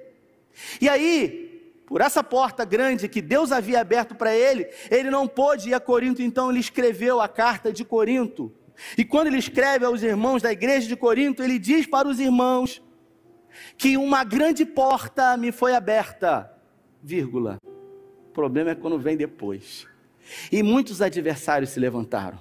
E 0.79 0.89
aí, 0.89 1.50
por 1.91 1.99
essa 1.99 2.23
porta 2.23 2.63
grande 2.63 3.09
que 3.09 3.21
Deus 3.21 3.51
havia 3.51 3.81
aberto 3.81 4.15
para 4.15 4.33
ele, 4.33 4.65
ele 4.89 5.09
não 5.09 5.27
pôde 5.27 5.71
ir 5.71 5.73
a 5.73 5.79
Corinto, 5.79 6.21
então 6.21 6.49
ele 6.49 6.61
escreveu 6.61 7.19
a 7.19 7.27
carta 7.27 7.69
de 7.69 7.83
Corinto. 7.83 8.49
E 8.97 9.03
quando 9.03 9.27
ele 9.27 9.37
escreve 9.37 9.83
aos 9.83 10.01
irmãos 10.01 10.41
da 10.41 10.53
igreja 10.53 10.87
de 10.87 10.95
Corinto, 10.95 11.43
ele 11.43 11.59
diz 11.59 11.85
para 11.85 12.07
os 12.07 12.17
irmãos 12.17 12.81
que 13.77 13.97
uma 13.97 14.23
grande 14.23 14.65
porta 14.65 15.35
me 15.35 15.51
foi 15.51 15.75
aberta, 15.75 16.49
vírgula. 17.03 17.57
O 17.65 18.31
problema 18.31 18.69
é 18.69 18.75
quando 18.75 18.97
vem 18.97 19.17
depois. 19.17 19.85
E 20.49 20.63
muitos 20.63 21.01
adversários 21.01 21.71
se 21.71 21.79
levantaram. 21.81 22.39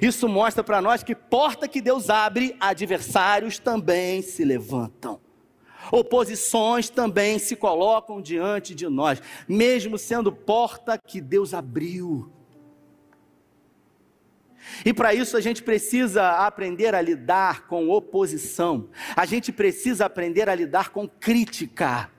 Isso 0.00 0.26
mostra 0.26 0.64
para 0.64 0.80
nós 0.80 1.02
que 1.02 1.14
porta 1.14 1.68
que 1.68 1.82
Deus 1.82 2.08
abre, 2.08 2.56
adversários 2.58 3.58
também 3.58 4.22
se 4.22 4.42
levantam. 4.42 5.20
Oposições 5.90 6.88
também 6.88 7.38
se 7.38 7.56
colocam 7.56 8.20
diante 8.20 8.74
de 8.74 8.88
nós, 8.88 9.20
mesmo 9.48 9.98
sendo 9.98 10.32
porta 10.32 10.98
que 10.98 11.20
Deus 11.20 11.54
abriu. 11.54 12.30
E 14.84 14.92
para 14.92 15.14
isso 15.14 15.36
a 15.36 15.40
gente 15.40 15.62
precisa 15.62 16.46
aprender 16.46 16.94
a 16.94 17.00
lidar 17.00 17.66
com 17.66 17.90
oposição, 17.90 18.88
a 19.14 19.26
gente 19.26 19.52
precisa 19.52 20.06
aprender 20.06 20.48
a 20.48 20.54
lidar 20.54 20.90
com 20.90 21.06
crítica. 21.08 22.10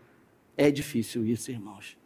É 0.56 0.72
difícil 0.72 1.26
isso, 1.26 1.52
irmãos, 1.52 1.98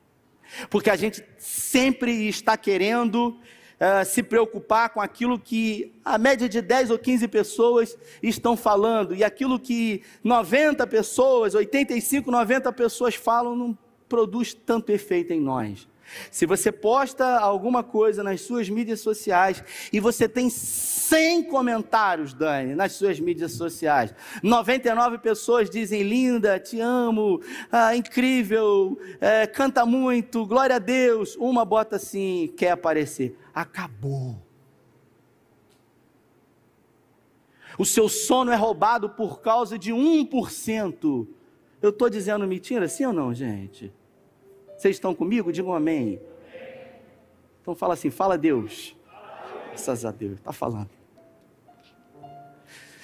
porque 0.70 0.90
a 0.90 0.96
gente 0.96 1.24
sempre 1.38 2.28
está 2.28 2.58
querendo 2.58 3.40
uh, 3.80 4.06
se 4.06 4.22
preocupar 4.22 4.90
com 4.90 5.02
aquilo 5.02 5.40
que 5.40 5.94
a 6.04 6.18
média 6.18 6.50
de 6.50 6.62
10 6.62 6.92
ou 6.92 7.00
15 7.00 7.28
pessoas 7.28 7.98
estão 8.22 8.56
falando, 8.58 9.16
e 9.16 9.24
aquilo 9.24 9.60
que 9.60 10.04
90 10.24 10.86
pessoas, 10.88 11.56
85, 11.56 12.30
90 12.30 12.72
pessoas 12.74 13.16
falam, 13.16 13.56
não 13.56 13.78
produz 14.08 14.54
tanto 14.54 14.92
efeito 14.92 15.32
em 15.32 15.40
nós. 15.40 15.88
Se 16.32 16.46
você 16.46 16.72
posta 16.72 17.38
alguma 17.40 17.84
coisa 17.84 18.24
nas 18.24 18.42
suas 18.42 18.70
mídias 18.70 19.02
sociais 19.02 19.64
e 19.92 20.00
você 20.00 20.28
tem 20.28 20.50
100 20.50 21.44
comentários, 21.44 22.34
Dani, 22.34 22.76
nas 22.76 22.94
suas 22.94 23.20
mídias 23.20 23.54
sociais, 23.54 24.14
99 24.42 25.18
pessoas 25.20 25.70
dizem 25.70 26.04
linda, 26.04 26.60
te 26.60 26.80
amo, 26.80 27.42
ah, 27.72 27.96
incrível, 27.96 28.98
é, 29.20 29.46
canta 29.46 29.86
muito, 29.86 30.46
glória 30.46 30.78
a 30.78 30.80
Deus. 30.80 31.36
Uma 31.36 31.66
bota 31.66 31.98
assim, 31.98 32.54
quer 32.56 32.72
aparecer 32.72 33.38
acabou. 33.60 34.42
O 37.78 37.86
seu 37.86 38.10
sono 38.10 38.52
é 38.52 38.56
roubado 38.56 39.10
por 39.10 39.42
causa 39.42 39.78
de 39.78 39.92
1%. 39.92 41.28
Eu 41.82 41.90
estou 41.90 42.10
dizendo 42.10 42.48
mentira, 42.48 42.88
sim 42.88 43.06
ou 43.06 43.14
não, 43.14 43.34
gente? 43.34 43.94
Vocês 44.80 44.96
estão 44.96 45.14
comigo? 45.14 45.52
Digam 45.52 45.74
amém. 45.74 46.22
Então 47.62 47.76
fala 47.76 47.94
assim, 47.94 48.10
fala 48.10 48.38
Deus. 48.38 48.96
Graças 49.68 50.06
a 50.06 50.12
Deus, 50.12 50.40
está 50.40 50.54
falando. 50.54 50.90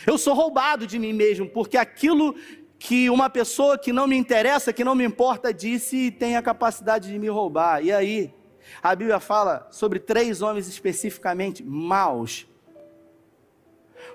Eu 0.08 0.18
sou 0.18 0.34
roubado 0.34 0.88
de 0.88 0.98
mim 0.98 1.14
mesmo, 1.14 1.50
porque 1.50 1.78
aquilo 1.78 2.36
que 2.80 3.10
uma 3.10 3.30
pessoa 3.30 3.78
que 3.78 3.92
não 3.92 4.08
me 4.08 4.16
interessa, 4.16 4.72
que 4.72 4.84
não 4.84 4.96
me 4.96 5.04
importa, 5.04 5.54
disse, 5.54 6.12
tem 6.12 6.36
a 6.36 6.42
capacidade 6.42 7.12
de 7.12 7.20
me 7.20 7.28
roubar. 7.28 7.84
E 7.84 7.92
aí? 7.92 8.34
a 8.82 8.96
Bíblia 8.96 9.20
fala 9.20 9.68
sobre 9.72 10.00
três 10.00 10.42
homens 10.42 10.68
especificamente 10.68 11.64
maus. 11.64 12.48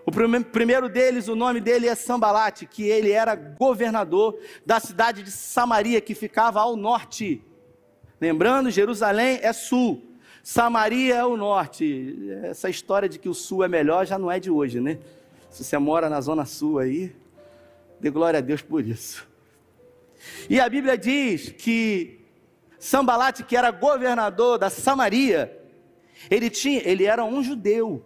O 0.06 0.10
primeiro 0.10 0.88
deles, 0.88 1.28
o 1.28 1.36
nome 1.36 1.60
dele 1.60 1.86
é 1.86 1.94
Sambalate, 1.94 2.66
que 2.66 2.84
ele 2.84 3.10
era 3.10 3.34
governador 3.34 4.38
da 4.64 4.80
cidade 4.80 5.22
de 5.22 5.30
Samaria, 5.30 6.00
que 6.00 6.14
ficava 6.14 6.60
ao 6.60 6.74
norte. 6.74 7.44
Lembrando, 8.20 8.70
Jerusalém 8.70 9.38
é 9.42 9.52
sul, 9.52 10.10
Samaria 10.42 11.14
é 11.14 11.24
o 11.24 11.36
norte. 11.36 12.28
Essa 12.42 12.68
história 12.68 13.08
de 13.08 13.18
que 13.18 13.28
o 13.28 13.34
sul 13.34 13.64
é 13.64 13.68
melhor 13.68 14.06
já 14.06 14.18
não 14.18 14.30
é 14.30 14.38
de 14.38 14.50
hoje, 14.50 14.78
né? 14.80 14.98
Se 15.50 15.64
você 15.64 15.78
mora 15.78 16.08
na 16.10 16.20
zona 16.20 16.44
sul 16.44 16.78
aí, 16.78 17.16
dê 17.98 18.10
glória 18.10 18.38
a 18.38 18.40
Deus 18.40 18.60
por 18.60 18.86
isso. 18.86 19.26
E 20.48 20.60
a 20.60 20.68
Bíblia 20.68 20.98
diz 20.98 21.50
que 21.50 22.20
Sambalate, 22.78 23.42
que 23.42 23.56
era 23.56 23.70
governador 23.70 24.58
da 24.58 24.68
Samaria, 24.68 25.58
ele 26.30 26.50
tinha, 26.50 26.82
ele 26.84 27.04
era 27.04 27.24
um 27.24 27.42
judeu. 27.42 28.04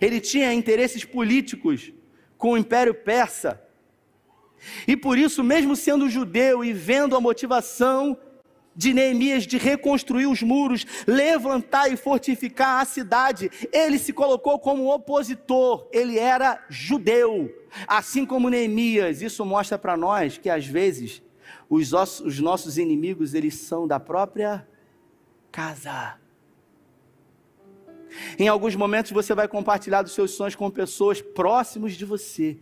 Ele 0.00 0.20
tinha 0.20 0.52
interesses 0.52 1.04
políticos 1.04 1.92
com 2.38 2.52
o 2.52 2.58
Império 2.58 2.94
Persa. 2.94 3.60
E 4.86 4.96
por 4.96 5.18
isso, 5.18 5.42
mesmo 5.42 5.76
sendo 5.76 6.08
judeu 6.08 6.64
e 6.64 6.72
vendo 6.72 7.16
a 7.16 7.20
motivação 7.20 8.18
de 8.76 8.92
Neemias 8.92 9.46
de 9.46 9.56
reconstruir 9.56 10.26
os 10.26 10.42
muros, 10.42 10.84
levantar 11.06 11.90
e 11.90 11.96
fortificar 11.96 12.82
a 12.82 12.84
cidade, 12.84 13.50
ele 13.72 13.98
se 13.98 14.12
colocou 14.12 14.58
como 14.58 14.92
opositor, 14.92 15.88
ele 15.90 16.18
era 16.18 16.62
judeu, 16.68 17.50
assim 17.88 18.26
como 18.26 18.50
Neemias. 18.50 19.22
Isso 19.22 19.44
mostra 19.46 19.78
para 19.78 19.96
nós 19.96 20.36
que 20.36 20.50
às 20.50 20.66
vezes 20.66 21.22
os, 21.70 21.92
os 22.20 22.38
nossos 22.38 22.76
inimigos 22.76 23.32
eles 23.32 23.54
são 23.54 23.88
da 23.88 23.98
própria 23.98 24.68
casa. 25.50 26.18
Em 28.38 28.48
alguns 28.48 28.76
momentos 28.76 29.10
você 29.10 29.34
vai 29.34 29.48
compartilhar 29.48 30.02
dos 30.02 30.12
seus 30.12 30.32
sonhos 30.32 30.54
com 30.54 30.70
pessoas 30.70 31.22
próximos 31.22 31.94
de 31.94 32.04
você, 32.04 32.58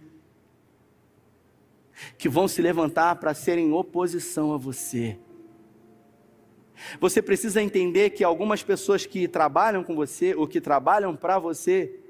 que 2.17 2.29
vão 2.29 2.47
se 2.47 2.63
levantar 2.63 3.17
para 3.17 3.35
serem 3.35 3.73
oposição 3.73 4.53
a 4.53 4.57
você. 4.57 5.19
Você 7.01 7.23
precisa 7.23 7.63
entender 7.63 8.11
que 8.11 8.25
algumas 8.25 8.63
pessoas 8.63 9.07
que 9.07 9.29
trabalham 9.29 9.85
com 9.85 9.95
você 9.95 10.35
ou 10.35 10.47
que 10.47 10.61
trabalham 10.61 11.15
para 11.15 11.39
você, 11.39 12.01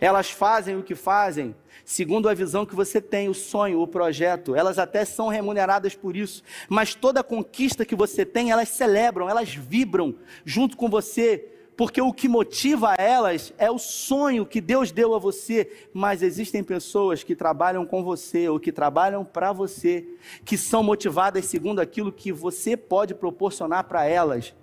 elas 0.00 0.30
fazem 0.30 0.76
o 0.76 0.82
que 0.82 0.94
fazem 0.94 1.54
segundo 1.84 2.28
a 2.28 2.34
visão 2.34 2.64
que 2.64 2.74
você 2.74 3.00
tem, 3.00 3.28
o 3.28 3.34
sonho, 3.34 3.80
o 3.80 3.86
projeto. 3.86 4.54
Elas 4.54 4.78
até 4.78 5.04
são 5.04 5.28
remuneradas 5.28 5.94
por 5.94 6.16
isso, 6.16 6.42
mas 6.68 6.94
toda 6.94 7.22
conquista 7.22 7.84
que 7.84 7.96
você 7.96 8.24
tem, 8.24 8.50
elas 8.52 8.68
celebram, 8.68 9.28
elas 9.28 9.54
vibram 9.54 10.14
junto 10.44 10.76
com 10.76 10.88
você, 10.88 11.48
porque 11.80 12.02
o 12.02 12.12
que 12.12 12.28
motiva 12.28 12.92
elas 12.98 13.54
é 13.56 13.70
o 13.70 13.78
sonho 13.78 14.44
que 14.44 14.60
Deus 14.60 14.92
deu 14.92 15.14
a 15.14 15.18
você. 15.18 15.88
Mas 15.94 16.22
existem 16.22 16.62
pessoas 16.62 17.24
que 17.24 17.34
trabalham 17.34 17.86
com 17.86 18.04
você 18.04 18.50
ou 18.50 18.60
que 18.60 18.70
trabalham 18.70 19.24
para 19.24 19.50
você, 19.50 20.06
que 20.44 20.58
são 20.58 20.82
motivadas 20.82 21.46
segundo 21.46 21.80
aquilo 21.80 22.12
que 22.12 22.32
você 22.32 22.76
pode 22.76 23.14
proporcionar 23.14 23.84
para 23.84 24.04
elas. 24.04 24.54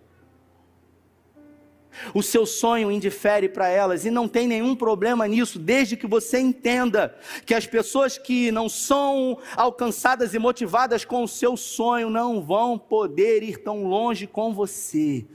O 2.13 2.21
seu 2.21 2.45
sonho 2.45 2.91
indifere 2.91 3.49
para 3.49 3.67
elas 3.67 4.05
e 4.05 4.11
não 4.11 4.27
tem 4.27 4.47
nenhum 4.47 4.75
problema 4.75 5.27
nisso, 5.27 5.57
desde 5.57 5.97
que 5.97 6.05
você 6.05 6.37
entenda 6.37 7.17
que 7.47 7.55
as 7.55 7.65
pessoas 7.65 8.19
que 8.19 8.51
não 8.51 8.69
são 8.69 9.39
alcançadas 9.55 10.35
e 10.35 10.37
motivadas 10.37 11.03
com 11.03 11.23
o 11.23 11.27
seu 11.27 11.57
sonho 11.57 12.11
não 12.11 12.43
vão 12.43 12.77
poder 12.77 13.41
ir 13.41 13.57
tão 13.57 13.85
longe 13.85 14.27
com 14.27 14.53
você. 14.53 15.25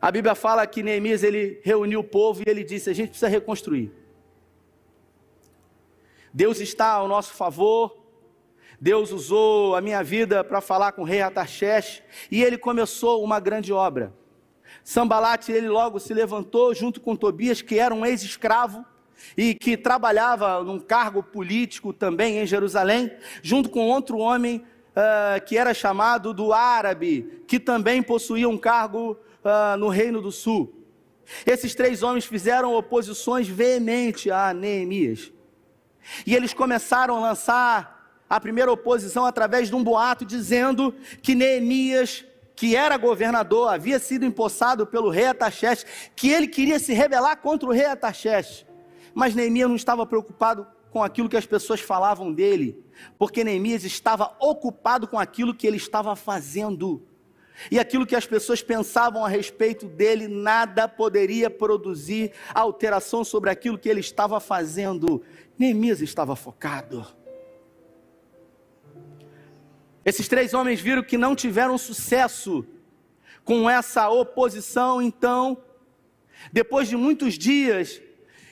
A 0.00 0.10
Bíblia 0.12 0.34
fala 0.34 0.66
que 0.66 0.82
Neemias 0.82 1.24
ele 1.24 1.60
reuniu 1.64 2.00
o 2.00 2.04
povo 2.04 2.42
e 2.46 2.48
ele 2.48 2.62
disse: 2.62 2.88
a 2.88 2.92
gente 2.92 3.10
precisa 3.10 3.28
reconstruir. 3.28 3.92
Deus 6.32 6.60
está 6.60 6.92
ao 6.92 7.08
nosso 7.08 7.32
favor, 7.34 7.96
Deus 8.80 9.10
usou 9.10 9.74
a 9.74 9.80
minha 9.80 10.02
vida 10.04 10.44
para 10.44 10.60
falar 10.60 10.92
com 10.92 11.02
o 11.02 11.04
rei 11.04 11.20
Ataxés 11.20 12.02
e 12.30 12.44
ele 12.44 12.56
começou 12.56 13.24
uma 13.24 13.40
grande 13.40 13.72
obra. 13.72 14.12
Sambalate, 14.84 15.50
ele 15.50 15.68
logo 15.68 15.98
se 15.98 16.14
levantou 16.14 16.72
junto 16.74 17.00
com 17.00 17.16
Tobias, 17.16 17.60
que 17.60 17.78
era 17.78 17.92
um 17.92 18.06
ex-escravo 18.06 18.84
e 19.36 19.54
que 19.54 19.76
trabalhava 19.76 20.62
num 20.62 20.78
cargo 20.78 21.22
político 21.24 21.92
também 21.92 22.38
em 22.38 22.46
Jerusalém, 22.46 23.10
junto 23.42 23.68
com 23.68 23.88
outro 23.88 24.18
homem 24.18 24.64
uh, 24.94 25.44
que 25.44 25.58
era 25.58 25.74
chamado 25.74 26.32
do 26.32 26.52
árabe, 26.52 27.42
que 27.48 27.58
também 27.58 28.00
possuía 28.00 28.48
um 28.48 28.56
cargo 28.56 29.18
uh, 29.44 29.76
no 29.76 29.88
Reino 29.88 30.20
do 30.20 30.32
Sul. 30.32 30.74
Esses 31.46 31.74
três 31.74 32.02
homens 32.02 32.24
fizeram 32.24 32.74
oposições 32.74 33.46
veementes 33.46 34.32
a 34.32 34.52
Neemias. 34.54 35.32
E 36.26 36.34
eles 36.34 36.54
começaram 36.54 37.16
a 37.16 37.20
lançar 37.20 37.98
a 38.28 38.40
primeira 38.40 38.70
oposição 38.70 39.24
através 39.24 39.68
de 39.68 39.74
um 39.74 39.82
boato 39.82 40.24
dizendo 40.24 40.94
que 41.22 41.34
Neemias, 41.34 42.24
que 42.54 42.76
era 42.76 42.96
governador, 42.96 43.72
havia 43.72 43.98
sido 43.98 44.24
empossado 44.24 44.86
pelo 44.86 45.10
rei 45.10 45.26
Ataxés, 45.26 45.84
que 46.14 46.30
ele 46.30 46.46
queria 46.46 46.78
se 46.78 46.92
rebelar 46.92 47.38
contra 47.38 47.68
o 47.68 47.72
rei 47.72 47.86
Ataxés. 47.86 48.66
Mas 49.14 49.34
Neemias 49.34 49.68
não 49.68 49.76
estava 49.76 50.06
preocupado 50.06 50.66
com 50.90 51.02
aquilo 51.02 51.28
que 51.28 51.36
as 51.36 51.46
pessoas 51.46 51.80
falavam 51.80 52.32
dele, 52.32 52.82
porque 53.18 53.44
Neemias 53.44 53.84
estava 53.84 54.34
ocupado 54.40 55.06
com 55.06 55.18
aquilo 55.18 55.54
que 55.54 55.66
ele 55.66 55.76
estava 55.76 56.16
fazendo. 56.16 57.02
E 57.70 57.78
aquilo 57.78 58.06
que 58.06 58.14
as 58.14 58.26
pessoas 58.26 58.62
pensavam 58.62 59.24
a 59.24 59.28
respeito 59.28 59.86
dele, 59.86 60.28
nada 60.28 60.86
poderia 60.86 61.50
produzir 61.50 62.32
alteração 62.54 63.24
sobre 63.24 63.50
aquilo 63.50 63.78
que 63.78 63.88
ele 63.88 64.00
estava 64.00 64.38
fazendo. 64.38 65.22
Neemias 65.58 66.00
estava 66.00 66.36
focado. 66.36 67.06
Esses 70.04 70.28
três 70.28 70.54
homens 70.54 70.80
viram 70.80 71.02
que 71.02 71.18
não 71.18 71.34
tiveram 71.34 71.76
sucesso 71.76 72.64
com 73.44 73.68
essa 73.68 74.08
oposição, 74.08 75.02
então, 75.02 75.62
depois 76.52 76.88
de 76.88 76.96
muitos 76.96 77.36
dias, 77.36 78.00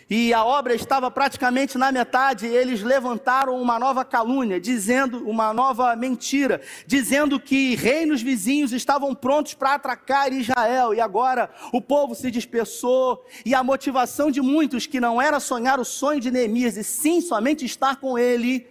e 0.09 0.33
a 0.33 0.45
obra 0.45 0.75
estava 0.75 1.11
praticamente 1.11 1.77
na 1.77 1.91
metade, 1.91 2.47
eles 2.47 2.83
levantaram 2.83 3.61
uma 3.61 3.79
nova 3.79 4.05
calúnia, 4.05 4.61
dizendo 4.61 5.29
uma 5.29 5.53
nova 5.53 5.97
mentira, 5.97 6.61
dizendo 6.87 7.41
que 7.41 7.75
reinos 7.75 8.23
vizinhos 8.23 8.73
estavam 8.73 9.15
prontos 9.15 9.55
para 9.55 9.75
atracar 9.75 10.33
Israel, 10.33 10.95
e 10.95 11.01
agora 11.01 11.51
o 11.73 11.81
povo 11.81 12.15
se 12.15 12.31
dispersou, 12.31 13.25
e 13.45 13.53
a 13.53 13.65
motivação 13.65 14.31
de 14.31 14.41
muitos 14.41 14.87
que 14.87 15.01
não 15.01 15.21
era 15.21 15.41
sonhar 15.41 15.81
o 15.81 15.85
sonho 15.85 16.21
de 16.21 16.31
Neemias, 16.31 16.77
e 16.77 16.85
sim 16.85 17.21
somente 17.21 17.65
estar 17.65 17.97
com 17.97 18.17
ele, 18.17 18.67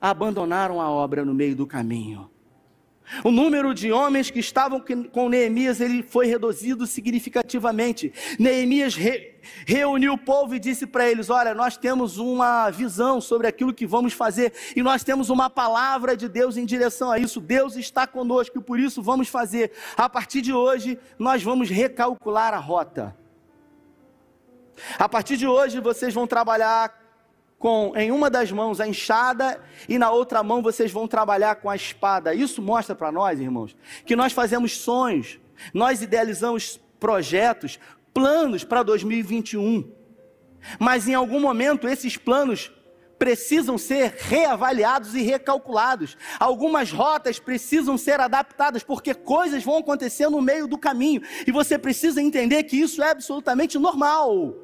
abandonaram 0.00 0.80
a 0.80 0.90
obra 0.90 1.24
no 1.24 1.32
meio 1.32 1.54
do 1.54 1.66
caminho. 1.68 2.28
O 3.24 3.30
número 3.30 3.74
de 3.74 3.92
homens 3.92 4.30
que 4.30 4.40
estavam 4.40 4.82
com 5.12 5.28
Neemias 5.28 5.80
ele 5.80 6.02
foi 6.02 6.26
reduzido 6.26 6.86
significativamente. 6.86 8.12
Neemias 8.38 8.94
re, 8.94 9.31
reuniu 9.66 10.14
o 10.14 10.18
povo 10.18 10.54
e 10.54 10.58
disse 10.58 10.86
para 10.86 11.08
eles: 11.10 11.30
Olha, 11.30 11.54
nós 11.54 11.76
temos 11.76 12.18
uma 12.18 12.70
visão 12.70 13.20
sobre 13.20 13.46
aquilo 13.46 13.74
que 13.74 13.86
vamos 13.86 14.12
fazer 14.12 14.52
e 14.74 14.82
nós 14.82 15.02
temos 15.04 15.30
uma 15.30 15.50
palavra 15.50 16.16
de 16.16 16.28
Deus 16.28 16.56
em 16.56 16.64
direção 16.64 17.10
a 17.10 17.18
isso. 17.18 17.40
Deus 17.40 17.76
está 17.76 18.06
conosco 18.06 18.58
e 18.58 18.62
por 18.62 18.78
isso 18.78 19.02
vamos 19.02 19.28
fazer. 19.28 19.72
A 19.96 20.08
partir 20.08 20.40
de 20.40 20.52
hoje, 20.52 20.98
nós 21.18 21.42
vamos 21.42 21.68
recalcular 21.68 22.54
a 22.54 22.58
rota. 22.58 23.16
A 24.98 25.08
partir 25.08 25.36
de 25.36 25.46
hoje, 25.46 25.80
vocês 25.80 26.12
vão 26.14 26.26
trabalhar 26.26 27.00
com 27.58 27.92
em 27.94 28.10
uma 28.10 28.28
das 28.28 28.50
mãos 28.50 28.80
a 28.80 28.88
enxada 28.88 29.62
e 29.88 29.96
na 29.96 30.10
outra 30.10 30.42
mão 30.42 30.60
vocês 30.60 30.90
vão 30.90 31.06
trabalhar 31.06 31.56
com 31.56 31.70
a 31.70 31.76
espada. 31.76 32.34
Isso 32.34 32.60
mostra 32.60 32.94
para 32.94 33.12
nós, 33.12 33.38
irmãos, 33.38 33.76
que 34.04 34.16
nós 34.16 34.32
fazemos 34.32 34.76
sonhos, 34.76 35.38
nós 35.72 36.02
idealizamos 36.02 36.80
projetos, 36.98 37.78
planos 38.12 38.64
para 38.64 38.82
2021. 38.82 39.90
Mas 40.78 41.08
em 41.08 41.14
algum 41.14 41.40
momento 41.40 41.88
esses 41.88 42.16
planos 42.16 42.72
precisam 43.18 43.78
ser 43.78 44.16
reavaliados 44.18 45.14
e 45.14 45.22
recalculados. 45.22 46.16
Algumas 46.40 46.90
rotas 46.90 47.38
precisam 47.38 47.96
ser 47.96 48.18
adaptadas, 48.18 48.82
porque 48.82 49.14
coisas 49.14 49.62
vão 49.62 49.78
acontecer 49.78 50.28
no 50.28 50.40
meio 50.40 50.66
do 50.66 50.76
caminho. 50.76 51.22
E 51.46 51.52
você 51.52 51.78
precisa 51.78 52.20
entender 52.20 52.64
que 52.64 52.76
isso 52.76 53.00
é 53.00 53.10
absolutamente 53.10 53.78
normal. 53.78 54.56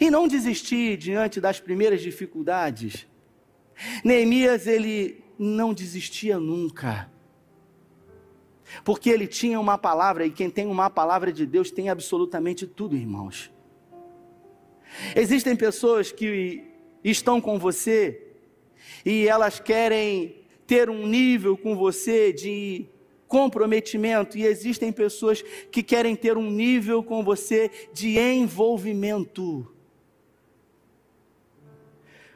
E 0.00 0.10
não 0.10 0.26
desistir 0.26 0.96
diante 0.96 1.42
das 1.42 1.60
primeiras 1.60 2.00
dificuldades. 2.00 3.06
Neemias, 4.02 4.66
ele 4.66 5.22
não 5.38 5.74
desistia 5.74 6.38
nunca. 6.38 7.10
Porque 8.84 9.10
ele 9.10 9.26
tinha 9.26 9.60
uma 9.60 9.76
palavra, 9.76 10.26
e 10.26 10.30
quem 10.30 10.50
tem 10.50 10.66
uma 10.66 10.88
palavra 10.88 11.32
de 11.32 11.46
Deus 11.46 11.70
tem 11.70 11.88
absolutamente 11.88 12.66
tudo, 12.66 12.96
irmãos. 12.96 13.50
Existem 15.14 15.56
pessoas 15.56 16.12
que 16.12 16.64
estão 17.02 17.40
com 17.40 17.58
você 17.58 18.20
e 19.04 19.28
elas 19.28 19.60
querem 19.60 20.36
ter 20.66 20.88
um 20.88 21.06
nível 21.06 21.56
com 21.56 21.76
você 21.76 22.32
de 22.32 22.86
comprometimento 23.26 24.38
e 24.38 24.44
existem 24.44 24.92
pessoas 24.92 25.42
que 25.70 25.82
querem 25.82 26.14
ter 26.14 26.36
um 26.36 26.50
nível 26.50 27.02
com 27.02 27.22
você 27.22 27.70
de 27.92 28.18
envolvimento. 28.18 29.70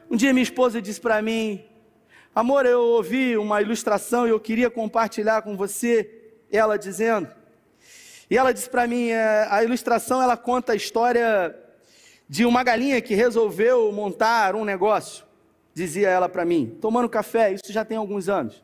Um 0.09 0.15
dia 0.15 0.33
minha 0.33 0.43
esposa 0.43 0.81
disse 0.81 0.99
para 0.99 1.21
mim: 1.21 1.63
Amor, 2.33 2.65
eu 2.65 2.81
ouvi 2.81 3.37
uma 3.37 3.61
ilustração 3.61 4.27
e 4.27 4.31
eu 4.31 4.39
queria 4.39 4.69
compartilhar 4.69 5.41
com 5.41 5.55
você, 5.55 6.18
ela 6.57 6.77
dizendo. 6.77 7.29
E 8.29 8.37
ela 8.37 8.53
disse 8.53 8.69
para 8.69 8.87
mim: 8.87 9.09
é, 9.09 9.47
a 9.49 9.63
ilustração 9.63 10.21
ela 10.21 10.37
conta 10.37 10.73
a 10.73 10.75
história 10.75 11.55
de 12.27 12.45
uma 12.45 12.63
galinha 12.63 13.01
que 13.01 13.15
resolveu 13.15 13.91
montar 13.91 14.55
um 14.55 14.63
negócio, 14.63 15.25
dizia 15.73 16.09
ela 16.09 16.29
para 16.29 16.45
mim, 16.45 16.77
tomando 16.79 17.09
café, 17.09 17.53
isso 17.53 17.73
já 17.73 17.83
tem 17.83 17.97
alguns 17.97 18.29
anos. 18.29 18.63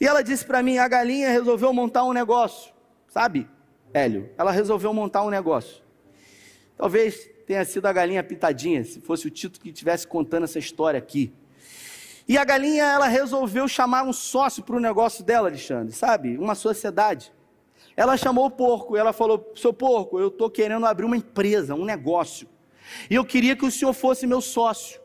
E 0.00 0.06
ela 0.06 0.22
disse 0.22 0.44
para 0.44 0.62
mim: 0.62 0.78
a 0.78 0.88
galinha 0.88 1.30
resolveu 1.30 1.72
montar 1.72 2.04
um 2.04 2.12
negócio, 2.12 2.72
sabe, 3.08 3.48
Hélio? 3.94 4.30
Ela 4.36 4.50
resolveu 4.50 4.92
montar 4.92 5.22
um 5.22 5.30
negócio. 5.30 5.82
Talvez 6.76 7.28
tenha 7.46 7.64
sido 7.64 7.86
a 7.86 7.92
galinha 7.92 8.22
pitadinha, 8.22 8.82
se 8.84 9.00
fosse 9.00 9.26
o 9.26 9.30
título 9.30 9.62
que 9.62 9.70
estivesse 9.70 10.06
contando 10.06 10.44
essa 10.44 10.58
história 10.58 10.98
aqui. 10.98 11.32
E 12.28 12.38
a 12.38 12.44
galinha, 12.44 12.84
ela 12.84 13.08
resolveu 13.08 13.66
chamar 13.66 14.04
um 14.04 14.12
sócio 14.12 14.62
para 14.62 14.76
o 14.76 14.80
negócio 14.80 15.24
dela, 15.24 15.48
Alexandre, 15.48 15.92
sabe? 15.92 16.38
Uma 16.38 16.54
sociedade. 16.54 17.32
Ela 17.96 18.16
chamou 18.16 18.46
o 18.46 18.50
porco 18.50 18.96
ela 18.96 19.12
falou: 19.12 19.52
Seu 19.54 19.72
porco, 19.72 20.18
eu 20.18 20.28
estou 20.28 20.48
querendo 20.48 20.86
abrir 20.86 21.04
uma 21.04 21.16
empresa, 21.16 21.74
um 21.74 21.84
negócio. 21.84 22.48
E 23.08 23.14
eu 23.14 23.24
queria 23.24 23.56
que 23.56 23.64
o 23.64 23.70
senhor 23.70 23.92
fosse 23.92 24.26
meu 24.26 24.40
sócio, 24.40 25.00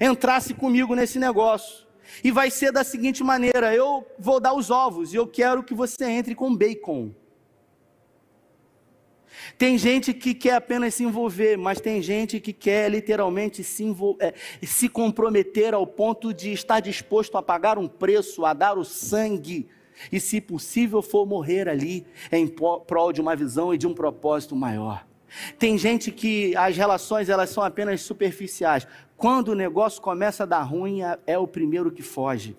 entrasse 0.00 0.54
comigo 0.54 0.94
nesse 0.94 1.18
negócio. 1.18 1.84
E 2.22 2.30
vai 2.30 2.50
ser 2.50 2.72
da 2.72 2.84
seguinte 2.84 3.22
maneira: 3.22 3.74
eu 3.74 4.06
vou 4.18 4.40
dar 4.40 4.54
os 4.54 4.70
ovos 4.70 5.12
e 5.12 5.16
eu 5.16 5.26
quero 5.26 5.62
que 5.62 5.74
você 5.74 6.04
entre 6.04 6.34
com 6.34 6.54
bacon. 6.54 7.12
Tem 9.58 9.76
gente 9.76 10.12
que 10.12 10.34
quer 10.34 10.54
apenas 10.54 10.94
se 10.94 11.04
envolver, 11.04 11.56
mas 11.56 11.80
tem 11.80 12.00
gente 12.02 12.40
que 12.40 12.52
quer 12.52 12.90
literalmente 12.90 13.62
se, 13.62 13.84
é, 14.20 14.34
se 14.62 14.88
comprometer 14.88 15.74
ao 15.74 15.86
ponto 15.86 16.32
de 16.32 16.52
estar 16.52 16.80
disposto 16.80 17.36
a 17.36 17.42
pagar 17.42 17.78
um 17.78 17.88
preço, 17.88 18.44
a 18.44 18.52
dar 18.52 18.78
o 18.78 18.84
sangue, 18.84 19.68
e 20.10 20.18
se 20.18 20.40
possível 20.40 21.00
for 21.02 21.26
morrer 21.26 21.68
ali 21.68 22.04
em 22.30 22.46
prol 22.48 23.12
de 23.12 23.20
uma 23.20 23.36
visão 23.36 23.72
e 23.72 23.78
de 23.78 23.86
um 23.86 23.94
propósito 23.94 24.56
maior. 24.56 25.06
Tem 25.58 25.76
gente 25.76 26.10
que 26.10 26.56
as 26.56 26.76
relações 26.76 27.28
elas 27.28 27.50
são 27.50 27.62
apenas 27.62 28.02
superficiais. 28.02 28.86
Quando 29.16 29.48
o 29.48 29.54
negócio 29.54 30.00
começa 30.00 30.44
a 30.44 30.46
dar 30.46 30.62
ruim, 30.62 31.02
é, 31.02 31.18
é 31.26 31.38
o 31.38 31.46
primeiro 31.46 31.90
que 31.90 32.02
foge. 32.02 32.56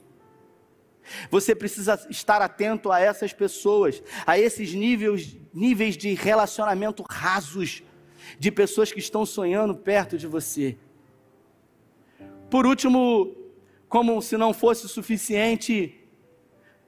Você 1.29 1.53
precisa 1.53 1.99
estar 2.09 2.41
atento 2.41 2.91
a 2.91 2.99
essas 2.99 3.31
pessoas, 3.31 4.01
a 4.25 4.39
esses 4.39 4.73
níveis, 4.73 5.37
níveis 5.55 5.95
de 5.95 6.13
relacionamento 6.13 7.03
rasos, 7.09 7.81
de 8.37 8.51
pessoas 8.51 8.91
que 8.91 8.99
estão 8.99 9.25
sonhando 9.25 9.73
perto 9.73 10.17
de 10.17 10.27
você. 10.27 10.77
Por 12.49 12.67
último, 12.67 13.33
como 13.87 14.21
se 14.21 14.35
não 14.35 14.53
fosse 14.53 14.89
suficiente, 14.89 16.05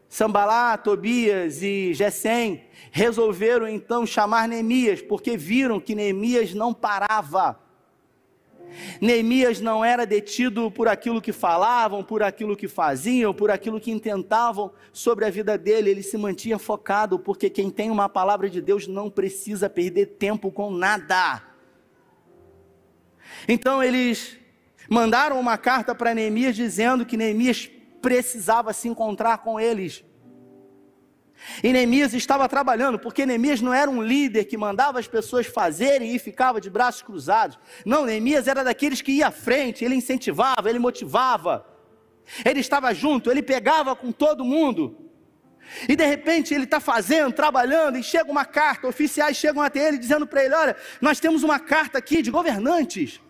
Sambalá, 0.09 0.77
Tobias 0.77 1.61
e 1.61 1.93
Gesem 1.93 2.65
resolveram 2.91 3.67
então 3.67 4.05
chamar 4.05 4.47
Neemias, 4.47 5.01
porque 5.01 5.37
viram 5.37 5.79
que 5.79 5.95
Neemias 5.95 6.53
não 6.53 6.73
parava. 6.73 7.59
Neemias 9.01 9.59
não 9.59 9.83
era 9.83 10.05
detido 10.05 10.69
por 10.69 10.87
aquilo 10.87 11.21
que 11.21 11.31
falavam, 11.31 12.03
por 12.03 12.21
aquilo 12.21 12.55
que 12.55 12.67
faziam, 12.67 13.33
por 13.33 13.49
aquilo 13.49 13.79
que 13.79 13.91
intentavam 13.91 14.71
sobre 14.91 15.25
a 15.25 15.29
vida 15.29 15.57
dele, 15.57 15.89
ele 15.89 16.03
se 16.03 16.17
mantinha 16.17 16.59
focado, 16.59 17.19
porque 17.19 17.49
quem 17.49 17.69
tem 17.69 17.89
uma 17.89 18.09
palavra 18.09 18.49
de 18.49 18.61
Deus 18.61 18.87
não 18.87 19.09
precisa 19.09 19.69
perder 19.69 20.05
tempo 20.17 20.51
com 20.51 20.71
nada. 20.71 21.41
Então 23.47 23.83
eles 23.83 24.37
mandaram 24.89 25.39
uma 25.39 25.57
carta 25.57 25.93
para 25.93 26.13
Neemias 26.13 26.55
dizendo 26.55 27.05
que 27.05 27.17
Neemias 27.17 27.69
precisava 28.01 28.73
se 28.73 28.87
encontrar 28.87 29.39
com 29.39 29.59
eles. 29.59 30.03
E 31.63 31.71
Neemias 31.71 32.13
estava 32.13 32.47
trabalhando, 32.49 32.99
porque 32.99 33.25
Neemias 33.25 33.61
não 33.61 33.73
era 33.73 33.89
um 33.89 34.01
líder 34.01 34.45
que 34.45 34.57
mandava 34.57 34.99
as 34.99 35.07
pessoas 35.07 35.45
fazerem 35.45 36.15
e 36.15 36.19
ficava 36.19 36.59
de 36.59 36.69
braços 36.69 37.01
cruzados. 37.01 37.57
Não, 37.85 38.05
Neemias 38.05 38.47
era 38.47 38.63
daqueles 38.63 39.01
que 39.01 39.11
ia 39.11 39.27
à 39.27 39.31
frente, 39.31 39.85
ele 39.85 39.95
incentivava, 39.95 40.69
ele 40.69 40.79
motivava. 40.79 41.65
Ele 42.43 42.59
estava 42.59 42.93
junto, 42.93 43.31
ele 43.31 43.41
pegava 43.41 43.95
com 43.95 44.11
todo 44.11 44.43
mundo. 44.43 45.07
E 45.87 45.95
de 45.95 46.05
repente 46.05 46.53
ele 46.53 46.63
está 46.63 46.79
fazendo, 46.79 47.33
trabalhando, 47.33 47.97
e 47.97 48.03
chega 48.03 48.31
uma 48.31 48.45
carta, 48.45 48.87
oficiais 48.87 49.37
chegam 49.37 49.61
até 49.61 49.87
ele 49.87 49.97
dizendo 49.97 50.25
para 50.25 50.43
ele: 50.43 50.53
Olha, 50.53 50.75
nós 51.01 51.19
temos 51.19 51.43
uma 51.43 51.59
carta 51.59 51.97
aqui 51.97 52.21
de 52.21 52.31
governantes. 52.31 53.21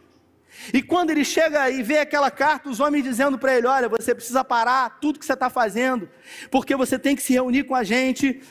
E 0.74 0.82
quando 0.82 1.12
ele 1.12 1.24
chega 1.24 1.70
e 1.70 1.84
vê 1.84 2.00
aquela 2.00 2.32
carta, 2.32 2.70
os 2.70 2.80
homens 2.80 3.04
dizendo 3.04 3.38
para 3.38 3.58
ele: 3.58 3.68
Olha, 3.68 3.88
você 3.88 4.14
precisa 4.14 4.44
parar 4.44 5.00
tudo 5.00 5.20
que 5.20 5.26
você 5.26 5.34
está 5.34 5.50
fazendo, 5.50 6.10
porque 6.50 6.76
você 6.76 6.98
tem 6.98 7.16
que 7.16 7.22
se 7.22 7.34
reunir 7.34 7.64
com 7.64 7.76
a 7.76 7.84
gente, 7.84 8.42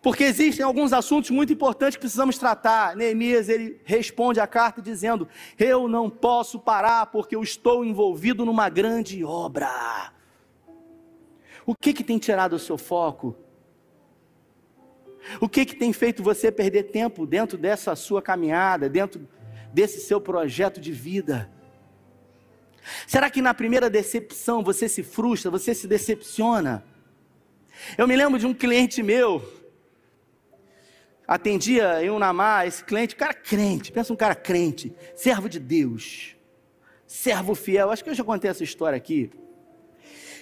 porque 0.00 0.24
existem 0.24 0.64
alguns 0.64 0.92
assuntos 0.92 1.30
muito 1.30 1.52
importantes 1.52 1.96
que 1.96 2.00
precisamos 2.00 2.38
tratar. 2.38 2.94
Neemias 2.96 3.48
ele 3.48 3.80
responde 3.84 4.40
a 4.40 4.46
carta 4.46 4.80
dizendo: 4.80 5.28
Eu 5.58 5.88
não 5.88 6.08
posso 6.08 6.58
parar 6.58 7.06
porque 7.06 7.34
eu 7.34 7.42
estou 7.42 7.84
envolvido 7.84 8.44
numa 8.44 8.68
grande 8.68 9.24
obra. 9.24 10.12
O 11.66 11.74
que 11.74 11.92
que 11.92 12.04
tem 12.04 12.18
tirado 12.18 12.54
o 12.54 12.58
seu 12.58 12.78
foco? 12.78 13.36
O 15.40 15.48
que 15.48 15.66
que 15.66 15.76
tem 15.76 15.92
feito 15.92 16.22
você 16.22 16.50
perder 16.50 16.84
tempo 16.84 17.26
dentro 17.26 17.58
dessa 17.58 17.94
sua 17.94 18.22
caminhada, 18.22 18.88
dentro 18.88 19.28
desse 19.72 20.00
seu 20.00 20.20
projeto 20.20 20.80
de 20.80 20.92
vida? 20.92 21.50
Será 23.06 23.30
que 23.30 23.42
na 23.42 23.52
primeira 23.52 23.90
decepção 23.90 24.62
você 24.62 24.88
se 24.88 25.02
frustra, 25.02 25.50
você 25.50 25.74
se 25.74 25.86
decepciona? 25.86 26.84
Eu 27.96 28.08
me 28.08 28.16
lembro 28.16 28.38
de 28.38 28.46
um 28.46 28.54
cliente 28.54 29.02
meu, 29.02 29.42
atendia 31.26 32.02
em 32.02 32.10
Unamar, 32.10 32.66
esse 32.66 32.82
cliente, 32.82 33.14
cara 33.14 33.34
crente, 33.34 33.92
pensa 33.92 34.12
um 34.12 34.16
cara 34.16 34.34
crente, 34.34 34.92
servo 35.14 35.48
de 35.48 35.60
Deus, 35.60 36.34
servo 37.06 37.54
fiel, 37.54 37.90
acho 37.90 38.02
que 38.02 38.10
eu 38.10 38.14
já 38.14 38.24
contei 38.24 38.50
essa 38.50 38.64
história 38.64 38.96
aqui. 38.96 39.30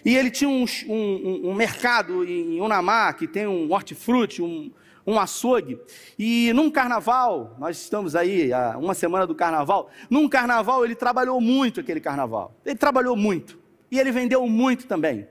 E 0.05 0.17
ele 0.17 0.31
tinha 0.31 0.49
um, 0.49 0.65
um, 0.89 1.51
um 1.51 1.55
mercado 1.55 2.25
em 2.25 2.61
Unamar, 2.61 3.17
que 3.17 3.27
tem 3.27 3.47
um 3.47 3.73
hortifruti, 3.73 4.41
um, 4.41 4.73
um 5.07 5.19
açougue. 5.19 5.81
E 6.19 6.53
num 6.53 6.71
carnaval, 6.71 7.55
nós 7.59 7.81
estamos 7.81 8.16
aí 8.16 8.53
há 8.53 8.77
uma 8.77 8.95
semana 8.95 9.27
do 9.27 9.35
carnaval, 9.35 9.88
num 10.11 10.29
carnaval 10.29 10.85
ele 10.85 10.95
trabalhou 10.95 11.40
muito 11.40 11.81
aquele 11.81 12.01
carnaval. 12.01 12.55
Ele 12.64 12.77
trabalhou 12.77 13.16
muito. 13.16 13.59
E 13.90 14.01
ele 14.01 14.11
vendeu 14.11 14.47
muito 14.49 14.87
também. 14.87 15.29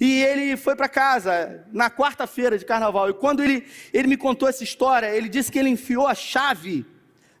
E 0.00 0.22
ele 0.22 0.56
foi 0.56 0.74
para 0.74 0.88
casa 0.88 1.64
na 1.72 1.90
quarta-feira 1.90 2.58
de 2.58 2.64
carnaval. 2.64 3.10
E 3.10 3.14
quando 3.14 3.42
ele, 3.42 3.66
ele 3.92 4.08
me 4.08 4.16
contou 4.16 4.48
essa 4.48 4.64
história, 4.64 5.14
ele 5.14 5.28
disse 5.28 5.52
que 5.52 5.58
ele 5.58 5.68
enfiou 5.68 6.06
a 6.06 6.14
chave 6.14 6.86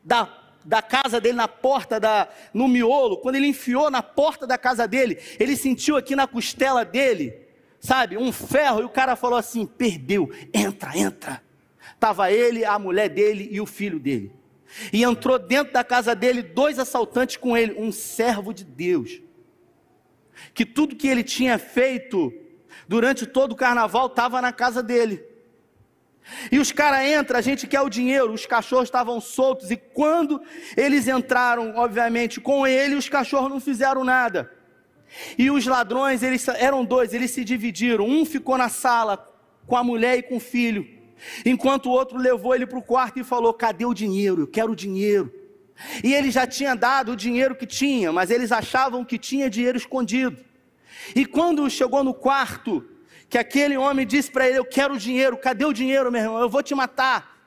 da, 0.04 0.28
da 0.64 0.82
casa 0.82 1.20
dele 1.20 1.36
na 1.36 1.48
porta, 1.48 1.98
da, 1.98 2.28
no 2.52 2.68
miolo. 2.68 3.18
Quando 3.18 3.36
ele 3.36 3.46
enfiou 3.46 3.90
na 3.90 4.02
porta 4.02 4.46
da 4.46 4.58
casa 4.58 4.86
dele, 4.86 5.18
ele 5.38 5.56
sentiu 5.56 5.96
aqui 5.96 6.14
na 6.14 6.26
costela 6.26 6.84
dele, 6.84 7.34
sabe, 7.78 8.16
um 8.16 8.32
ferro. 8.32 8.80
E 8.80 8.84
o 8.84 8.90
cara 8.90 9.16
falou 9.16 9.38
assim: 9.38 9.66
perdeu, 9.66 10.30
entra, 10.52 10.96
entra. 10.96 11.49
Estava 11.94 12.30
ele, 12.30 12.64
a 12.64 12.78
mulher 12.78 13.08
dele 13.08 13.48
e 13.50 13.60
o 13.60 13.66
filho 13.66 13.98
dele. 13.98 14.32
E 14.92 15.02
entrou 15.02 15.38
dentro 15.38 15.72
da 15.72 15.82
casa 15.82 16.14
dele 16.14 16.42
dois 16.42 16.78
assaltantes 16.78 17.36
com 17.36 17.56
ele, 17.56 17.74
um 17.78 17.90
servo 17.90 18.52
de 18.52 18.64
Deus. 18.64 19.20
Que 20.54 20.64
tudo 20.64 20.96
que 20.96 21.08
ele 21.08 21.22
tinha 21.22 21.58
feito 21.58 22.32
durante 22.86 23.26
todo 23.26 23.52
o 23.52 23.56
carnaval 23.56 24.06
estava 24.06 24.40
na 24.40 24.52
casa 24.52 24.82
dele. 24.82 25.24
E 26.52 26.58
os 26.58 26.70
caras 26.70 27.06
entram, 27.08 27.38
a 27.38 27.42
gente 27.42 27.66
quer 27.66 27.80
o 27.80 27.88
dinheiro, 27.88 28.32
os 28.32 28.46
cachorros 28.46 28.84
estavam 28.84 29.20
soltos, 29.20 29.70
e 29.70 29.76
quando 29.76 30.40
eles 30.76 31.08
entraram, 31.08 31.74
obviamente, 31.76 32.40
com 32.40 32.66
ele, 32.66 32.94
os 32.94 33.08
cachorros 33.08 33.50
não 33.50 33.58
fizeram 33.58 34.04
nada. 34.04 34.52
E 35.36 35.50
os 35.50 35.66
ladrões, 35.66 36.22
eles 36.22 36.46
eram 36.46 36.84
dois, 36.84 37.12
eles 37.12 37.32
se 37.32 37.44
dividiram. 37.44 38.06
Um 38.06 38.24
ficou 38.24 38.56
na 38.56 38.68
sala 38.68 39.26
com 39.66 39.76
a 39.76 39.82
mulher 39.82 40.18
e 40.18 40.22
com 40.22 40.36
o 40.36 40.40
filho 40.40 40.99
enquanto 41.44 41.86
o 41.86 41.90
outro 41.90 42.18
levou 42.18 42.54
ele 42.54 42.66
para 42.66 42.78
o 42.78 42.82
quarto 42.82 43.18
e 43.18 43.24
falou: 43.24 43.52
Cadê 43.52 43.84
o 43.84 43.94
dinheiro? 43.94 44.42
Eu 44.42 44.46
quero 44.46 44.72
o 44.72 44.76
dinheiro. 44.76 45.32
E 46.04 46.14
ele 46.14 46.30
já 46.30 46.46
tinha 46.46 46.74
dado 46.74 47.12
o 47.12 47.16
dinheiro 47.16 47.54
que 47.54 47.66
tinha, 47.66 48.12
mas 48.12 48.30
eles 48.30 48.52
achavam 48.52 49.04
que 49.04 49.18
tinha 49.18 49.48
dinheiro 49.48 49.78
escondido. 49.78 50.44
E 51.14 51.24
quando 51.24 51.68
chegou 51.70 52.04
no 52.04 52.12
quarto, 52.12 52.86
que 53.28 53.38
aquele 53.38 53.76
homem 53.76 54.06
disse 54.06 54.30
para 54.30 54.48
ele: 54.48 54.58
Eu 54.58 54.64
quero 54.64 54.94
o 54.94 54.98
dinheiro, 54.98 55.36
cadê 55.36 55.64
o 55.64 55.72
dinheiro, 55.72 56.10
meu 56.10 56.20
irmão? 56.20 56.40
Eu 56.40 56.48
vou 56.48 56.62
te 56.62 56.74
matar. 56.74 57.38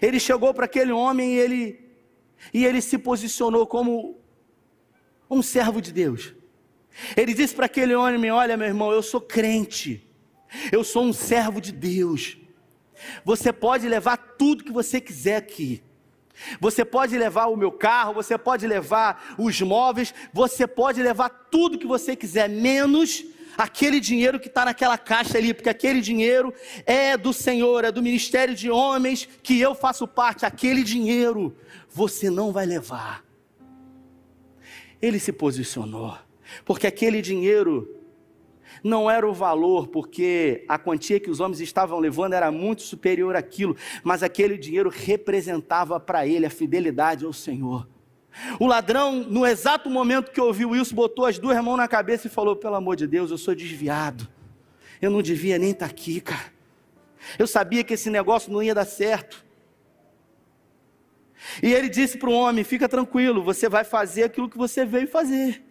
Ele 0.00 0.18
chegou 0.18 0.52
para 0.52 0.64
aquele 0.64 0.92
homem 0.92 1.34
e 1.34 1.38
ele, 1.38 1.80
e 2.52 2.64
ele 2.64 2.80
se 2.80 2.98
posicionou 2.98 3.66
como 3.66 4.20
um 5.30 5.42
servo 5.42 5.80
de 5.80 5.92
Deus. 5.92 6.34
Ele 7.16 7.34
disse 7.34 7.54
para 7.54 7.66
aquele 7.66 7.94
homem: 7.94 8.30
Olha, 8.30 8.56
meu 8.56 8.66
irmão, 8.66 8.92
eu 8.92 9.02
sou 9.02 9.20
crente, 9.20 10.06
eu 10.70 10.84
sou 10.84 11.04
um 11.04 11.12
servo 11.12 11.60
de 11.60 11.72
Deus. 11.72 12.36
Você 13.24 13.52
pode 13.52 13.88
levar 13.88 14.16
tudo 14.16 14.64
que 14.64 14.72
você 14.72 15.00
quiser 15.00 15.36
aqui. 15.36 15.82
Você 16.60 16.84
pode 16.84 17.16
levar 17.18 17.46
o 17.46 17.56
meu 17.56 17.72
carro, 17.72 18.14
você 18.14 18.38
pode 18.38 18.66
levar 18.66 19.34
os 19.38 19.60
móveis, 19.60 20.14
você 20.32 20.66
pode 20.66 21.02
levar 21.02 21.28
tudo 21.28 21.78
que 21.78 21.86
você 21.86 22.14
quiser, 22.14 22.48
menos 22.48 23.24
aquele 23.56 23.98
dinheiro 23.98 24.38
que 24.38 24.46
está 24.46 24.64
naquela 24.64 24.96
caixa 24.96 25.36
ali, 25.36 25.52
porque 25.52 25.68
aquele 25.68 26.00
dinheiro 26.00 26.54
é 26.86 27.16
do 27.16 27.32
Senhor, 27.32 27.84
é 27.84 27.90
do 27.90 28.00
ministério 28.00 28.54
de 28.54 28.70
homens 28.70 29.28
que 29.42 29.60
eu 29.60 29.74
faço 29.74 30.06
parte. 30.06 30.46
Aquele 30.46 30.84
dinheiro 30.84 31.56
você 31.90 32.30
não 32.30 32.52
vai 32.52 32.64
levar. 32.66 33.24
Ele 35.02 35.18
se 35.18 35.32
posicionou, 35.32 36.16
porque 36.64 36.86
aquele 36.86 37.20
dinheiro 37.20 37.97
não 38.82 39.10
era 39.10 39.28
o 39.28 39.32
valor, 39.32 39.88
porque 39.88 40.64
a 40.68 40.78
quantia 40.78 41.20
que 41.20 41.30
os 41.30 41.40
homens 41.40 41.60
estavam 41.60 41.98
levando 41.98 42.32
era 42.32 42.50
muito 42.50 42.82
superior 42.82 43.36
àquilo, 43.36 43.76
mas 44.02 44.22
aquele 44.22 44.56
dinheiro 44.56 44.90
representava 44.90 45.98
para 45.98 46.26
ele 46.26 46.46
a 46.46 46.50
fidelidade 46.50 47.24
ao 47.24 47.32
Senhor. 47.32 47.88
O 48.58 48.66
ladrão, 48.66 49.24
no 49.24 49.46
exato 49.46 49.90
momento 49.90 50.30
que 50.30 50.40
ouviu 50.40 50.76
isso, 50.76 50.94
botou 50.94 51.26
as 51.26 51.38
duas 51.38 51.62
mãos 51.62 51.76
na 51.76 51.88
cabeça 51.88 52.26
e 52.26 52.30
falou: 52.30 52.54
Pelo 52.54 52.74
amor 52.74 52.94
de 52.96 53.06
Deus, 53.06 53.30
eu 53.30 53.38
sou 53.38 53.54
desviado. 53.54 54.28
Eu 55.00 55.10
não 55.10 55.22
devia 55.22 55.58
nem 55.58 55.70
estar 55.70 55.86
tá 55.86 55.90
aqui, 55.90 56.20
cara. 56.20 56.52
Eu 57.38 57.46
sabia 57.46 57.82
que 57.82 57.94
esse 57.94 58.10
negócio 58.10 58.52
não 58.52 58.62
ia 58.62 58.74
dar 58.74 58.84
certo. 58.84 59.44
E 61.62 61.72
ele 61.72 61.88
disse 61.88 62.16
para 62.18 62.30
o 62.30 62.32
homem: 62.32 62.64
Fica 62.64 62.88
tranquilo, 62.88 63.42
você 63.42 63.68
vai 63.68 63.84
fazer 63.84 64.24
aquilo 64.24 64.48
que 64.48 64.58
você 64.58 64.84
veio 64.84 65.08
fazer. 65.08 65.64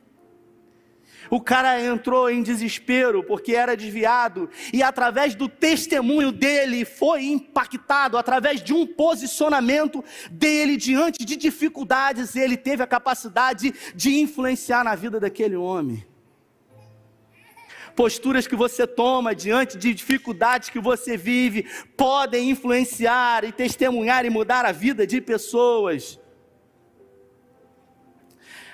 O 1.29 1.41
cara 1.41 1.81
entrou 1.81 2.29
em 2.29 2.41
desespero 2.41 3.23
porque 3.23 3.53
era 3.53 3.75
desviado 3.75 4.49
e 4.71 4.81
através 4.81 5.35
do 5.35 5.49
testemunho 5.49 6.31
dele 6.31 6.85
foi 6.85 7.25
impactado, 7.25 8.17
através 8.17 8.63
de 8.63 8.73
um 8.73 8.85
posicionamento 8.85 10.03
dele 10.31 10.77
diante 10.77 11.25
de 11.25 11.35
dificuldades, 11.35 12.35
ele 12.35 12.55
teve 12.55 12.83
a 12.83 12.87
capacidade 12.87 13.73
de 13.95 14.19
influenciar 14.19 14.83
na 14.83 14.95
vida 14.95 15.19
daquele 15.19 15.55
homem. 15.55 16.05
Posturas 17.95 18.45
que 18.45 18.55
você 18.55 18.85
toma 18.85 19.33
diante 19.33 19.75
de 19.75 19.91
dificuldades 19.91 20.69
que 20.69 20.79
você 20.79 21.17
vive 21.17 21.65
podem 21.97 22.51
influenciar 22.51 23.43
e 23.43 23.51
testemunhar 23.51 24.23
e 24.23 24.29
mudar 24.29 24.65
a 24.65 24.71
vida 24.71 25.07
de 25.07 25.19
pessoas. 25.19 26.19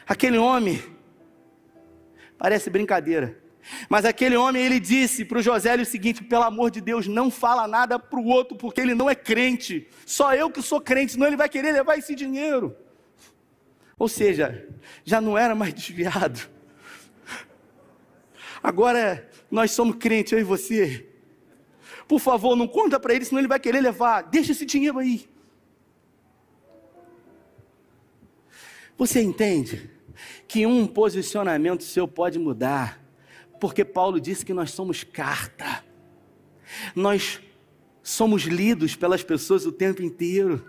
Aquele 0.06 0.38
homem 0.38 0.93
Parece 2.44 2.70
brincadeira. 2.70 3.42
Mas 3.88 4.04
aquele 4.04 4.36
homem, 4.36 4.62
ele 4.62 4.78
disse 4.78 5.24
para 5.24 5.40
o 5.40 5.42
José 5.42 5.74
o 5.78 5.86
seguinte: 5.86 6.22
pelo 6.22 6.44
amor 6.44 6.70
de 6.70 6.82
Deus, 6.82 7.08
não 7.08 7.32
fala 7.32 7.66
nada 7.70 7.98
para 7.98 8.20
o 8.20 8.26
outro, 8.26 8.58
porque 8.58 8.82
ele 8.82 8.94
não 8.94 9.10
é 9.10 9.16
crente. 9.16 9.88
Só 10.06 10.36
eu 10.36 10.52
que 10.52 10.62
sou 10.62 10.82
crente, 10.82 11.14
senão 11.14 11.26
ele 11.26 11.38
vai 11.38 11.48
querer 11.48 11.72
levar 11.72 11.98
esse 11.98 12.14
dinheiro. 12.14 12.76
Ou 13.98 14.10
seja, 14.10 14.68
já 15.06 15.22
não 15.22 15.38
era 15.38 15.56
mais 15.56 15.72
desviado. 15.74 16.50
Agora 18.62 19.26
nós 19.50 19.72
somos 19.72 19.96
crentes, 19.96 20.34
eu 20.34 20.40
e 20.40 20.44
você. 20.44 21.10
Por 22.10 22.20
favor, 22.20 22.58
não 22.58 22.68
conta 22.68 23.00
para 23.00 23.14
ele, 23.14 23.24
senão 23.24 23.40
ele 23.40 23.48
vai 23.48 23.62
querer 23.62 23.80
levar. 23.80 24.24
Deixa 24.24 24.52
esse 24.52 24.66
dinheiro 24.66 25.00
aí. 25.00 25.30
Você 28.98 29.22
entende? 29.22 29.93
Que 30.48 30.66
um 30.66 30.86
posicionamento 30.86 31.84
seu 31.84 32.08
pode 32.08 32.38
mudar, 32.38 33.02
porque 33.60 33.84
Paulo 33.86 34.20
disse 34.20 34.46
que 34.46 34.54
nós 34.54 34.72
somos 34.72 35.04
carta, 35.04 35.84
nós 36.96 37.42
somos 38.04 38.44
lidos 38.44 38.96
pelas 38.96 39.24
pessoas 39.24 39.66
o 39.66 39.72
tempo 39.72 40.02
inteiro. 40.02 40.64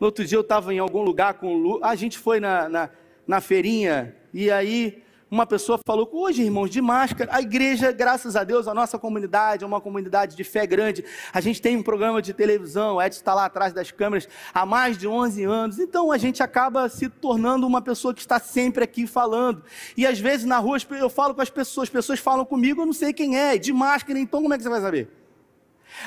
No 0.00 0.06
outro 0.06 0.24
dia 0.24 0.38
eu 0.38 0.42
estava 0.42 0.72
em 0.72 0.78
algum 0.78 1.02
lugar 1.02 1.34
com 1.34 1.54
o 1.54 1.58
Lu, 1.58 1.84
a 1.84 1.94
gente 1.94 2.18
foi 2.18 2.40
na, 2.40 2.68
na, 2.68 2.90
na 3.26 3.40
feirinha, 3.40 4.16
e 4.32 4.50
aí 4.50 5.03
uma 5.34 5.46
pessoa 5.46 5.78
falou: 5.84 6.08
hoje, 6.12 6.42
irmãos, 6.42 6.70
de 6.70 6.80
máscara, 6.80 7.34
a 7.34 7.42
igreja, 7.42 7.90
graças 7.90 8.36
a 8.36 8.44
Deus, 8.44 8.68
a 8.68 8.72
nossa 8.72 8.98
comunidade 8.98 9.64
é 9.64 9.66
uma 9.66 9.80
comunidade 9.80 10.36
de 10.36 10.44
fé 10.44 10.64
grande. 10.64 11.04
A 11.32 11.40
gente 11.40 11.60
tem 11.60 11.76
um 11.76 11.82
programa 11.82 12.22
de 12.22 12.32
televisão, 12.32 12.96
o 12.96 13.02
Edson 13.02 13.18
está 13.18 13.34
lá 13.34 13.46
atrás 13.46 13.72
das 13.72 13.90
câmeras 13.90 14.28
há 14.52 14.64
mais 14.64 14.96
de 14.96 15.08
11 15.08 15.42
anos. 15.42 15.78
Então 15.80 16.12
a 16.12 16.18
gente 16.18 16.40
acaba 16.40 16.88
se 16.88 17.08
tornando 17.08 17.66
uma 17.66 17.82
pessoa 17.82 18.14
que 18.14 18.20
está 18.20 18.38
sempre 18.38 18.84
aqui 18.84 19.08
falando. 19.08 19.62
E 19.96 20.06
às 20.06 20.20
vezes 20.20 20.46
na 20.46 20.58
rua 20.58 20.78
eu 20.92 21.10
falo 21.10 21.34
com 21.34 21.42
as 21.42 21.50
pessoas, 21.50 21.88
as 21.88 21.92
pessoas 21.92 22.20
falam 22.20 22.44
comigo, 22.44 22.82
eu 22.82 22.86
não 22.86 22.92
sei 22.92 23.12
quem 23.12 23.36
é, 23.36 23.58
de 23.58 23.72
máscara, 23.72 24.18
então 24.18 24.40
como 24.40 24.54
é 24.54 24.56
que 24.56 24.62
você 24.62 24.68
vai 24.68 24.80
saber? 24.80 25.08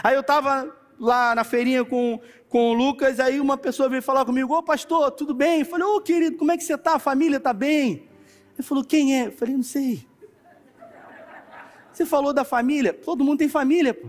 Aí 0.02 0.16
eu 0.16 0.22
estava 0.22 0.74
lá 0.98 1.36
na 1.36 1.44
feirinha 1.44 1.84
com, 1.84 2.20
com 2.48 2.72
o 2.72 2.74
Lucas, 2.74 3.20
aí 3.20 3.42
uma 3.42 3.58
pessoa 3.58 3.90
veio 3.90 4.02
falar 4.02 4.24
comigo: 4.24 4.56
Ô 4.56 4.64
pastor, 4.64 5.12
tudo 5.12 5.34
bem? 5.34 5.60
Eu 5.60 5.66
falei: 5.66 5.86
Ô 5.86 6.00
querido, 6.00 6.38
como 6.38 6.52
é 6.52 6.58
que 6.58 6.64
você 6.64 6.76
está? 6.76 6.96
A 6.96 7.00
família 7.00 7.38
está 7.38 7.52
bem? 7.52 8.08
Ele 8.58 8.68
falou: 8.68 8.84
Quem 8.84 9.20
é? 9.20 9.28
Eu 9.28 9.32
falei: 9.32 9.56
Não 9.56 9.64
sei. 9.64 10.08
Você 11.94 12.06
falou 12.06 12.34
da 12.34 12.44
família? 12.44 12.94
Todo 12.94 13.24
mundo 13.24 13.40
tem 13.40 13.50
família, 13.50 13.94
pô. 13.94 14.08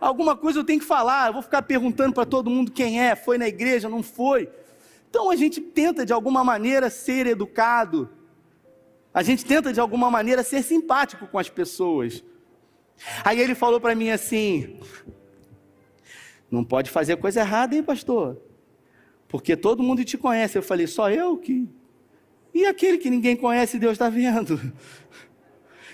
Alguma 0.00 0.36
coisa 0.36 0.58
eu 0.58 0.64
tenho 0.64 0.80
que 0.80 0.86
falar. 0.86 1.28
Eu 1.28 1.32
vou 1.32 1.42
ficar 1.42 1.62
perguntando 1.62 2.12
para 2.12 2.26
todo 2.26 2.50
mundo 2.50 2.72
quem 2.72 3.00
é. 3.00 3.14
Foi 3.14 3.38
na 3.38 3.46
igreja? 3.46 3.88
Não 3.88 4.02
foi? 4.02 4.48
Então 5.08 5.30
a 5.30 5.36
gente 5.36 5.60
tenta 5.60 6.04
de 6.04 6.12
alguma 6.12 6.42
maneira 6.42 6.90
ser 6.90 7.26
educado. 7.26 8.08
A 9.14 9.22
gente 9.22 9.44
tenta 9.44 9.72
de 9.72 9.78
alguma 9.78 10.10
maneira 10.10 10.42
ser 10.42 10.62
simpático 10.62 11.26
com 11.26 11.38
as 11.38 11.48
pessoas. 11.48 12.24
Aí 13.24 13.40
ele 13.40 13.54
falou 13.54 13.80
para 13.80 13.94
mim 13.94 14.10
assim: 14.10 14.80
Não 16.50 16.64
pode 16.64 16.90
fazer 16.90 17.16
coisa 17.16 17.40
errada, 17.40 17.74
hein, 17.74 17.82
pastor? 17.82 18.40
Porque 19.28 19.56
todo 19.56 19.82
mundo 19.82 20.04
te 20.04 20.18
conhece. 20.18 20.56
Eu 20.56 20.62
falei: 20.62 20.86
Só 20.86 21.10
eu 21.10 21.36
que 21.36 21.68
e 22.54 22.66
aquele 22.66 22.98
que 22.98 23.10
ninguém 23.10 23.36
conhece, 23.36 23.78
Deus 23.78 23.92
está 23.92 24.08
vendo. 24.08 24.60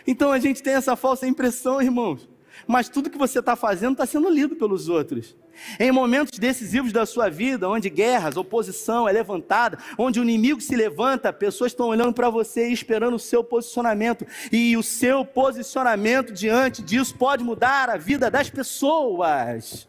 Então 0.07 0.33
a 0.33 0.39
gente 0.39 0.63
tem 0.63 0.73
essa 0.73 0.97
falsa 0.97 1.27
impressão, 1.27 1.83
irmãos. 1.83 2.29
Mas 2.67 2.89
tudo 2.89 3.11
que 3.11 3.19
você 3.19 3.39
está 3.39 3.55
fazendo 3.55 3.93
está 3.93 4.07
sendo 4.07 4.29
lido 4.29 4.57
pelos 4.57 4.89
outros. 4.89 5.37
Em 5.79 5.91
momentos 5.91 6.39
decisivos 6.39 6.93
da 6.93 7.05
sua 7.05 7.29
vida, 7.29 7.69
onde 7.69 7.91
guerras, 7.91 8.37
oposição 8.37 9.09
é 9.09 9.13
levantada, 9.13 9.79
onde 9.97 10.21
o 10.21 10.23
inimigo 10.23 10.61
se 10.61 10.75
levanta, 10.75 11.33
pessoas 11.33 11.73
estão 11.73 11.89
olhando 11.89 12.13
para 12.13 12.31
você 12.31 12.69
e 12.69 12.73
esperando 12.73 13.15
o 13.15 13.19
seu 13.19 13.43
posicionamento. 13.45 14.27
E 14.51 14.77
o 14.77 14.83
seu 14.83 15.25
posicionamento 15.25 16.33
diante 16.33 16.83
disso 16.83 17.15
pode 17.15 17.45
mudar 17.45 17.91
a 17.91 17.97
vida 17.97 18.31
das 18.31 18.49
pessoas. 18.49 19.89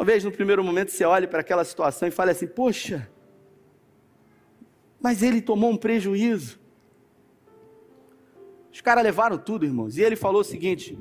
Talvez 0.00 0.24
no 0.24 0.32
primeiro 0.32 0.64
momento 0.64 0.90
você 0.90 1.04
olhe 1.04 1.26
para 1.26 1.40
aquela 1.40 1.62
situação 1.62 2.08
e 2.08 2.10
fale 2.10 2.30
assim: 2.30 2.46
Poxa, 2.46 3.06
mas 4.98 5.22
ele 5.22 5.42
tomou 5.42 5.70
um 5.70 5.76
prejuízo. 5.76 6.58
Os 8.72 8.80
caras 8.80 9.04
levaram 9.04 9.36
tudo, 9.36 9.66
irmãos. 9.66 9.98
E 9.98 10.02
ele 10.02 10.16
falou 10.16 10.40
o 10.40 10.44
seguinte: 10.44 10.98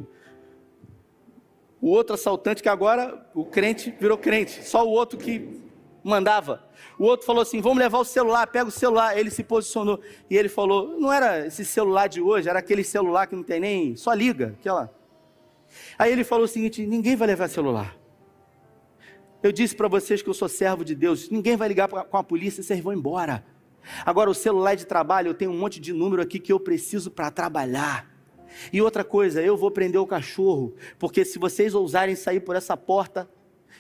o 1.80 1.88
outro 1.88 2.16
assaltante, 2.16 2.62
que 2.62 2.68
agora 2.68 3.26
o 3.34 3.46
crente 3.46 3.90
virou 3.98 4.18
crente, 4.18 4.68
só 4.68 4.86
o 4.86 4.90
outro 4.90 5.18
que 5.18 5.62
mandava. 6.04 6.68
O 7.00 7.06
outro 7.06 7.26
falou 7.26 7.42
assim: 7.42 7.62
vamos 7.62 7.78
levar 7.78 8.00
o 8.00 8.04
celular, 8.04 8.48
pega 8.48 8.68
o 8.68 8.72
celular. 8.72 9.18
Ele 9.18 9.32
se 9.32 9.46
posicionou 9.46 10.02
e 10.30 10.36
ele 10.36 10.50
falou: 10.50 11.00
não 11.00 11.14
era 11.14 11.48
esse 11.48 11.64
celular 11.64 12.08
de 12.08 12.20
hoje, 12.20 12.50
era 12.50 12.60
aquele 12.60 12.84
celular 12.84 13.28
que 13.28 13.36
não 13.38 13.44
tem 13.44 13.62
nem, 13.62 13.96
só 13.96 14.14
liga, 14.14 14.58
aquela. 14.60 14.94
Aí 15.98 16.12
ele 16.12 16.26
falou 16.26 16.44
o 16.44 16.50
seguinte: 16.50 16.86
ninguém 16.86 17.16
vai 17.16 17.30
levar 17.30 17.48
celular. 17.48 17.98
Eu 19.42 19.52
disse 19.52 19.76
para 19.76 19.88
vocês 19.88 20.22
que 20.22 20.30
eu 20.30 20.34
sou 20.34 20.50
servo 20.50 20.84
de 20.84 20.94
Deus. 20.94 21.30
Ninguém 21.30 21.56
vai 21.56 21.68
ligar 21.68 21.88
com 21.88 22.18
a 22.18 22.24
polícia, 22.24 22.62
vocês 22.62 22.80
vão 22.82 22.94
embora. 22.94 23.46
Agora, 24.06 24.30
o 24.30 24.34
celular 24.34 24.76
de 24.76 24.86
trabalho, 24.86 25.30
eu 25.30 25.34
tenho 25.34 25.52
um 25.52 25.58
monte 25.58 25.80
de 25.80 25.94
número 25.94 26.22
aqui 26.22 26.40
que 26.40 26.52
eu 26.52 26.60
preciso 26.60 27.10
para 27.10 27.32
trabalhar. 27.32 28.10
E 28.74 28.82
outra 28.82 29.04
coisa, 29.04 29.42
eu 29.42 29.56
vou 29.56 29.72
prender 29.72 30.02
o 30.02 30.08
cachorro, 30.08 30.76
porque 30.98 31.24
se 31.24 31.40
vocês 31.40 31.74
ousarem 31.74 32.16
sair 32.16 32.42
por 32.42 32.56
essa 32.56 32.76
porta, 32.76 33.30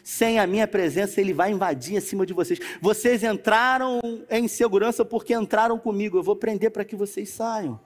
sem 0.04 0.40
a 0.40 0.48
minha 0.48 0.68
presença, 0.68 1.20
ele 1.20 1.34
vai 1.34 1.52
invadir 1.52 1.98
em 1.98 2.00
cima 2.00 2.26
de 2.26 2.34
vocês. 2.34 2.60
Vocês 2.82 3.24
entraram 3.24 4.00
em 4.30 4.48
segurança 4.48 5.04
porque 5.04 5.34
entraram 5.34 5.78
comigo. 5.78 6.18
Eu 6.18 6.24
vou 6.24 6.36
prender 6.36 6.72
para 6.72 6.86
que 6.86 6.96
vocês 6.96 7.30
saiam. 7.30 7.80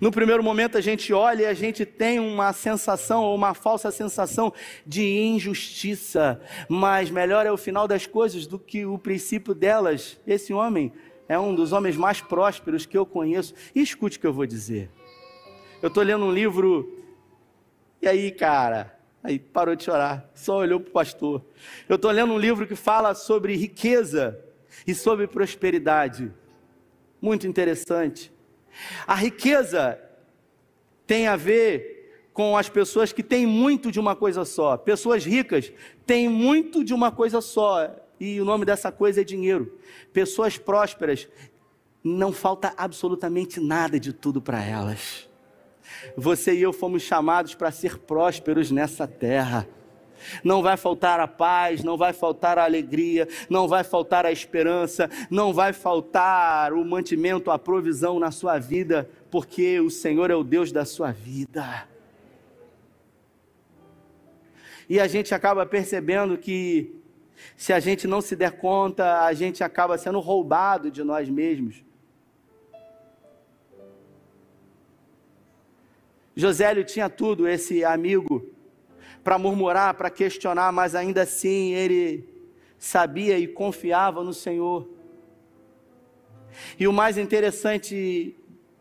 No 0.00 0.10
primeiro 0.10 0.42
momento 0.42 0.78
a 0.78 0.80
gente 0.80 1.12
olha 1.12 1.42
e 1.42 1.46
a 1.46 1.54
gente 1.54 1.84
tem 1.84 2.18
uma 2.18 2.52
sensação 2.52 3.22
ou 3.22 3.34
uma 3.34 3.54
falsa 3.54 3.90
sensação 3.90 4.52
de 4.86 5.04
injustiça, 5.04 6.40
mas 6.68 7.10
melhor 7.10 7.46
é 7.46 7.52
o 7.52 7.56
final 7.56 7.86
das 7.86 8.06
coisas 8.06 8.46
do 8.46 8.58
que 8.58 8.84
o 8.86 8.98
princípio 8.98 9.54
delas. 9.54 10.20
Esse 10.26 10.52
homem 10.52 10.92
é 11.28 11.38
um 11.38 11.54
dos 11.54 11.72
homens 11.72 11.96
mais 11.96 12.20
prósperos 12.20 12.86
que 12.86 12.96
eu 12.96 13.06
conheço. 13.06 13.54
E 13.74 13.80
escute 13.80 14.18
o 14.18 14.20
que 14.20 14.26
eu 14.26 14.32
vou 14.32 14.46
dizer. 14.46 14.90
Eu 15.82 15.88
estou 15.88 16.02
lendo 16.02 16.24
um 16.24 16.32
livro, 16.32 17.02
e 18.00 18.08
aí, 18.08 18.30
cara, 18.30 18.98
aí 19.22 19.38
parou 19.38 19.74
de 19.74 19.84
chorar, 19.84 20.30
só 20.34 20.58
olhou 20.58 20.80
para 20.80 20.88
o 20.88 20.92
pastor. 20.92 21.44
Eu 21.88 21.96
estou 21.96 22.10
lendo 22.10 22.32
um 22.32 22.38
livro 22.38 22.66
que 22.66 22.74
fala 22.74 23.14
sobre 23.14 23.56
riqueza 23.56 24.38
e 24.86 24.94
sobre 24.94 25.26
prosperidade. 25.26 26.32
Muito 27.20 27.46
interessante. 27.46 28.33
A 29.06 29.14
riqueza 29.14 29.98
tem 31.06 31.26
a 31.26 31.36
ver 31.36 32.28
com 32.32 32.56
as 32.56 32.68
pessoas 32.68 33.12
que 33.12 33.22
têm 33.22 33.46
muito 33.46 33.92
de 33.92 34.00
uma 34.00 34.16
coisa 34.16 34.44
só. 34.44 34.76
Pessoas 34.76 35.24
ricas 35.24 35.72
têm 36.04 36.28
muito 36.28 36.82
de 36.82 36.92
uma 36.92 37.12
coisa 37.12 37.40
só, 37.40 37.94
e 38.18 38.40
o 38.40 38.44
nome 38.44 38.64
dessa 38.64 38.90
coisa 38.90 39.20
é 39.20 39.24
dinheiro. 39.24 39.78
Pessoas 40.12 40.58
prósperas 40.58 41.28
não 42.02 42.32
falta 42.32 42.74
absolutamente 42.76 43.60
nada 43.60 43.98
de 43.98 44.12
tudo 44.12 44.40
para 44.42 44.62
elas. 44.62 45.28
Você 46.16 46.54
e 46.54 46.62
eu 46.62 46.72
fomos 46.72 47.02
chamados 47.02 47.54
para 47.54 47.70
ser 47.70 47.98
prósperos 47.98 48.70
nessa 48.70 49.06
terra. 49.06 49.68
Não 50.42 50.62
vai 50.62 50.76
faltar 50.76 51.20
a 51.20 51.28
paz, 51.28 51.82
não 51.82 51.96
vai 51.96 52.12
faltar 52.12 52.58
a 52.58 52.64
alegria, 52.64 53.28
não 53.48 53.68
vai 53.68 53.84
faltar 53.84 54.26
a 54.26 54.32
esperança, 54.32 55.10
não 55.30 55.52
vai 55.52 55.72
faltar 55.72 56.72
o 56.72 56.84
mantimento, 56.84 57.50
a 57.50 57.58
provisão 57.58 58.18
na 58.18 58.30
sua 58.30 58.58
vida, 58.58 59.08
porque 59.30 59.80
o 59.80 59.90
Senhor 59.90 60.30
é 60.30 60.34
o 60.34 60.44
Deus 60.44 60.72
da 60.72 60.84
sua 60.84 61.12
vida. 61.12 61.88
E 64.88 65.00
a 65.00 65.06
gente 65.06 65.34
acaba 65.34 65.64
percebendo 65.64 66.36
que, 66.36 66.94
se 67.56 67.72
a 67.72 67.80
gente 67.80 68.06
não 68.06 68.20
se 68.20 68.36
der 68.36 68.52
conta, 68.52 69.24
a 69.24 69.32
gente 69.32 69.64
acaba 69.64 69.96
sendo 69.96 70.20
roubado 70.20 70.90
de 70.90 71.02
nós 71.02 71.28
mesmos. 71.28 71.82
Josélio 76.36 76.84
tinha 76.84 77.08
tudo, 77.08 77.46
esse 77.46 77.84
amigo, 77.84 78.53
para 79.24 79.38
murmurar, 79.38 79.94
para 79.94 80.10
questionar, 80.10 80.70
mas 80.70 80.94
ainda 80.94 81.22
assim 81.22 81.72
ele 81.72 82.28
sabia 82.78 83.38
e 83.38 83.48
confiava 83.48 84.22
no 84.22 84.34
Senhor. 84.34 84.86
E 86.78 86.86
o 86.86 86.92
mais 86.92 87.16
interessante 87.16 88.36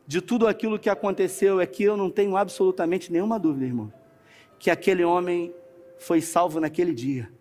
de 0.06 0.22
tudo 0.22 0.46
aquilo 0.46 0.78
que 0.78 0.90
aconteceu 0.90 1.62
é 1.62 1.66
que 1.66 1.84
eu 1.84 1.96
não 1.96 2.10
tenho 2.10 2.36
absolutamente 2.36 3.12
nenhuma 3.12 3.40
dúvida, 3.40 3.66
irmão, 3.66 3.92
que 4.60 4.70
aquele 4.70 5.06
homem 5.06 5.56
foi 5.98 6.20
salvo 6.20 6.60
naquele 6.60 6.94
dia. 6.94 7.32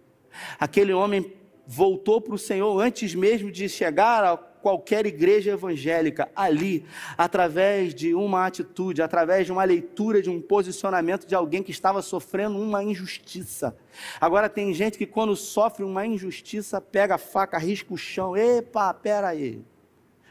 Aquele 0.59 0.93
homem 0.93 1.33
voltou 1.67 2.21
para 2.21 2.35
o 2.35 2.39
Senhor 2.39 2.81
antes 2.81 3.15
mesmo 3.15 3.51
de 3.51 3.69
chegar 3.69 4.25
ao 4.25 4.52
qualquer 4.63 5.05
igreja 5.05 5.51
evangélica 5.51 6.31
ali, 6.35 6.87
através 7.19 7.95
de 7.95 8.15
uma 8.15 8.47
atitude, 8.47 9.03
através 9.03 9.45
de 9.45 9.53
uma 9.53 9.65
leitura, 9.65 10.23
de 10.23 10.31
um 10.31 10.41
posicionamento 10.41 11.27
de 11.27 11.35
alguém 11.35 11.63
que 11.63 11.73
estava 11.73 12.01
sofrendo 12.01 12.59
uma 12.59 12.83
injustiça. 12.83 13.77
Agora 14.21 14.49
tem 14.49 14.73
gente 14.73 14.97
que 14.97 15.07
quando 15.07 15.35
sofre 15.35 15.85
uma 15.85 16.07
injustiça, 16.07 16.81
pega 16.81 17.17
a 17.17 17.19
faca, 17.19 17.59
risca 17.59 17.93
o 17.93 17.99
chão, 17.99 18.37
epa, 18.37 18.95
pera 18.95 19.29
aí, 19.29 19.61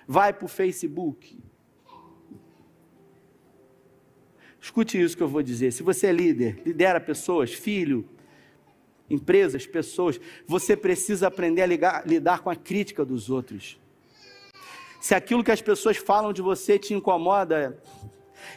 vai 0.07 0.31
para 0.31 0.45
o 0.45 0.47
Facebook. 0.47 1.37
Escute 4.61 5.01
isso 5.01 5.17
que 5.17 5.23
eu 5.23 5.27
vou 5.27 5.41
dizer. 5.41 5.73
Se 5.73 5.81
você 5.81 6.07
é 6.07 6.11
líder, 6.11 6.61
lidera 6.63 6.99
pessoas, 6.99 7.51
filho, 7.51 8.07
empresas, 9.09 9.65
pessoas, 9.65 10.21
você 10.47 10.77
precisa 10.77 11.27
aprender 11.27 11.63
a 11.63 11.65
ligar, 11.65 12.07
lidar 12.07 12.41
com 12.41 12.49
a 12.49 12.55
crítica 12.55 13.03
dos 13.03 13.29
outros. 13.29 13.80
Se 15.01 15.15
aquilo 15.15 15.43
que 15.43 15.51
as 15.51 15.61
pessoas 15.63 15.97
falam 15.97 16.31
de 16.31 16.43
você 16.43 16.77
te 16.77 16.93
incomoda, 16.93 17.75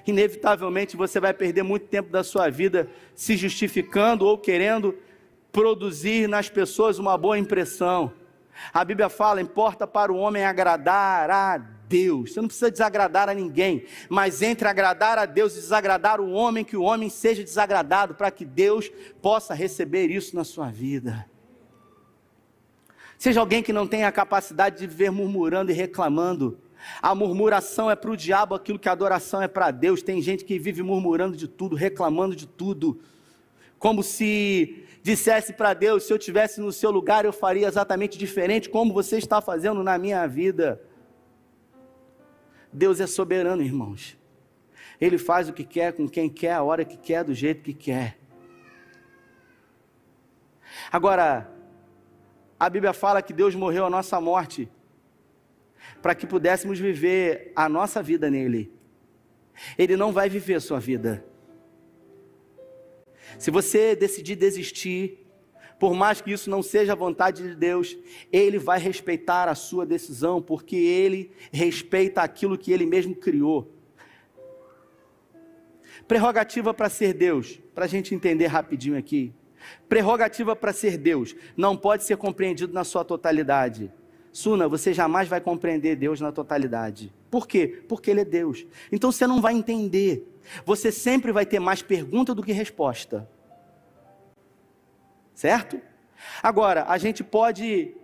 inevitavelmente 0.07 0.95
você 0.95 1.18
vai 1.18 1.32
perder 1.32 1.62
muito 1.62 1.86
tempo 1.86 2.11
da 2.11 2.22
sua 2.22 2.51
vida 2.51 2.86
se 3.14 3.34
justificando 3.34 4.26
ou 4.26 4.36
querendo 4.36 4.95
produzir 5.51 6.28
nas 6.28 6.51
pessoas 6.51 6.99
uma 6.99 7.16
boa 7.16 7.38
impressão. 7.38 8.12
A 8.74 8.84
Bíblia 8.84 9.09
fala: 9.09 9.40
importa 9.40 9.86
para 9.86 10.12
o 10.12 10.16
homem 10.16 10.45
agradar 10.45 11.30
a 11.30 11.57
Deus. 11.57 12.34
Você 12.34 12.42
não 12.42 12.49
precisa 12.49 12.70
desagradar 12.70 13.30
a 13.30 13.34
ninguém, 13.34 13.86
mas 14.11 14.42
entre 14.42 14.68
agradar 14.68 15.16
a 15.16 15.24
Deus 15.24 15.55
e 15.55 15.61
desagradar 15.61 16.20
o 16.20 16.30
homem, 16.30 16.62
que 16.62 16.76
o 16.76 16.82
homem 16.82 17.09
seja 17.09 17.42
desagradado, 17.42 18.14
para 18.14 18.30
que 18.30 18.45
Deus 18.45 18.90
possa 19.22 19.55
receber 19.55 20.11
isso 20.11 20.36
na 20.36 20.45
sua 20.45 20.70
vida. 20.70 21.24
Seja 23.24 23.40
alguém 23.40 23.62
que 23.62 23.72
não 23.72 23.86
tenha 23.86 24.06
a 24.06 24.12
capacidade 24.12 24.80
de 24.80 24.86
viver 24.86 25.10
murmurando 25.10 25.70
e 25.70 25.74
reclamando. 25.74 26.58
A 27.00 27.14
murmuração 27.14 27.90
é 27.90 27.96
para 27.96 28.10
o 28.10 28.16
diabo 28.18 28.54
aquilo 28.54 28.78
que 28.78 28.86
a 28.86 28.92
adoração 28.92 29.40
é 29.40 29.48
para 29.48 29.70
Deus. 29.70 30.02
Tem 30.02 30.20
gente 30.20 30.44
que 30.44 30.58
vive 30.58 30.82
murmurando 30.82 31.34
de 31.34 31.48
tudo, 31.48 31.74
reclamando 31.74 32.36
de 32.36 32.46
tudo. 32.46 33.00
Como 33.78 34.02
se 34.02 34.84
dissesse 35.02 35.54
para 35.54 35.72
Deus: 35.72 36.02
se 36.02 36.12
eu 36.12 36.18
tivesse 36.18 36.60
no 36.60 36.70
seu 36.70 36.90
lugar, 36.90 37.24
eu 37.24 37.32
faria 37.32 37.66
exatamente 37.66 38.18
diferente, 38.18 38.68
como 38.68 38.92
você 38.92 39.16
está 39.16 39.40
fazendo 39.40 39.82
na 39.82 39.96
minha 39.96 40.26
vida. 40.26 40.82
Deus 42.70 43.00
é 43.00 43.06
soberano, 43.06 43.62
irmãos. 43.62 44.18
Ele 45.00 45.16
faz 45.16 45.48
o 45.48 45.54
que 45.54 45.64
quer, 45.64 45.94
com 45.94 46.06
quem 46.06 46.28
quer, 46.28 46.52
a 46.52 46.62
hora 46.62 46.84
que 46.84 46.98
quer, 46.98 47.24
do 47.24 47.32
jeito 47.32 47.62
que 47.62 47.72
quer. 47.72 48.18
Agora, 50.92 51.53
a 52.59 52.68
Bíblia 52.68 52.92
fala 52.92 53.22
que 53.22 53.32
Deus 53.32 53.55
morreu 53.55 53.84
a 53.84 53.90
nossa 53.90 54.20
morte 54.20 54.68
para 56.00 56.14
que 56.14 56.26
pudéssemos 56.26 56.78
viver 56.78 57.52
a 57.55 57.68
nossa 57.68 58.02
vida 58.02 58.30
nele. 58.30 58.72
Ele 59.78 59.96
não 59.96 60.12
vai 60.12 60.28
viver 60.28 60.55
a 60.55 60.61
sua 60.61 60.80
vida. 60.80 61.24
Se 63.38 63.50
você 63.50 63.96
decidir 63.96 64.36
desistir, 64.36 65.24
por 65.78 65.94
mais 65.94 66.20
que 66.20 66.32
isso 66.32 66.48
não 66.48 66.62
seja 66.62 66.92
a 66.92 66.96
vontade 66.96 67.42
de 67.42 67.55
Deus, 67.55 67.96
Ele 68.32 68.59
vai 68.59 68.78
respeitar 68.78 69.48
a 69.48 69.55
sua 69.55 69.84
decisão, 69.84 70.40
porque 70.40 70.76
Ele 70.76 71.32
respeita 71.52 72.22
aquilo 72.22 72.59
que 72.59 72.72
Ele 72.72 72.86
mesmo 72.86 73.14
criou. 73.14 73.72
Prerrogativa 76.07 76.72
para 76.72 76.88
ser 76.88 77.14
Deus, 77.14 77.61
para 77.74 77.86
a 77.86 77.88
gente 77.88 78.14
entender 78.14 78.46
rapidinho 78.46 78.96
aqui. 78.96 79.32
Prerrogativa 79.88 80.56
para 80.56 80.72
ser 80.72 80.96
Deus 80.96 81.34
não 81.56 81.76
pode 81.76 82.04
ser 82.04 82.16
compreendido 82.16 82.72
na 82.72 82.84
sua 82.84 83.04
totalidade. 83.04 83.92
Suna, 84.32 84.66
você 84.66 84.92
jamais 84.92 85.28
vai 85.28 85.40
compreender 85.40 85.94
Deus 85.94 86.20
na 86.20 86.32
totalidade. 86.32 87.14
Por 87.30 87.46
quê? 87.46 87.84
Porque 87.88 88.10
Ele 88.10 88.22
é 88.22 88.24
Deus. 88.24 88.66
Então 88.90 89.12
você 89.12 89.26
não 89.26 89.40
vai 89.40 89.54
entender. 89.54 90.28
Você 90.64 90.90
sempre 90.90 91.30
vai 91.30 91.46
ter 91.46 91.60
mais 91.60 91.82
pergunta 91.82 92.34
do 92.34 92.42
que 92.42 92.52
resposta. 92.52 93.28
Certo? 95.34 95.80
Agora, 96.42 96.84
a 96.88 96.98
gente 96.98 97.22
pode 97.22 97.94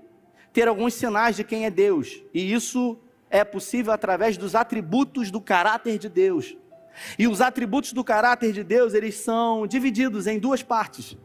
ter 0.53 0.69
alguns 0.69 0.95
sinais 0.95 1.37
de 1.37 1.45
quem 1.45 1.65
é 1.65 1.71
Deus, 1.71 2.23
e 2.35 2.53
isso 2.53 2.99
é 3.29 3.45
possível 3.45 3.93
através 3.93 4.37
dos 4.37 4.55
atributos 4.55 5.31
do 5.31 5.41
caráter 5.41 5.99
de 5.99 6.09
Deus. 6.09 6.57
E 7.19 7.29
os 7.29 7.41
atributos 7.41 7.93
do 7.93 8.03
caráter 8.03 8.53
de 8.53 8.65
Deus, 8.65 8.95
eles 8.95 9.15
são 9.17 9.67
divididos 9.67 10.27
em 10.27 10.39
duas 10.39 10.63
partes 10.63 11.17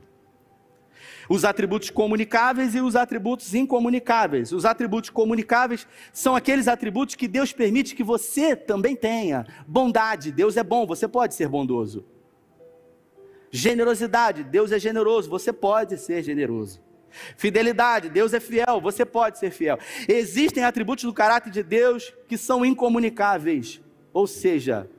os 1.30 1.46
atributos 1.46 1.90
comunicáveis 1.90 2.76
e 2.76 2.82
os 2.82 2.96
atributos 2.96 3.54
incomunicáveis. 3.54 4.52
Os 4.52 4.66
atributos 4.66 5.10
comunicáveis 5.10 5.88
são 6.14 6.36
aqueles 6.36 6.68
atributos 6.68 7.16
que 7.16 7.28
Deus 7.28 7.52
permite 7.52 7.96
que 7.96 8.04
você 8.04 8.56
também 8.56 8.96
tenha. 8.96 9.46
Bondade, 9.68 10.32
Deus 10.32 10.58
é 10.58 10.64
bom, 10.64 10.86
você 10.86 11.08
pode 11.08 11.36
ser 11.36 11.48
bondoso. 11.48 12.06
Generosidade, 13.52 14.44
Deus 14.44 14.72
é 14.72 14.80
generoso, 14.80 15.30
você 15.30 15.54
pode 15.54 15.98
ser 15.98 16.22
generoso. 16.22 16.84
Fidelidade, 17.38 18.10
Deus 18.10 18.34
é 18.34 18.40
fiel, 18.40 18.82
você 18.82 19.06
pode 19.06 19.40
ser 19.40 19.50
fiel. 19.52 19.80
Existem 20.08 20.64
atributos 20.64 21.06
do 21.06 21.14
caráter 21.14 21.50
de 21.50 21.64
Deus 21.64 22.14
que 22.28 22.38
são 22.38 22.66
incomunicáveis, 22.66 23.82
ou 24.12 24.28
seja, 24.28 24.90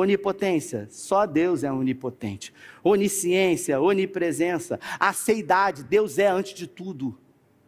Onipotência, 0.00 0.86
só 0.90 1.26
Deus 1.26 1.64
é 1.64 1.72
onipotente. 1.72 2.54
Onisciência, 2.84 3.80
onipresença, 3.80 4.78
aceidade, 5.00 5.82
Deus 5.82 6.20
é 6.20 6.28
antes 6.28 6.54
de 6.54 6.68
tudo. 6.68 7.18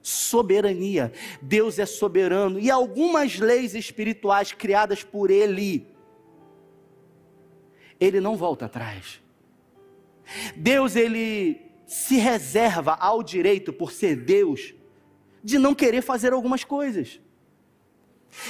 Soberania, 0.01 1.13
Deus 1.43 1.81
é 1.81 1.85
soberano. 1.85 2.61
E 2.61 2.71
algumas 2.71 3.41
leis 3.41 3.75
espirituais 3.75 4.53
criadas 4.53 5.03
por 5.03 5.29
Ele, 5.29 5.89
Ele 7.99 8.21
não 8.21 8.37
volta 8.37 8.67
atrás. 8.67 9.21
Deus, 10.55 10.95
Ele 10.95 11.61
se 11.85 12.15
reserva 12.15 12.95
ao 12.95 13.25
direito, 13.25 13.73
por 13.73 13.91
ser 13.91 14.15
Deus, 14.15 14.73
de 15.43 15.59
não 15.59 15.75
querer 15.75 16.01
fazer 16.01 16.33
algumas 16.33 16.63
coisas. 16.63 17.21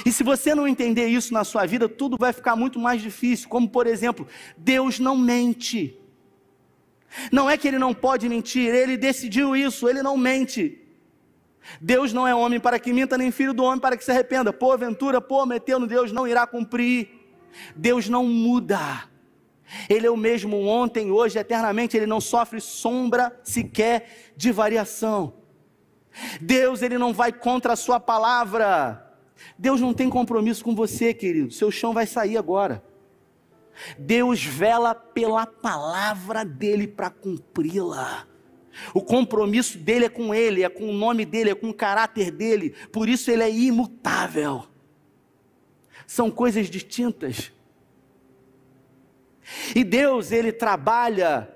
E 0.05 0.11
se 0.11 0.23
você 0.23 0.53
não 0.53 0.67
entender 0.67 1.07
isso 1.07 1.33
na 1.33 1.43
sua 1.43 1.65
vida, 1.65 1.89
tudo 1.89 2.17
vai 2.17 2.31
ficar 2.31 2.55
muito 2.55 2.79
mais 2.79 3.01
difícil. 3.01 3.49
Como, 3.49 3.67
por 3.67 3.87
exemplo, 3.87 4.27
Deus 4.57 4.99
não 4.99 5.17
mente. 5.17 5.97
Não 7.31 7.49
é 7.49 7.57
que 7.57 7.67
ele 7.67 7.79
não 7.79 7.93
pode 7.93 8.29
mentir, 8.29 8.73
ele 8.73 8.95
decidiu 8.95 9.55
isso, 9.55 9.89
ele 9.89 10.01
não 10.01 10.15
mente. 10.15 10.77
Deus 11.79 12.13
não 12.13 12.27
é 12.27 12.33
homem 12.33 12.59
para 12.59 12.79
que 12.79 12.93
minta, 12.93 13.17
nem 13.17 13.31
filho 13.31 13.53
do 13.53 13.63
homem 13.63 13.79
para 13.79 13.97
que 13.97 14.03
se 14.03 14.11
arrependa. 14.11 14.53
Porventura, 14.53 15.21
prometeu 15.21 15.79
no 15.79 15.87
Deus 15.87 16.11
não 16.11 16.27
irá 16.27 16.47
cumprir. 16.47 17.09
Deus 17.75 18.07
não 18.07 18.25
muda. 18.25 19.09
Ele 19.89 20.07
é 20.07 20.11
o 20.11 20.17
mesmo 20.17 20.65
ontem, 20.65 21.11
hoje, 21.11 21.37
eternamente. 21.37 21.95
Ele 21.95 22.05
não 22.05 22.19
sofre 22.19 22.59
sombra 22.59 23.37
sequer 23.43 24.33
de 24.35 24.51
variação. 24.51 25.33
Deus, 26.41 26.81
ele 26.81 26.97
não 26.97 27.13
vai 27.13 27.31
contra 27.31 27.73
a 27.73 27.77
sua 27.77 27.99
palavra. 27.99 29.10
Deus 29.57 29.79
não 29.79 29.93
tem 29.93 30.09
compromisso 30.09 30.63
com 30.63 30.75
você, 30.75 31.13
querido. 31.13 31.51
Seu 31.51 31.71
chão 31.71 31.93
vai 31.93 32.05
sair 32.05 32.37
agora. 32.37 32.83
Deus 33.97 34.43
vela 34.43 34.93
pela 34.93 35.45
palavra 35.45 36.43
dele 36.43 36.87
para 36.87 37.09
cumpri-la. 37.09 38.27
O 38.93 39.01
compromisso 39.01 39.77
dele 39.77 40.05
é 40.05 40.09
com 40.09 40.33
ele, 40.33 40.63
é 40.63 40.69
com 40.69 40.89
o 40.89 40.93
nome 40.93 41.25
dele, 41.25 41.51
é 41.51 41.55
com 41.55 41.69
o 41.69 41.73
caráter 41.73 42.31
dele. 42.31 42.71
Por 42.91 43.09
isso 43.09 43.29
ele 43.29 43.43
é 43.43 43.51
imutável. 43.51 44.65
São 46.07 46.31
coisas 46.31 46.69
distintas. 46.69 47.51
E 49.75 49.83
Deus, 49.83 50.31
ele 50.31 50.51
trabalha 50.51 51.49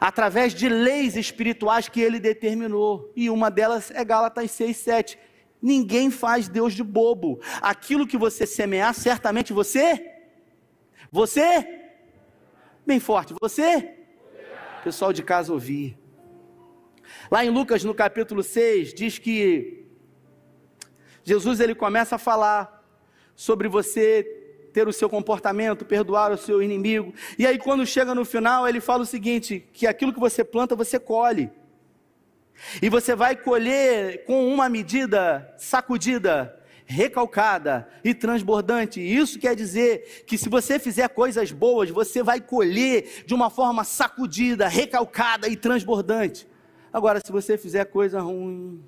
através 0.00 0.52
de 0.52 0.68
leis 0.68 1.16
espirituais 1.16 1.88
que 1.88 2.00
ele 2.00 2.18
determinou. 2.18 3.12
E 3.14 3.30
uma 3.30 3.50
delas 3.50 3.90
é 3.90 4.04
Gálatas 4.04 4.50
6, 4.50 4.76
7. 4.76 5.18
Ninguém 5.62 6.10
faz 6.10 6.48
Deus 6.48 6.74
de 6.74 6.82
bobo. 6.82 7.40
Aquilo 7.60 8.06
que 8.06 8.16
você 8.16 8.44
semear, 8.44 8.92
certamente 8.92 9.52
você. 9.52 10.10
Você? 11.10 11.80
Bem 12.84 12.98
forte, 12.98 13.34
você? 13.40 13.94
Pessoal 14.82 15.12
de 15.12 15.22
casa 15.22 15.52
ouvir. 15.52 15.96
Lá 17.30 17.44
em 17.44 17.50
Lucas, 17.50 17.84
no 17.84 17.94
capítulo 17.94 18.42
6, 18.42 18.92
diz 18.92 19.18
que 19.18 19.86
Jesus 21.22 21.60
ele 21.60 21.74
começa 21.74 22.16
a 22.16 22.18
falar 22.18 22.82
sobre 23.36 23.68
você 23.68 24.24
ter 24.72 24.88
o 24.88 24.92
seu 24.92 25.08
comportamento, 25.08 25.84
perdoar 25.84 26.32
o 26.32 26.36
seu 26.36 26.62
inimigo. 26.62 27.14
E 27.38 27.46
aí 27.46 27.58
quando 27.58 27.86
chega 27.86 28.14
no 28.14 28.24
final, 28.24 28.66
ele 28.66 28.80
fala 28.80 29.02
o 29.02 29.06
seguinte, 29.06 29.68
que 29.72 29.86
aquilo 29.86 30.12
que 30.12 30.18
você 30.18 30.42
planta, 30.42 30.74
você 30.74 30.98
colhe. 30.98 31.50
E 32.80 32.88
você 32.88 33.14
vai 33.14 33.36
colher 33.36 34.24
com 34.24 34.46
uma 34.46 34.68
medida 34.68 35.52
sacudida, 35.56 36.58
recalcada 36.84 37.88
e 38.04 38.14
transbordante. 38.14 39.00
Isso 39.00 39.38
quer 39.38 39.56
dizer 39.56 40.24
que 40.26 40.36
se 40.36 40.48
você 40.48 40.78
fizer 40.78 41.08
coisas 41.08 41.50
boas, 41.52 41.90
você 41.90 42.22
vai 42.22 42.40
colher 42.40 43.24
de 43.26 43.34
uma 43.34 43.50
forma 43.50 43.84
sacudida, 43.84 44.68
recalcada 44.68 45.48
e 45.48 45.56
transbordante. 45.56 46.46
Agora, 46.92 47.20
se 47.24 47.32
você 47.32 47.56
fizer 47.56 47.86
coisa 47.86 48.20
ruim, 48.20 48.82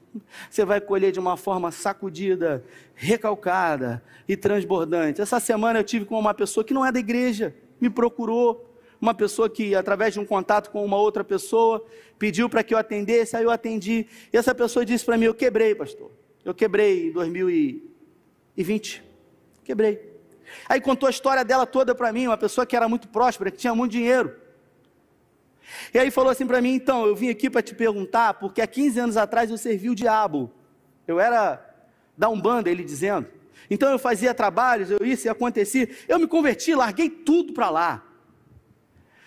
você 0.51 0.63
vai 0.65 0.79
colher 0.79 1.11
de 1.11 1.19
uma 1.19 1.39
forma 1.39 1.71
sacudida, 1.71 2.63
recalcada 2.95 4.03
e 4.29 4.37
transbordante. 4.37 5.23
Essa 5.23 5.41
semana 5.41 5.79
eu 5.79 5.85
tive 5.85 6.05
com 6.05 6.19
uma 6.19 6.35
pessoa 6.35 6.63
que 6.63 6.75
não 6.75 6.85
é 6.85 6.93
da 6.93 6.99
igreja, 6.99 7.55
me 7.81 7.89
procurou, 7.89 8.74
uma 9.05 9.13
pessoa 9.13 9.51
que, 9.51 9.75
através 9.75 10.15
de 10.15 10.21
um 10.21 10.25
contato 10.25 10.71
com 10.71 10.83
uma 10.83 10.97
outra 10.97 11.23
pessoa, 11.23 11.85
pediu 12.19 12.49
para 12.49 12.65
que 12.65 12.73
eu 12.73 12.79
atendesse, 12.79 13.37
aí 13.37 13.45
eu 13.45 13.51
atendi. 13.51 14.07
E 14.33 14.37
essa 14.37 14.55
pessoa 14.55 14.85
disse 14.85 15.05
para 15.05 15.19
mim: 15.19 15.27
Eu 15.27 15.35
quebrei, 15.35 15.75
pastor. 15.75 16.11
Eu 16.43 16.55
quebrei 16.55 17.09
em 17.09 17.13
2020. 17.13 19.05
Quebrei. 19.63 20.15
Aí 20.67 20.81
contou 20.81 21.07
a 21.07 21.11
história 21.11 21.45
dela 21.45 21.67
toda 21.67 21.95
para 21.95 22.13
mim, 22.13 22.27
uma 22.27 22.39
pessoa 22.39 22.67
que 22.67 22.75
era 22.75 22.89
muito 22.89 23.09
próspera, 23.09 23.51
que 23.51 23.59
tinha 23.59 23.75
muito 23.75 23.93
dinheiro. 23.93 24.35
E 25.93 25.99
aí 25.99 26.11
falou 26.11 26.31
assim 26.31 26.47
para 26.47 26.63
mim: 26.63 26.75
então, 26.75 27.07
eu 27.07 27.15
vim 27.15 27.29
aqui 27.29 27.51
para 27.51 27.61
te 27.61 27.75
perguntar, 27.75 28.35
porque 28.35 28.63
há 28.63 28.67
15 28.67 29.01
anos 29.01 29.17
atrás 29.19 29.51
eu 29.51 29.59
servi 29.59 29.91
o 29.91 29.95
diabo. 29.95 30.51
Eu 31.07 31.21
era 31.21 31.63
da 32.17 32.31
Umbanda, 32.31 32.71
ele 32.71 32.83
dizendo. 32.83 33.29
Então 33.69 33.91
eu 33.91 33.99
fazia 33.99 34.33
trabalhos, 34.33 34.91
eu 34.91 34.99
isso 35.03 35.27
e 35.27 35.29
acontecia. 35.29 35.91
Eu 36.09 36.19
me 36.19 36.27
converti, 36.27 36.75
larguei 36.75 37.11
tudo 37.11 37.53
para 37.53 37.69
lá. 37.69 38.14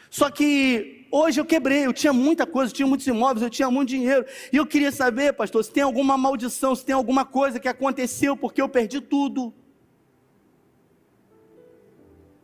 Só 0.09 0.29
que 0.29 1.07
hoje 1.11 1.39
eu 1.39 1.45
quebrei, 1.45 1.85
eu 1.85 1.93
tinha 1.93 2.13
muita 2.13 2.45
coisa, 2.45 2.71
eu 2.71 2.75
tinha 2.75 2.87
muitos 2.87 3.07
imóveis, 3.07 3.41
eu 3.41 3.49
tinha 3.49 3.69
muito 3.69 3.89
dinheiro. 3.89 4.25
E 4.51 4.57
eu 4.57 4.65
queria 4.65 4.91
saber, 4.91 5.33
pastor, 5.33 5.63
se 5.63 5.71
tem 5.71 5.83
alguma 5.83 6.17
maldição, 6.17 6.75
se 6.75 6.85
tem 6.85 6.95
alguma 6.95 7.25
coisa 7.25 7.59
que 7.59 7.67
aconteceu 7.67 8.35
porque 8.35 8.61
eu 8.61 8.69
perdi 8.69 9.01
tudo. 9.01 9.53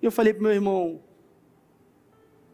E 0.02 0.06
eu 0.06 0.12
falei 0.12 0.34
para 0.34 0.44
meu 0.44 0.52
irmão, 0.52 1.02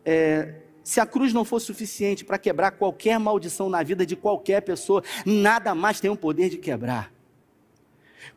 é, 0.06 0.62
se 0.84 1.00
a 1.00 1.06
cruz 1.06 1.34
não 1.34 1.46
for 1.46 1.60
suficiente 1.60 2.24
para 2.26 2.38
quebrar 2.38 2.72
qualquer 2.72 3.20
maldição 3.20 3.70
na 3.70 3.82
vida 3.84 4.06
de 4.06 4.16
qualquer 4.16 4.62
pessoa, 4.62 5.04
nada 5.26 5.74
mais 5.76 6.00
tem 6.00 6.10
o 6.10 6.16
poder 6.16 6.50
de 6.50 6.58
quebrar. 6.58 7.12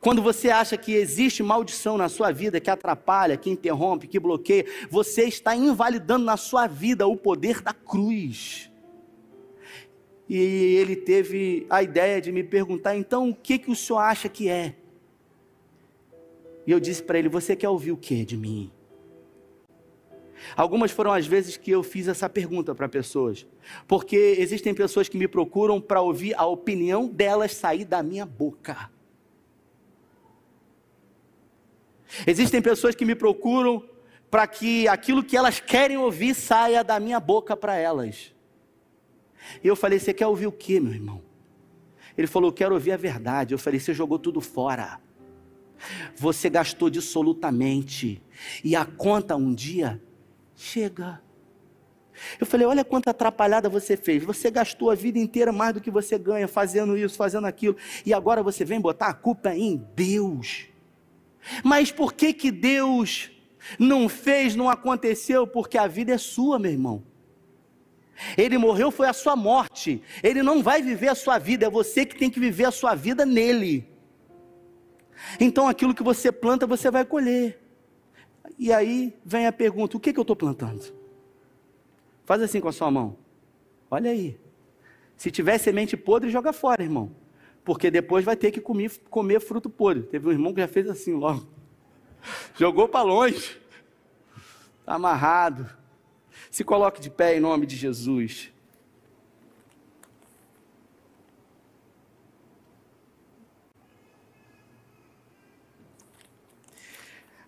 Quando 0.01 0.23
você 0.23 0.51
acha 0.51 0.77
que 0.77 0.93
existe 0.93 1.43
maldição 1.43 1.97
na 1.97 2.09
sua 2.09 2.33
vida 2.33 2.61
que 2.61 2.71
atrapalha, 2.71 3.37
que 3.37 3.51
interrompe, 3.51 4.07
que 4.07 4.19
bloqueia, 4.19 4.65
você 4.91 5.25
está 5.25 5.55
invalidando 5.57 6.25
na 6.25 6.37
sua 6.37 6.67
vida 6.67 7.07
o 7.07 7.17
poder 7.17 7.61
da 7.61 7.73
cruz. 7.73 8.71
E 10.29 10.37
ele 10.37 10.97
teve 10.97 11.67
a 11.69 11.83
ideia 11.83 12.21
de 12.21 12.33
me 12.33 12.43
perguntar: 12.43 12.97
então 12.97 13.31
o 13.31 13.35
que, 13.35 13.59
que 13.59 13.71
o 13.71 13.77
senhor 13.77 13.99
acha 13.99 14.29
que 14.29 14.49
é? 14.49 14.77
E 16.67 16.71
eu 16.71 16.81
disse 16.81 17.03
para 17.03 17.19
ele: 17.19 17.29
você 17.29 17.57
quer 17.57 17.69
ouvir 17.69 17.93
o 17.93 17.97
que 17.97 18.25
de 18.25 18.37
mim? 18.37 18.71
Algumas 20.57 20.91
foram 20.91 21.13
as 21.13 21.27
vezes 21.27 21.57
que 21.57 21.71
eu 21.71 21.83
fiz 21.83 22.09
essa 22.09 22.29
pergunta 22.29 22.75
para 22.75 22.89
pessoas, 22.89 23.47
porque 23.87 24.37
existem 24.39 24.75
pessoas 24.75 25.09
que 25.09 25.17
me 25.17 25.29
procuram 25.29 25.81
para 25.81 26.01
ouvir 26.01 26.35
a 26.35 26.45
opinião 26.47 27.07
delas 27.07 27.55
sair 27.55 27.85
da 27.85 28.03
minha 28.03 28.27
boca. 28.27 28.91
Existem 32.27 32.61
pessoas 32.61 32.95
que 32.95 33.05
me 33.05 33.15
procuram 33.15 33.85
para 34.31 34.47
que 34.47 34.89
aquilo 34.89 35.23
que 35.23 35.37
elas 35.37 35.61
querem 35.61 35.97
ouvir 35.97 36.35
saia 36.35 36.83
da 36.83 36.99
minha 36.99 37.21
boca 37.21 37.57
para 37.57 37.77
elas. 37.77 38.33
E 39.63 39.69
eu 39.69 39.77
falei: 39.77 39.99
Você 39.99 40.13
quer 40.13 40.27
ouvir 40.27 40.47
o 40.47 40.53
que, 40.53 40.81
meu 40.81 40.93
irmão? 40.93 41.23
Ele 42.17 42.27
falou: 42.27 42.53
quero 42.53 42.75
ouvir 42.75 42.93
a 42.93 42.97
verdade. 42.97 43.55
Eu 43.55 43.59
falei: 43.59 43.81
Você 43.81 43.93
jogou 43.93 44.19
tudo 44.19 44.41
fora. 44.41 45.01
Você 46.17 46.49
gastou 46.49 46.89
dissolutamente. 46.89 48.23
E 48.63 48.77
a 48.77 48.85
conta 48.85 49.37
um 49.37 49.53
dia 49.55 50.01
chega. 50.55 51.21
Eu 52.39 52.47
falei: 52.47 52.67
olha 52.67 52.85
quanta 52.85 53.11
atrapalhada 53.11 53.69
você 53.69 53.97
fez. 53.97 54.23
Você 54.23 54.51
gastou 54.51 54.91
a 54.91 54.95
vida 54.95 55.19
inteira 55.19 55.53
mais 55.53 55.75
do 55.75 55.81
que 55.81 55.91
você 55.91 56.19
ganha 56.19 56.47
fazendo 56.47 56.97
isso, 56.97 57.17
fazendo 57.17 57.47
aquilo. 57.47 57.77
E 58.05 58.13
agora 58.13 58.43
você 58.43 58.65
vem 58.65 58.81
botar 58.81 59.09
a 59.09 59.15
culpa 59.15 59.55
em 59.55 59.77
Deus. 59.95 60.72
Mas 61.65 61.91
por 61.91 62.13
que 62.13 62.33
que 62.33 62.51
Deus 62.51 63.31
não 63.79 64.09
fez, 64.09 64.55
não 64.55 64.69
aconteceu? 64.69 65.47
Porque 65.47 65.79
a 65.79 65.87
vida 65.87 66.13
é 66.13 66.19
sua, 66.19 66.59
meu 66.59 66.71
irmão. 66.71 67.03
Ele 68.37 68.59
morreu, 68.59 68.91
foi 68.91 69.09
a 69.09 69.13
sua 69.13 69.35
morte. 69.35 70.03
Ele 70.23 70.43
não 70.43 70.63
vai 70.63 70.83
viver 70.83 71.09
a 71.09 71.15
sua 71.15 71.39
vida, 71.39 71.67
é 71.67 71.71
você 71.71 72.05
que 72.07 72.17
tem 72.17 72.31
que 72.31 72.41
viver 72.41 72.65
a 72.65 72.71
sua 72.71 72.95
vida 72.95 73.27
nele. 73.27 73.89
Então 75.39 75.69
aquilo 75.69 75.95
que 75.95 76.03
você 76.03 76.31
planta, 76.31 76.67
você 76.67 76.91
vai 76.91 77.05
colher. 77.05 77.61
E 78.59 78.73
aí 78.73 79.17
vem 79.25 79.47
a 79.47 79.53
pergunta: 79.53 79.97
o 79.97 80.01
que, 80.01 80.13
que 80.13 80.19
eu 80.19 80.23
estou 80.23 80.37
plantando? 80.37 80.93
Faz 82.25 82.43
assim 82.43 82.61
com 82.61 82.69
a 82.69 82.73
sua 82.73 82.91
mão. 82.91 83.17
Olha 83.91 84.11
aí. 84.11 84.39
Se 85.17 85.31
tiver 85.31 85.59
semente 85.59 85.97
podre, 85.97 86.31
joga 86.31 86.53
fora, 86.53 86.83
irmão. 86.83 87.15
Porque 87.65 87.91
depois 87.91 88.25
vai 88.25 88.37
ter 88.37 88.51
que 88.51 88.61
comer, 88.61 88.91
comer 89.09 89.41
fruto 89.41 89.71
podre. 89.71 90.03
Teve 90.03 90.29
um 90.29 90.33
irmão 90.33 90.53
que 90.53 90.61
já 90.61 90.69
fez 90.69 90.89
assim 90.89 91.15
logo. 91.15 91.47
Jogou 92.59 92.89
para 92.89 93.03
longe. 93.03 93.61
Está 94.81 94.95
amarrado. 94.95 95.69
Se 96.51 96.65
coloque 96.65 97.01
de 97.01 97.09
pé 97.09 97.37
em 97.37 97.41
nome 97.41 97.67
de 97.67 97.77
Jesus. 97.77 98.53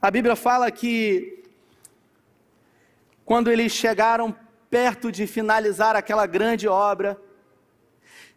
A 0.01 0.11
Bíblia 0.11 0.37
fala 0.37 0.71
que 0.71 1.43
quando 3.25 3.51
eles 3.51 3.73
chegaram 3.73 4.37
perto 4.69 5.11
de 5.11 5.27
finalizar 5.27 5.97
aquela 5.97 6.27
grande 6.27 6.69
obra, 6.69 7.19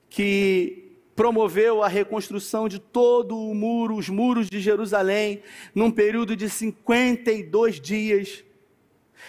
que 0.09 0.86
promoveu 1.17 1.81
a 1.81 1.87
reconstrução 1.87 2.69
de 2.69 2.77
todo 2.77 3.35
o 3.35 3.55
muro, 3.55 3.95
os 3.95 4.07
muros 4.07 4.51
de 4.51 4.59
Jerusalém, 4.59 5.41
num 5.73 5.89
período 5.89 6.35
de 6.35 6.47
52 6.47 7.81
dias. 7.81 8.43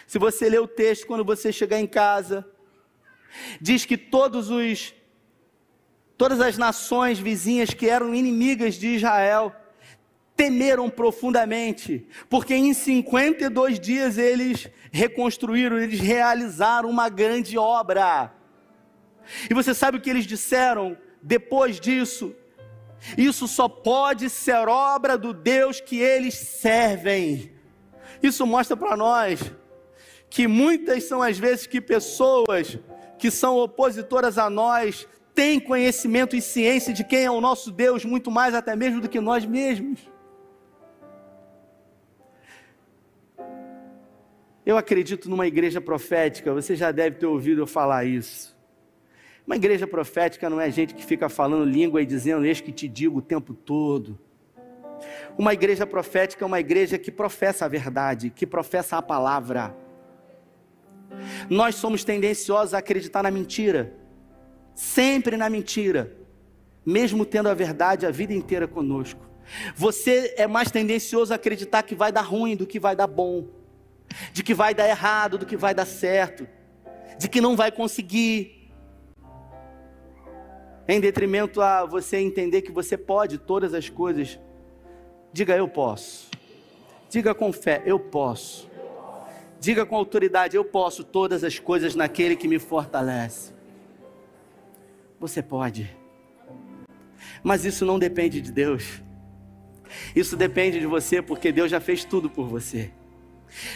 Se 0.06 0.18
você 0.18 0.50
ler 0.50 0.60
o 0.60 0.68
texto 0.68 1.06
quando 1.06 1.24
você 1.24 1.50
chegar 1.50 1.80
em 1.80 1.86
casa, 1.86 2.46
diz 3.58 3.86
que 3.86 3.96
todos 3.96 4.50
os 4.50 4.94
todas 6.18 6.40
as 6.40 6.58
nações 6.58 7.18
vizinhas 7.18 7.72
que 7.72 7.88
eram 7.88 8.14
inimigas 8.14 8.74
de 8.74 8.88
Israel 8.88 9.54
temeram 10.36 10.90
profundamente, 10.90 12.06
porque 12.28 12.54
em 12.54 12.74
52 12.74 13.80
dias 13.80 14.18
eles 14.18 14.68
reconstruíram, 14.92 15.78
eles 15.78 16.00
realizaram 16.00 16.90
uma 16.90 17.08
grande 17.08 17.56
obra. 17.56 18.34
E 19.48 19.54
você 19.54 19.72
sabe 19.72 19.96
o 19.96 20.00
que 20.02 20.10
eles 20.10 20.26
disseram 20.26 20.98
depois 21.22 21.80
disso? 21.80 22.34
Isso 23.16 23.46
só 23.46 23.68
pode 23.68 24.28
ser 24.28 24.68
obra 24.68 25.16
do 25.16 25.32
Deus 25.32 25.80
que 25.80 25.98
eles 25.98 26.34
servem. 26.34 27.52
Isso 28.22 28.46
mostra 28.46 28.76
para 28.76 28.96
nós 28.96 29.40
que 30.28 30.46
muitas 30.46 31.04
são 31.04 31.22
as 31.22 31.38
vezes 31.38 31.66
que 31.66 31.80
pessoas 31.80 32.78
que 33.18 33.30
são 33.30 33.56
opositoras 33.56 34.38
a 34.38 34.50
nós 34.50 35.08
tem 35.34 35.60
conhecimento 35.60 36.34
e 36.34 36.42
ciência 36.42 36.92
de 36.92 37.04
quem 37.04 37.24
é 37.24 37.30
o 37.30 37.40
nosso 37.40 37.70
Deus, 37.70 38.04
muito 38.04 38.30
mais 38.30 38.54
até 38.54 38.74
mesmo 38.74 39.00
do 39.00 39.08
que 39.08 39.20
nós 39.20 39.46
mesmos. 39.46 40.00
Eu 44.66 44.76
acredito 44.76 45.30
numa 45.30 45.46
igreja 45.46 45.80
profética, 45.80 46.52
você 46.52 46.76
já 46.76 46.90
deve 46.90 47.16
ter 47.16 47.26
ouvido 47.26 47.62
eu 47.62 47.66
falar 47.66 48.04
isso. 48.04 48.57
Uma 49.48 49.56
igreja 49.56 49.86
profética 49.86 50.50
não 50.50 50.60
é 50.60 50.70
gente 50.70 50.94
que 50.94 51.02
fica 51.02 51.26
falando 51.26 51.64
língua 51.64 52.02
e 52.02 52.04
dizendo, 52.04 52.44
eis 52.44 52.60
que 52.60 52.70
te 52.70 52.86
digo 52.86 53.20
o 53.20 53.22
tempo 53.22 53.54
todo. 53.54 54.18
Uma 55.38 55.54
igreja 55.54 55.86
profética 55.86 56.44
é 56.44 56.46
uma 56.46 56.60
igreja 56.60 56.98
que 56.98 57.10
professa 57.10 57.64
a 57.64 57.68
verdade, 57.68 58.28
que 58.28 58.46
professa 58.46 58.98
a 58.98 59.02
palavra. 59.02 59.74
Nós 61.48 61.76
somos 61.76 62.04
tendenciosos 62.04 62.74
a 62.74 62.78
acreditar 62.78 63.22
na 63.22 63.30
mentira, 63.30 63.94
sempre 64.74 65.34
na 65.34 65.48
mentira, 65.48 66.14
mesmo 66.84 67.24
tendo 67.24 67.48
a 67.48 67.54
verdade 67.54 68.04
a 68.04 68.10
vida 68.10 68.34
inteira 68.34 68.68
conosco. 68.68 69.26
Você 69.74 70.34
é 70.36 70.46
mais 70.46 70.70
tendencioso 70.70 71.32
a 71.32 71.36
acreditar 71.36 71.84
que 71.84 71.94
vai 71.94 72.12
dar 72.12 72.20
ruim 72.20 72.54
do 72.54 72.66
que 72.66 72.78
vai 72.78 72.94
dar 72.94 73.06
bom, 73.06 73.48
de 74.30 74.42
que 74.42 74.52
vai 74.52 74.74
dar 74.74 74.86
errado 74.86 75.38
do 75.38 75.46
que 75.46 75.56
vai 75.56 75.72
dar 75.72 75.86
certo, 75.86 76.46
de 77.18 77.30
que 77.30 77.40
não 77.40 77.56
vai 77.56 77.72
conseguir, 77.72 78.57
em 80.88 80.98
detrimento 81.00 81.60
a 81.60 81.84
você 81.84 82.16
entender 82.16 82.62
que 82.62 82.72
você 82.72 82.96
pode 82.96 83.36
todas 83.36 83.74
as 83.74 83.90
coisas. 83.90 84.40
Diga 85.32 85.54
eu 85.54 85.68
posso. 85.68 86.30
Diga 87.10 87.34
com 87.34 87.52
fé, 87.52 87.82
eu 87.84 88.00
posso. 88.00 88.68
Diga 89.60 89.84
com 89.84 89.96
autoridade: 89.96 90.56
Eu 90.56 90.64
posso 90.64 91.04
todas 91.04 91.44
as 91.44 91.58
coisas 91.58 91.94
naquele 91.94 92.34
que 92.34 92.48
me 92.48 92.58
fortalece. 92.58 93.52
Você 95.20 95.42
pode. 95.42 95.94
Mas 97.42 97.64
isso 97.64 97.84
não 97.84 97.98
depende 97.98 98.40
de 98.40 98.50
Deus. 98.50 99.02
Isso 100.14 100.36
depende 100.36 100.80
de 100.80 100.86
você, 100.86 101.20
porque 101.20 101.50
Deus 101.50 101.70
já 101.70 101.80
fez 101.80 102.04
tudo 102.04 102.30
por 102.30 102.46
você. 102.46 102.90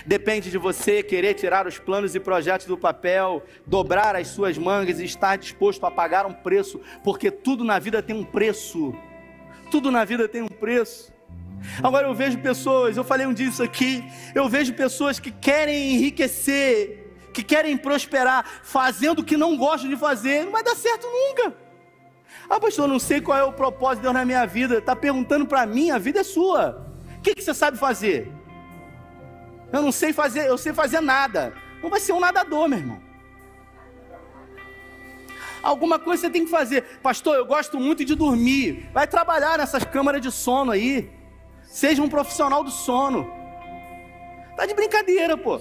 Depende 0.07 0.51
de 0.51 0.59
você 0.59 1.03
querer 1.03 1.35
tirar 1.35 1.67
os 1.67 1.79
planos 1.79 2.15
e 2.15 2.21
projetos 2.21 2.67
do 2.67 2.77
papel, 2.77 3.43
dobrar 3.67 4.15
as 4.17 4.29
suas 4.29 4.59
mangas 4.59 5.01
e 5.01 5.05
estar 5.05 5.37
disposto 5.37 5.85
a 5.85 5.91
pagar 5.91 6.27
um 6.27 6.33
preço, 6.33 6.81
porque 7.03 7.31
tudo 7.31 7.65
na 7.65 7.79
vida 7.79 8.03
tem 8.03 8.15
um 8.15 8.25
preço. 8.25 8.95
Tudo 9.71 9.91
na 9.91 10.05
vida 10.05 10.29
tem 10.29 10.43
um 10.43 10.49
preço. 10.49 11.13
Agora 11.83 12.07
eu 12.07 12.15
vejo 12.15 12.39
pessoas, 12.39 12.97
eu 12.97 13.05
falei 13.05 13.27
um 13.27 13.33
dia 13.33 13.51
aqui, 13.63 14.05
eu 14.35 14.49
vejo 14.49 14.75
pessoas 14.75 15.19
que 15.19 15.31
querem 15.31 15.95
enriquecer, 15.95 17.13
que 17.33 17.43
querem 17.43 17.77
prosperar, 17.77 18.45
fazendo 18.63 19.21
o 19.21 19.25
que 19.25 19.37
não 19.37 19.57
gostam 19.57 19.89
de 19.89 19.97
fazer, 19.97 20.45
não 20.45 20.53
vai 20.53 20.63
dar 20.63 20.75
certo 20.75 21.07
nunca. 21.07 21.57
Ah, 22.49 22.61
pastor, 22.61 22.89
não 22.89 22.99
sei 22.99 23.21
qual 23.21 23.39
é 23.39 23.45
o 23.45 23.53
propósito 23.53 23.99
de 23.99 24.03
Deus 24.03 24.15
na 24.15 24.25
minha 24.25 24.45
vida. 24.47 24.79
Está 24.79 24.95
perguntando 24.95 25.47
para 25.47 25.65
mim, 25.65 25.91
a 25.91 25.99
vida 25.99 26.21
é 26.21 26.25
sua. 26.25 26.87
O 27.19 27.21
que, 27.23 27.35
que 27.35 27.43
você 27.43 27.55
sabe 27.55 27.79
fazer? 27.79 28.31
Eu 29.73 29.83
não 29.83 29.91
sei 29.91 30.13
fazer, 30.13 30.47
eu 30.47 30.59
sei 30.59 30.73
fazer 30.73 31.01
nada. 31.01 31.55
Não 31.83 31.89
vai 31.89 31.99
ser 31.99 32.13
um 32.13 32.21
nadador, 32.21 32.69
meu 32.69 32.79
irmão. 32.79 33.03
Alguma 35.63 35.99
coisa 35.99 36.23
você 36.23 36.31
tem 36.31 36.45
que 36.45 36.51
fazer. 36.51 36.83
Pastor, 37.03 37.37
eu 37.37 37.47
gosto 37.47 37.79
muito 37.79 38.05
de 38.05 38.15
dormir. 38.15 38.89
Vai 38.93 39.07
trabalhar 39.07 39.59
nessas 39.59 39.85
câmaras 39.85 40.21
de 40.21 40.31
sono 40.31 40.73
aí. 40.73 41.11
Seja 41.63 42.03
um 42.03 42.09
profissional 42.09 42.63
do 42.63 42.71
sono. 42.71 43.33
Tá 44.57 44.67
de 44.67 44.75
brincadeira, 44.75 45.37
pô. 45.37 45.61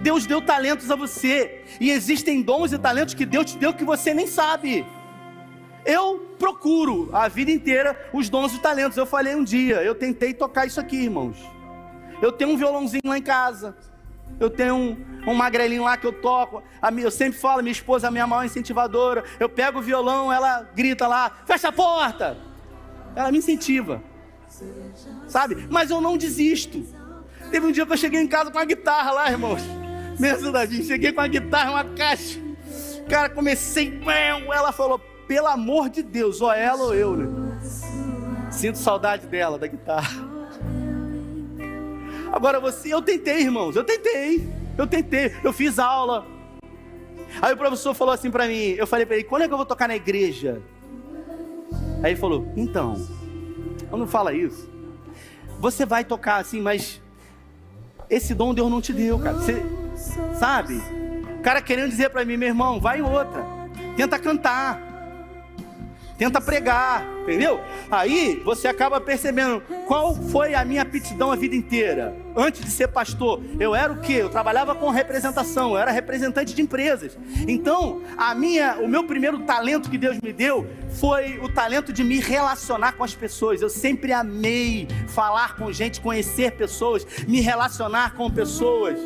Deus 0.00 0.24
deu 0.24 0.40
talentos 0.40 0.90
a 0.90 0.96
você. 0.96 1.64
E 1.80 1.90
existem 1.90 2.40
dons 2.40 2.72
e 2.72 2.78
talentos 2.78 3.12
que 3.12 3.26
Deus 3.26 3.52
te 3.52 3.58
deu 3.58 3.74
que 3.74 3.84
você 3.84 4.14
nem 4.14 4.26
sabe. 4.26 4.86
Eu 5.84 6.34
procuro 6.38 7.10
a 7.12 7.28
vida 7.28 7.50
inteira 7.50 8.08
os 8.12 8.28
dons 8.28 8.54
e 8.54 8.60
talentos. 8.60 8.96
Eu 8.96 9.06
falei 9.06 9.34
um 9.34 9.44
dia, 9.44 9.82
eu 9.82 9.94
tentei 9.94 10.32
tocar 10.32 10.66
isso 10.66 10.80
aqui, 10.80 10.96
irmãos. 10.96 11.57
Eu 12.20 12.32
tenho 12.32 12.50
um 12.50 12.56
violãozinho 12.56 13.02
lá 13.04 13.18
em 13.18 13.22
casa. 13.22 13.76
Eu 14.38 14.50
tenho 14.50 14.74
um, 14.74 14.96
um 15.26 15.34
magrelinho 15.34 15.84
lá 15.84 15.96
que 15.96 16.06
eu 16.06 16.12
toco. 16.12 16.62
Eu 17.00 17.10
sempre 17.10 17.38
falo, 17.38 17.62
minha 17.62 17.72
esposa 17.72 18.06
é 18.06 18.08
a 18.08 18.10
minha 18.10 18.26
maior 18.26 18.44
incentivadora. 18.44 19.24
Eu 19.40 19.48
pego 19.48 19.78
o 19.78 19.82
violão, 19.82 20.32
ela 20.32 20.68
grita 20.74 21.06
lá, 21.06 21.30
fecha 21.46 21.68
a 21.68 21.72
porta. 21.72 22.36
Ela 23.16 23.32
me 23.32 23.38
incentiva 23.38 24.02
sabe? 25.26 25.66
Mas 25.70 25.90
eu 25.90 26.00
não 26.00 26.16
desisto. 26.16 26.84
Teve 27.50 27.66
um 27.66 27.72
dia 27.72 27.86
que 27.86 27.92
eu 27.92 27.96
cheguei 27.96 28.20
em 28.20 28.26
casa 28.26 28.50
com 28.50 28.58
a 28.58 28.64
guitarra 28.64 29.12
lá, 29.12 29.30
irmãos. 29.30 29.62
Me 30.18 30.30
ajudadinho, 30.30 30.84
cheguei 30.84 31.12
com 31.12 31.20
a 31.20 31.28
guitarra, 31.28 31.70
uma 31.70 31.84
caixa. 31.84 32.40
Cara, 33.08 33.30
comecei, 33.30 34.00
ela 34.52 34.72
falou, 34.72 34.98
pelo 35.26 35.46
amor 35.46 35.88
de 35.88 36.02
Deus, 36.02 36.40
ou 36.40 36.52
ela 36.52 36.82
ou 36.82 36.94
eu, 36.94 37.16
né? 37.16 37.58
Sinto 38.50 38.78
saudade 38.78 39.26
dela, 39.26 39.58
da 39.58 39.66
guitarra. 39.66 40.27
Agora 42.38 42.60
você, 42.60 42.94
eu 42.94 43.02
tentei, 43.02 43.40
irmãos, 43.40 43.74
eu 43.74 43.82
tentei, 43.82 44.48
eu 44.78 44.86
tentei, 44.86 45.34
eu 45.42 45.52
fiz 45.52 45.76
aula. 45.76 46.24
Aí 47.42 47.52
o 47.52 47.56
professor 47.56 47.92
falou 47.94 48.14
assim 48.14 48.30
para 48.30 48.46
mim, 48.46 48.76
eu 48.78 48.86
falei 48.86 49.04
para 49.04 49.16
ele, 49.16 49.24
quando 49.24 49.42
é 49.42 49.48
que 49.48 49.52
eu 49.52 49.56
vou 49.56 49.66
tocar 49.66 49.88
na 49.88 49.96
igreja? 49.96 50.62
Aí 52.00 52.12
ele 52.12 52.16
falou, 52.16 52.46
então, 52.56 52.94
não 53.90 54.06
fala 54.06 54.32
isso. 54.32 54.70
Você 55.58 55.84
vai 55.84 56.04
tocar 56.04 56.36
assim, 56.36 56.60
mas 56.60 57.02
esse 58.08 58.36
dom 58.36 58.54
Deus 58.54 58.70
não 58.70 58.80
te 58.80 58.92
deu, 58.92 59.18
cara. 59.18 59.36
Você 59.36 59.60
sabe? 60.38 60.80
O 61.40 61.42
cara 61.42 61.60
querendo 61.60 61.90
dizer 61.90 62.08
para 62.10 62.24
mim, 62.24 62.36
meu 62.36 62.50
irmão, 62.50 62.78
vai 62.78 63.00
em 63.00 63.02
outra. 63.02 63.44
Tenta 63.96 64.16
cantar. 64.16 64.80
Tenta 66.18 66.40
pregar, 66.40 67.06
entendeu? 67.22 67.60
Aí 67.88 68.42
você 68.44 68.66
acaba 68.66 69.00
percebendo 69.00 69.62
qual 69.86 70.16
foi 70.16 70.52
a 70.52 70.64
minha 70.64 70.82
aptidão 70.82 71.30
a 71.30 71.36
vida 71.36 71.54
inteira. 71.54 72.12
Antes 72.36 72.64
de 72.64 72.70
ser 72.72 72.88
pastor, 72.88 73.40
eu 73.60 73.72
era 73.72 73.92
o 73.92 74.00
quê? 74.00 74.14
Eu 74.14 74.28
trabalhava 74.28 74.74
com 74.74 74.90
representação, 74.90 75.70
eu 75.70 75.78
era 75.78 75.92
representante 75.92 76.54
de 76.54 76.60
empresas. 76.60 77.16
Então, 77.46 78.02
a 78.16 78.34
minha, 78.34 78.78
o 78.80 78.88
meu 78.88 79.04
primeiro 79.04 79.38
talento 79.40 79.88
que 79.88 79.96
Deus 79.96 80.18
me 80.20 80.32
deu 80.32 80.66
foi 81.00 81.38
o 81.38 81.48
talento 81.48 81.92
de 81.92 82.02
me 82.02 82.18
relacionar 82.18 82.92
com 82.92 83.04
as 83.04 83.14
pessoas. 83.14 83.62
Eu 83.62 83.68
sempre 83.68 84.12
amei 84.12 84.88
falar 85.06 85.54
com 85.56 85.72
gente, 85.72 86.00
conhecer 86.00 86.52
pessoas, 86.52 87.06
me 87.28 87.40
relacionar 87.40 88.14
com 88.14 88.28
pessoas. 88.28 88.98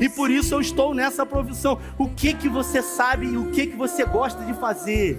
E 0.00 0.08
por 0.08 0.30
isso 0.30 0.54
eu 0.54 0.60
estou 0.60 0.94
nessa 0.94 1.26
profissão. 1.26 1.80
O 1.98 2.08
que 2.08 2.34
que 2.34 2.48
você 2.48 2.82
sabe 2.82 3.26
e 3.26 3.36
o 3.36 3.50
que 3.50 3.66
que 3.66 3.76
você 3.76 4.04
gosta 4.04 4.44
de 4.44 4.54
fazer? 4.54 5.18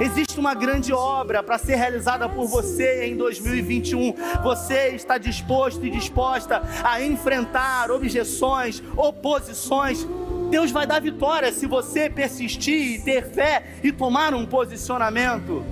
Existe 0.00 0.40
uma 0.40 0.54
grande 0.54 0.92
obra 0.92 1.42
para 1.42 1.58
ser 1.58 1.76
realizada 1.76 2.28
por 2.28 2.46
você 2.46 3.06
em 3.06 3.16
2021. 3.16 4.14
Você 4.42 4.88
está 4.88 5.18
disposto 5.18 5.84
e 5.84 5.90
disposta 5.90 6.62
a 6.82 7.02
enfrentar 7.02 7.90
objeções, 7.90 8.82
oposições. 8.96 10.06
Deus 10.50 10.70
vai 10.70 10.86
dar 10.86 11.00
vitória 11.00 11.52
se 11.52 11.66
você 11.66 12.08
persistir, 12.08 13.02
ter 13.04 13.26
fé 13.26 13.62
e 13.82 13.92
tomar 13.92 14.34
um 14.34 14.46
posicionamento. 14.46 15.62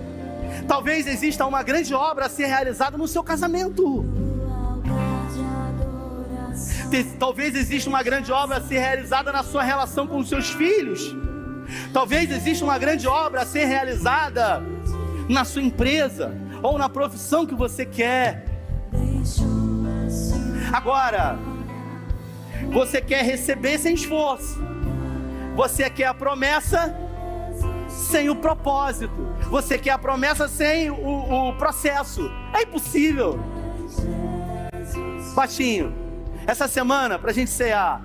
Talvez 0.66 1.06
exista 1.06 1.46
uma 1.46 1.62
grande 1.62 1.94
obra 1.94 2.26
a 2.26 2.28
ser 2.28 2.46
realizada 2.46 2.96
no 2.98 3.08
seu 3.08 3.22
casamento. 3.22 4.04
Talvez 7.18 7.54
exista 7.54 7.88
uma 7.88 8.02
grande 8.02 8.32
obra 8.32 8.56
a 8.56 8.60
ser 8.60 8.78
realizada 8.78 9.32
na 9.32 9.42
sua 9.42 9.62
relação 9.62 10.06
com 10.06 10.18
os 10.18 10.28
seus 10.28 10.50
filhos. 10.50 11.14
Talvez 11.92 12.30
exista 12.30 12.64
uma 12.64 12.78
grande 12.78 13.06
obra 13.06 13.42
a 13.42 13.46
ser 13.46 13.64
realizada 13.64 14.62
na 15.28 15.44
sua 15.44 15.62
empresa 15.62 16.34
ou 16.62 16.78
na 16.78 16.88
profissão 16.88 17.46
que 17.46 17.54
você 17.54 17.84
quer. 17.84 18.44
Agora, 20.72 21.38
você 22.72 23.00
quer 23.00 23.24
receber 23.24 23.78
sem 23.78 23.94
esforço. 23.94 24.58
Você 25.54 25.90
quer 25.90 26.06
a 26.06 26.14
promessa 26.14 26.94
sem 27.88 28.30
o 28.30 28.36
propósito. 28.36 29.28
Você 29.50 29.78
quer 29.78 29.90
a 29.90 29.98
promessa 29.98 30.48
sem 30.48 30.90
o, 30.90 31.48
o 31.48 31.56
processo. 31.56 32.30
É 32.52 32.62
impossível. 32.62 33.38
Baixinho, 35.34 35.94
essa 36.46 36.66
semana, 36.66 37.18
para 37.18 37.30
a 37.30 37.34
gente 37.34 37.50
cear, 37.50 38.02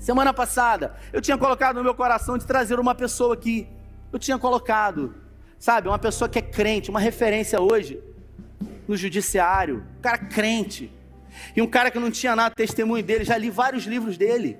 Semana 0.00 0.32
passada, 0.32 0.96
eu 1.12 1.20
tinha 1.20 1.36
colocado 1.36 1.76
no 1.76 1.84
meu 1.84 1.94
coração 1.94 2.38
de 2.38 2.46
trazer 2.46 2.80
uma 2.80 2.94
pessoa 2.94 3.34
aqui. 3.34 3.68
Eu 4.10 4.18
tinha 4.18 4.38
colocado, 4.38 5.14
sabe, 5.58 5.88
uma 5.88 5.98
pessoa 5.98 6.26
que 6.26 6.38
é 6.38 6.42
crente, 6.42 6.88
uma 6.88 6.98
referência 6.98 7.60
hoje 7.60 8.02
no 8.88 8.96
judiciário, 8.96 9.84
um 9.98 10.00
cara 10.00 10.16
crente. 10.16 10.90
E 11.54 11.60
um 11.60 11.66
cara 11.66 11.90
que 11.90 11.98
não 11.98 12.10
tinha 12.10 12.34
nada 12.34 12.54
testemunho 12.54 13.04
dele, 13.04 13.24
já 13.24 13.36
li 13.36 13.50
vários 13.50 13.84
livros 13.84 14.16
dele. 14.16 14.58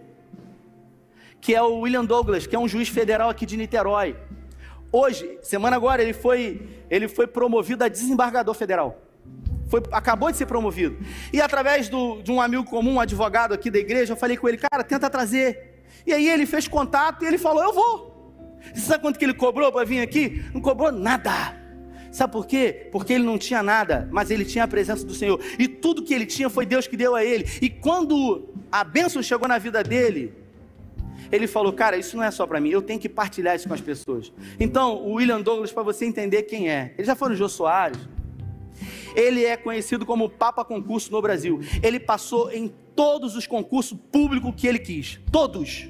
Que 1.40 1.54
é 1.54 1.62
o 1.62 1.80
William 1.80 2.04
Douglas, 2.04 2.46
que 2.46 2.54
é 2.54 2.58
um 2.58 2.68
juiz 2.68 2.90
federal 2.90 3.30
aqui 3.30 3.46
de 3.46 3.56
Niterói. 3.56 4.14
Hoje, 4.92 5.38
semana 5.40 5.74
agora, 5.74 6.02
ele 6.02 6.12
foi, 6.12 6.68
ele 6.90 7.08
foi 7.08 7.26
promovido 7.26 7.82
a 7.82 7.88
desembargador 7.88 8.54
federal 8.54 9.09
foi, 9.70 9.80
acabou 9.92 10.30
de 10.32 10.36
ser 10.36 10.46
promovido. 10.46 10.98
E 11.32 11.40
através 11.40 11.88
do, 11.88 12.20
de 12.20 12.32
um 12.32 12.40
amigo 12.40 12.64
comum, 12.64 12.94
um 12.94 13.00
advogado 13.00 13.54
aqui 13.54 13.70
da 13.70 13.78
igreja, 13.78 14.12
eu 14.12 14.16
falei 14.16 14.36
com 14.36 14.48
ele, 14.48 14.58
cara, 14.58 14.82
tenta 14.82 15.08
trazer. 15.08 15.84
E 16.04 16.12
aí 16.12 16.28
ele 16.28 16.44
fez 16.44 16.66
contato 16.66 17.22
e 17.22 17.26
ele 17.26 17.38
falou, 17.38 17.62
eu 17.62 17.72
vou. 17.72 18.10
Você 18.74 18.80
sabe 18.80 19.00
quanto 19.00 19.18
que 19.18 19.24
ele 19.24 19.32
cobrou 19.32 19.70
para 19.70 19.84
vir 19.84 20.00
aqui? 20.00 20.44
Não 20.52 20.60
cobrou 20.60 20.90
nada. 20.90 21.56
Sabe 22.10 22.32
por 22.32 22.46
quê? 22.46 22.88
Porque 22.90 23.12
ele 23.12 23.22
não 23.22 23.38
tinha 23.38 23.62
nada, 23.62 24.08
mas 24.10 24.32
ele 24.32 24.44
tinha 24.44 24.64
a 24.64 24.68
presença 24.68 25.06
do 25.06 25.14
Senhor. 25.14 25.40
E 25.56 25.68
tudo 25.68 26.02
que 26.02 26.12
ele 26.12 26.26
tinha 26.26 26.50
foi 26.50 26.66
Deus 26.66 26.88
que 26.88 26.96
deu 26.96 27.14
a 27.14 27.24
ele. 27.24 27.48
E 27.62 27.70
quando 27.70 28.48
a 28.72 28.82
bênção 28.82 29.22
chegou 29.22 29.46
na 29.46 29.58
vida 29.58 29.84
dele, 29.84 30.34
ele 31.30 31.46
falou: 31.46 31.72
Cara, 31.72 31.96
isso 31.96 32.16
não 32.16 32.24
é 32.24 32.30
só 32.32 32.44
para 32.44 32.60
mim, 32.60 32.70
eu 32.70 32.82
tenho 32.82 32.98
que 32.98 33.08
partilhar 33.08 33.54
isso 33.54 33.68
com 33.68 33.74
as 33.74 33.80
pessoas. 33.80 34.32
Então, 34.58 34.96
o 34.96 35.12
William 35.14 35.40
Douglas, 35.40 35.70
para 35.70 35.84
você 35.84 36.04
entender 36.04 36.42
quem 36.42 36.68
é, 36.68 36.92
ele 36.98 37.06
já 37.06 37.14
foi 37.14 37.28
no 37.28 37.36
Jô 37.36 37.48
Soares. 37.48 38.00
Ele 39.14 39.44
é 39.44 39.56
conhecido 39.56 40.06
como 40.06 40.28
Papa 40.28 40.64
Concurso 40.64 41.10
no 41.12 41.22
Brasil. 41.22 41.60
Ele 41.82 42.00
passou 42.00 42.50
em 42.52 42.72
todos 42.94 43.36
os 43.36 43.46
concursos 43.46 43.98
públicos 44.12 44.52
que 44.56 44.66
ele 44.66 44.78
quis. 44.78 45.20
Todos. 45.30 45.88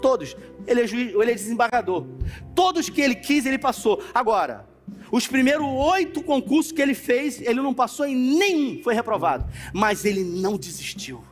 Todos. 0.00 0.36
Ele 0.66 0.82
é, 0.82 0.86
juiz, 0.86 1.14
ele 1.14 1.30
é 1.30 1.34
desembargador. 1.34 2.06
Todos 2.54 2.88
que 2.88 3.00
ele 3.00 3.14
quis, 3.14 3.46
ele 3.46 3.58
passou. 3.58 4.02
Agora, 4.14 4.66
os 5.10 5.26
primeiros 5.26 5.66
oito 5.66 6.22
concursos 6.22 6.72
que 6.72 6.82
ele 6.82 6.94
fez, 6.94 7.40
ele 7.40 7.60
não 7.60 7.74
passou 7.74 8.06
em 8.06 8.14
nenhum, 8.14 8.82
foi 8.82 8.94
reprovado. 8.94 9.46
Mas 9.72 10.04
ele 10.04 10.22
não 10.22 10.56
desistiu. 10.56 11.24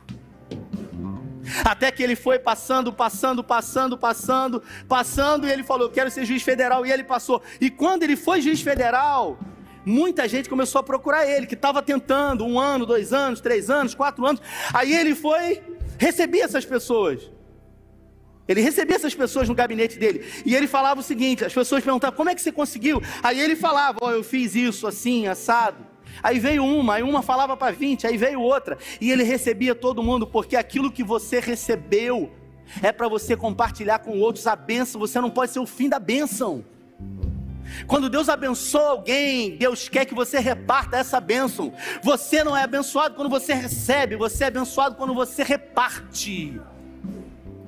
Até 1.63 1.91
que 1.91 2.03
ele 2.03 2.15
foi 2.15 2.39
passando, 2.39 2.91
passando, 2.91 3.43
passando, 3.43 3.97
passando, 3.97 4.63
passando, 4.87 5.47
e 5.47 5.51
ele 5.51 5.63
falou: 5.63 5.89
Quero 5.89 6.11
ser 6.11 6.25
juiz 6.25 6.43
federal, 6.43 6.85
e 6.85 6.91
ele 6.91 7.03
passou. 7.03 7.41
E 7.61 7.69
quando 7.69 8.03
ele 8.03 8.15
foi 8.15 8.41
juiz 8.41 8.61
federal, 8.61 9.37
muita 9.87 10.27
gente 10.27 10.49
começou 10.49 10.79
a 10.79 10.83
procurar 10.83 11.25
ele, 11.25 11.47
que 11.47 11.53
estava 11.53 11.81
tentando 11.81 12.45
um 12.45 12.59
ano, 12.59 12.85
dois 12.85 13.13
anos, 13.13 13.39
três 13.39 13.69
anos, 13.69 13.95
quatro 13.95 14.25
anos. 14.25 14.41
Aí 14.73 14.93
ele 14.93 15.15
foi 15.15 15.61
receber 15.97 16.39
essas 16.39 16.65
pessoas. 16.65 17.31
Ele 18.47 18.59
recebia 18.59 18.97
essas 18.97 19.15
pessoas 19.15 19.47
no 19.47 19.55
gabinete 19.55 19.97
dele. 19.97 20.25
E 20.45 20.53
ele 20.53 20.67
falava 20.67 20.99
o 20.99 21.03
seguinte: 21.03 21.45
as 21.45 21.53
pessoas 21.53 21.83
perguntavam, 21.83 22.17
como 22.17 22.29
é 22.29 22.35
que 22.35 22.41
você 22.41 22.51
conseguiu? 22.51 23.01
Aí 23.23 23.39
ele 23.39 23.55
falava, 23.55 23.97
oh, 24.01 24.11
eu 24.11 24.23
fiz 24.23 24.55
isso 24.55 24.87
assim, 24.87 25.25
assado. 25.25 25.85
Aí 26.21 26.37
veio 26.37 26.65
uma, 26.65 26.95
aí 26.95 27.03
uma 27.03 27.21
falava 27.21 27.55
para 27.55 27.71
20, 27.71 28.07
aí 28.07 28.17
veio 28.17 28.41
outra. 28.41 28.77
E 28.99 29.09
ele 29.09 29.23
recebia 29.23 29.73
todo 29.73 30.03
mundo, 30.03 30.27
porque 30.27 30.57
aquilo 30.57 30.91
que 30.91 31.03
você 31.03 31.39
recebeu 31.39 32.29
é 32.81 32.91
para 32.91 33.07
você 33.07 33.37
compartilhar 33.37 33.99
com 33.99 34.19
outros 34.19 34.47
a 34.47 34.55
bênção. 34.55 34.99
Você 34.99 35.21
não 35.21 35.29
pode 35.29 35.51
ser 35.51 35.59
o 35.59 35.65
fim 35.65 35.87
da 35.87 35.99
bênção. 35.99 36.65
Quando 37.85 38.09
Deus 38.09 38.29
abençoa 38.29 38.91
alguém, 38.91 39.57
Deus 39.57 39.89
quer 39.89 40.05
que 40.05 40.15
você 40.15 40.39
reparta 40.39 40.97
essa 40.97 41.19
bênção. 41.19 41.73
Você 42.01 42.43
não 42.43 42.55
é 42.55 42.63
abençoado 42.63 43.15
quando 43.15 43.29
você 43.29 43.53
recebe, 43.53 44.15
você 44.15 44.45
é 44.45 44.47
abençoado 44.47 44.95
quando 44.95 45.13
você 45.13 45.43
reparte. 45.43 46.59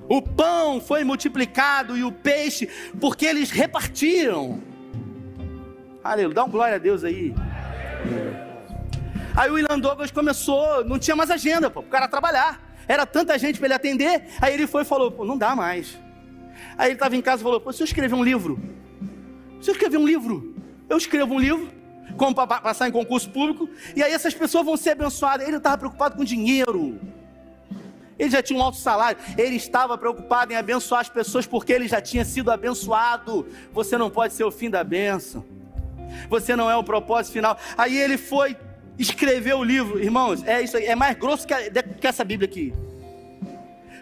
O 0.07 0.21
pão 0.21 0.81
foi 0.81 1.03
multiplicado 1.03 1.95
e 1.95 2.03
o 2.03 2.11
peixe, 2.11 2.67
porque 2.99 3.25
eles 3.25 3.51
repartiram. 3.51 4.61
Aleluia, 6.03 6.33
dá 6.33 6.43
um 6.43 6.49
glória 6.49 6.75
a 6.75 6.79
Deus 6.79 7.03
aí. 7.03 7.35
Aí 9.35 9.49
o 9.49 9.53
William 9.53 9.79
Douglas 9.79 10.09
começou, 10.09 10.83
não 10.83 10.97
tinha 10.97 11.15
mais 11.15 11.29
agenda, 11.29 11.69
pô, 11.69 11.81
o 11.81 11.83
cara 11.83 12.07
trabalhar. 12.07 12.69
Era 12.87 13.05
tanta 13.05 13.37
gente 13.37 13.59
para 13.59 13.67
ele 13.67 13.73
atender. 13.75 14.23
Aí 14.41 14.53
ele 14.53 14.65
foi 14.65 14.81
e 14.81 14.85
falou: 14.85 15.23
não 15.23 15.37
dá 15.37 15.55
mais. 15.55 15.95
Aí 16.75 16.87
ele 16.87 16.95
estava 16.95 17.15
em 17.15 17.21
casa 17.21 17.41
e 17.41 17.43
falou: 17.43 17.61
pô, 17.61 17.71
se 17.71 17.83
eu 17.83 17.85
escrever 17.85 18.15
um 18.15 18.23
livro, 18.23 18.59
eu 19.67 19.73
escrever 19.73 19.97
um 19.97 20.05
livro, 20.05 20.55
eu 20.87 20.97
escrevo 20.97 21.35
um 21.35 21.39
livro, 21.39 21.69
como 22.17 22.33
para 22.33 22.59
passar 22.59 22.87
em 22.87 22.91
concurso 22.91 23.29
público, 23.29 23.69
e 23.95 24.03
aí 24.03 24.11
essas 24.11 24.33
pessoas 24.33 24.65
vão 24.65 24.77
ser 24.77 24.91
abençoadas. 24.91 25.47
Ele 25.47 25.57
estava 25.57 25.77
preocupado 25.77 26.15
com 26.15 26.23
dinheiro. 26.23 26.99
Ele 28.17 28.29
já 28.29 28.43
tinha 28.43 28.59
um 28.59 28.61
alto 28.61 28.77
salário. 28.77 29.17
Ele 29.37 29.55
estava 29.55 29.97
preocupado 29.97 30.51
em 30.51 30.55
abençoar 30.57 31.01
as 31.01 31.09
pessoas 31.09 31.47
porque 31.47 31.71
ele 31.71 31.87
já 31.87 32.01
tinha 32.01 32.25
sido 32.25 32.51
abençoado. 32.51 33.47
Você 33.71 33.97
não 33.97 34.09
pode 34.09 34.33
ser 34.33 34.43
o 34.43 34.51
fim 34.51 34.69
da 34.69 34.83
bênção. 34.83 35.45
Você 36.29 36.55
não 36.55 36.69
é 36.69 36.75
o 36.75 36.83
propósito 36.83 37.33
final. 37.33 37.57
Aí 37.77 37.97
ele 37.97 38.17
foi 38.17 38.57
escrever 38.97 39.55
o 39.55 39.63
livro, 39.63 40.03
irmãos. 40.03 40.43
É 40.45 40.61
isso 40.61 40.75
aí. 40.75 40.85
É 40.85 40.95
mais 40.95 41.17
grosso 41.17 41.47
que, 41.47 41.53
a, 41.53 41.71
que 41.71 42.05
essa 42.05 42.25
Bíblia 42.25 42.49
aqui. 42.49 42.73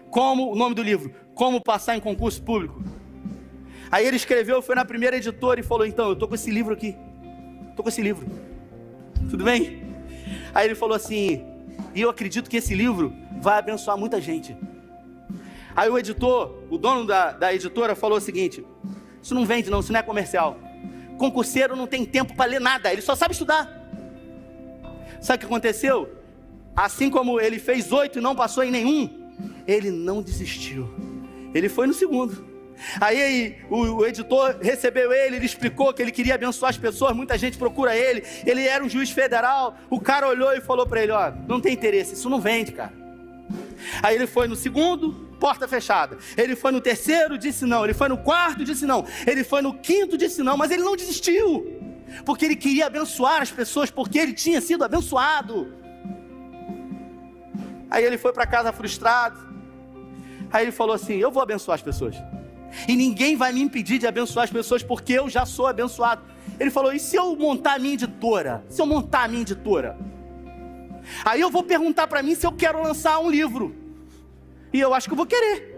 Como 0.09 0.51
o 0.51 0.55
nome 0.55 0.73
do 0.73 0.81
livro? 0.81 1.13
Como 1.35 1.61
passar 1.61 1.95
em 1.95 1.99
concurso 1.99 2.41
público. 2.41 2.83
Aí 3.91 4.05
ele 4.05 4.17
escreveu, 4.17 4.61
foi 4.61 4.75
na 4.75 4.85
primeira 4.85 5.17
editora 5.17 5.59
e 5.59 5.63
falou: 5.63 5.85
Então, 5.85 6.07
eu 6.07 6.13
estou 6.13 6.27
com 6.27 6.35
esse 6.35 6.51
livro 6.51 6.73
aqui. 6.73 6.95
Estou 7.69 7.83
com 7.83 7.89
esse 7.89 8.01
livro. 8.01 8.27
Tudo 9.29 9.43
bem? 9.43 9.83
Aí 10.53 10.67
ele 10.67 10.75
falou 10.75 10.95
assim: 10.95 11.45
E 11.93 12.01
eu 12.01 12.09
acredito 12.09 12.49
que 12.49 12.57
esse 12.57 12.73
livro 12.73 13.13
vai 13.41 13.57
abençoar 13.59 13.97
muita 13.97 14.19
gente. 14.19 14.55
Aí 15.75 15.89
o 15.89 15.97
editor, 15.97 16.63
o 16.69 16.77
dono 16.77 17.05
da, 17.05 17.31
da 17.31 17.53
editora, 17.53 17.95
falou 17.95 18.17
o 18.17 18.21
seguinte: 18.21 18.65
Isso 19.21 19.33
não 19.33 19.45
vende, 19.45 19.69
não, 19.69 19.79
isso 19.79 19.93
não 19.93 19.99
é 19.99 20.03
comercial. 20.03 20.57
Concurseiro 21.17 21.75
não 21.75 21.87
tem 21.87 22.05
tempo 22.05 22.35
para 22.35 22.49
ler 22.49 22.61
nada, 22.61 22.91
ele 22.91 23.01
só 23.01 23.15
sabe 23.15 23.31
estudar. 23.33 23.65
Sabe 25.21 25.37
o 25.37 25.39
que 25.39 25.45
aconteceu? 25.45 26.09
Assim 26.75 27.09
como 27.09 27.39
ele 27.39 27.57
fez 27.57 27.91
oito 27.91 28.19
e 28.19 28.21
não 28.21 28.35
passou 28.35 28.63
em 28.63 28.69
nenhum, 28.69 29.31
ele 29.67 29.89
não 29.89 30.21
desistiu. 30.21 30.87
Ele 31.53 31.67
foi 31.69 31.87
no 31.87 31.93
segundo. 31.93 32.56
Aí 33.01 33.57
o, 33.69 34.05
editor 34.05 34.57
recebeu 34.61 35.11
ele, 35.11 35.37
ele 35.37 35.45
explicou 35.45 35.93
que 35.93 36.01
ele 36.01 36.11
queria 36.11 36.35
abençoar 36.35 36.69
as 36.69 36.77
pessoas, 36.77 37.15
muita 37.15 37.37
gente 37.37 37.57
procura 37.57 37.95
ele. 37.95 38.23
Ele 38.45 38.67
era 38.67 38.83
um 38.83 38.89
juiz 38.89 39.09
federal. 39.09 39.75
O 39.89 39.99
cara 39.99 40.27
olhou 40.27 40.53
e 40.53 40.61
falou 40.61 40.85
para 40.85 41.01
ele: 41.01 41.11
Ó, 41.11 41.31
não 41.47 41.59
tem 41.59 41.73
interesse, 41.73 42.13
isso 42.13 42.29
não 42.29 42.39
vende, 42.39 42.71
cara. 42.71 42.93
Aí 44.01 44.15
ele 44.15 44.27
foi 44.27 44.47
no 44.47 44.55
segundo, 44.55 45.13
porta 45.39 45.67
fechada. 45.67 46.17
Ele 46.35 46.55
foi 46.55 46.71
no 46.71 46.81
terceiro, 46.81 47.37
disse 47.37 47.65
não. 47.65 47.83
Ele 47.83 47.93
foi 47.93 48.09
no 48.09 48.17
quarto, 48.17 48.63
disse 48.63 48.85
não. 48.85 49.05
Ele 49.25 49.43
foi 49.43 49.61
no 49.61 49.73
quinto, 49.73 50.17
disse 50.17 50.43
não. 50.43 50.57
Mas 50.57 50.71
ele 50.71 50.83
não 50.83 50.95
desistiu, 50.95 51.79
porque 52.25 52.45
ele 52.45 52.55
queria 52.55 52.87
abençoar 52.87 53.41
as 53.41 53.51
pessoas, 53.51 53.89
porque 53.89 54.19
ele 54.19 54.33
tinha 54.33 54.61
sido 54.61 54.83
abençoado. 54.83 55.73
Aí 57.89 58.03
ele 58.03 58.17
foi 58.17 58.33
para 58.33 58.45
casa 58.45 58.71
frustrado. 58.71 59.47
Aí 60.51 60.65
ele 60.65 60.71
falou 60.71 60.93
assim: 60.93 61.15
Eu 61.15 61.31
vou 61.31 61.41
abençoar 61.41 61.75
as 61.75 61.81
pessoas. 61.81 62.15
E 62.87 62.95
ninguém 62.95 63.35
vai 63.35 63.51
me 63.51 63.61
impedir 63.61 63.97
de 63.97 64.07
abençoar 64.07 64.43
as 64.45 64.51
pessoas, 64.51 64.83
porque 64.83 65.13
eu 65.13 65.29
já 65.29 65.45
sou 65.45 65.67
abençoado. 65.67 66.21
Ele 66.59 66.69
falou: 66.69 66.93
E 66.93 66.99
se 66.99 67.15
eu 67.15 67.35
montar 67.35 67.75
a 67.75 67.79
minha 67.79 67.93
editora? 67.93 68.63
Se 68.69 68.81
eu 68.81 68.85
montar 68.85 69.23
a 69.23 69.27
minha 69.27 69.41
editora? 69.41 69.97
Aí 71.23 71.39
eu 71.39 71.49
vou 71.49 71.63
perguntar 71.63 72.07
para 72.07 72.21
mim 72.21 72.35
se 72.35 72.45
eu 72.45 72.51
quero 72.51 72.81
lançar 72.81 73.19
um 73.19 73.29
livro. 73.29 73.75
E 74.73 74.79
eu 74.79 74.93
acho 74.93 75.07
que 75.07 75.13
eu 75.13 75.17
vou 75.17 75.25
querer. 75.25 75.77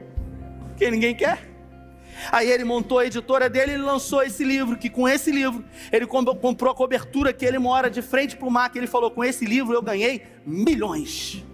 Porque 0.69 0.89
ninguém 0.89 1.15
quer. 1.15 1.47
Aí 2.31 2.49
ele 2.49 2.63
montou 2.63 2.99
a 2.99 3.05
editora 3.05 3.49
dele 3.49 3.73
e 3.73 3.77
lançou 3.77 4.21
esse 4.21 4.43
livro, 4.43 4.77
que 4.77 4.89
com 4.89 5.07
esse 5.07 5.31
livro, 5.31 5.63
ele 5.91 6.05
comprou 6.05 6.71
a 6.71 6.75
cobertura 6.75 7.31
que 7.31 7.45
ele 7.45 7.57
mora 7.57 7.89
de 7.89 8.01
frente 8.01 8.35
para 8.35 8.47
o 8.47 8.51
mar, 8.51 8.69
que 8.69 8.77
ele 8.77 8.87
falou, 8.87 9.09
com 9.09 9.23
esse 9.23 9.45
livro 9.45 9.73
eu 9.73 9.81
ganhei 9.81 10.23
milhões 10.45 11.45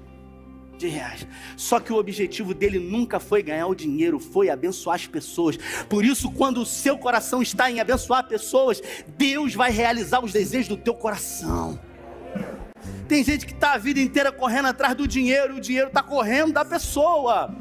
de 0.78 0.88
reais. 0.88 1.28
Só 1.56 1.80
que 1.80 1.92
o 1.92 1.98
objetivo 1.98 2.54
dele 2.54 2.80
nunca 2.80 3.20
foi 3.20 3.42
ganhar 3.42 3.68
o 3.68 3.76
dinheiro, 3.76 4.20
foi 4.20 4.50
abençoar 4.50 4.96
as 4.96 5.08
pessoas. 5.08 5.58
Por 5.90 6.04
isso, 6.06 6.32
quando 6.32 6.62
o 6.62 6.66
seu 6.66 6.98
coração 6.98 7.42
está 7.42 7.70
em 7.70 7.80
abençoar 7.80 8.28
pessoas, 8.28 8.82
Deus 9.18 9.54
vai 9.54 9.72
realizar 9.72 10.24
os 10.24 10.32
desejos 10.32 10.68
do 10.68 10.78
teu 10.78 10.94
coração. 10.94 11.80
Tem 13.08 13.24
gente 13.24 13.46
que 13.46 13.54
está 13.54 13.74
a 13.74 13.78
vida 13.78 14.00
inteira 14.00 14.32
correndo 14.32 14.68
atrás 14.68 14.96
do 14.96 15.08
dinheiro, 15.08 15.56
e 15.56 15.58
o 15.58 15.62
dinheiro 15.62 15.88
está 15.88 16.02
correndo 16.02 16.54
da 16.54 16.66
pessoa, 16.66 17.54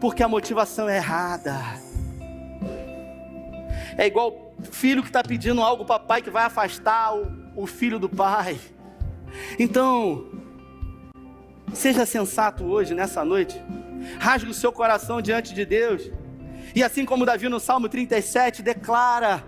porque 0.00 0.22
a 0.22 0.28
motivação 0.28 0.88
é 0.88 0.96
errada. 0.96 1.56
É 3.96 4.06
igual 4.06 4.54
filho 4.70 5.02
que 5.02 5.08
está 5.08 5.22
pedindo 5.22 5.62
algo 5.62 5.84
para 5.84 5.98
pai 5.98 6.22
que 6.22 6.30
vai 6.30 6.44
afastar 6.44 7.16
o, 7.16 7.26
o 7.56 7.66
filho 7.66 7.98
do 7.98 8.08
pai. 8.08 8.58
Então, 9.58 10.26
seja 11.74 12.06
sensato 12.06 12.64
hoje, 12.64 12.94
nessa 12.94 13.24
noite. 13.24 13.60
Rasgue 14.18 14.50
o 14.50 14.54
seu 14.54 14.72
coração 14.72 15.20
diante 15.20 15.54
de 15.54 15.64
Deus. 15.64 16.10
E 16.74 16.82
assim 16.82 17.04
como 17.04 17.26
Davi 17.26 17.48
no 17.48 17.58
Salmo 17.58 17.88
37 17.88 18.62
declara: 18.62 19.44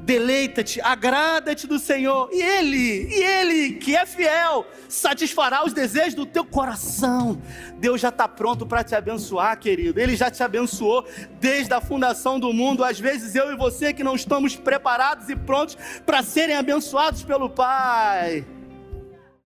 Deleita-te, 0.00 0.80
agrada-te 0.80 1.66
do 1.66 1.78
Senhor, 1.78 2.28
e 2.30 2.42
Ele, 2.42 3.08
e 3.08 3.22
Ele 3.22 3.72
que 3.74 3.96
é 3.96 4.04
fiel, 4.04 4.66
satisfará 4.88 5.64
os 5.64 5.72
desejos 5.72 6.14
do 6.14 6.26
teu 6.26 6.44
coração. 6.44 7.40
Deus 7.78 8.00
já 8.00 8.10
está 8.10 8.28
pronto 8.28 8.66
para 8.66 8.84
te 8.84 8.94
abençoar, 8.94 9.58
querido. 9.58 9.98
Ele 9.98 10.14
já 10.14 10.30
te 10.30 10.42
abençoou 10.42 11.06
desde 11.40 11.72
a 11.72 11.80
fundação 11.80 12.38
do 12.38 12.52
mundo. 12.52 12.84
Às 12.84 13.00
vezes 13.00 13.34
eu 13.34 13.50
e 13.52 13.56
você 13.56 13.92
que 13.92 14.04
não 14.04 14.14
estamos 14.14 14.54
preparados 14.56 15.28
e 15.28 15.36
prontos 15.36 15.76
para 16.04 16.22
serem 16.22 16.56
abençoados 16.56 17.22
pelo 17.22 17.48
Pai. 17.48 18.44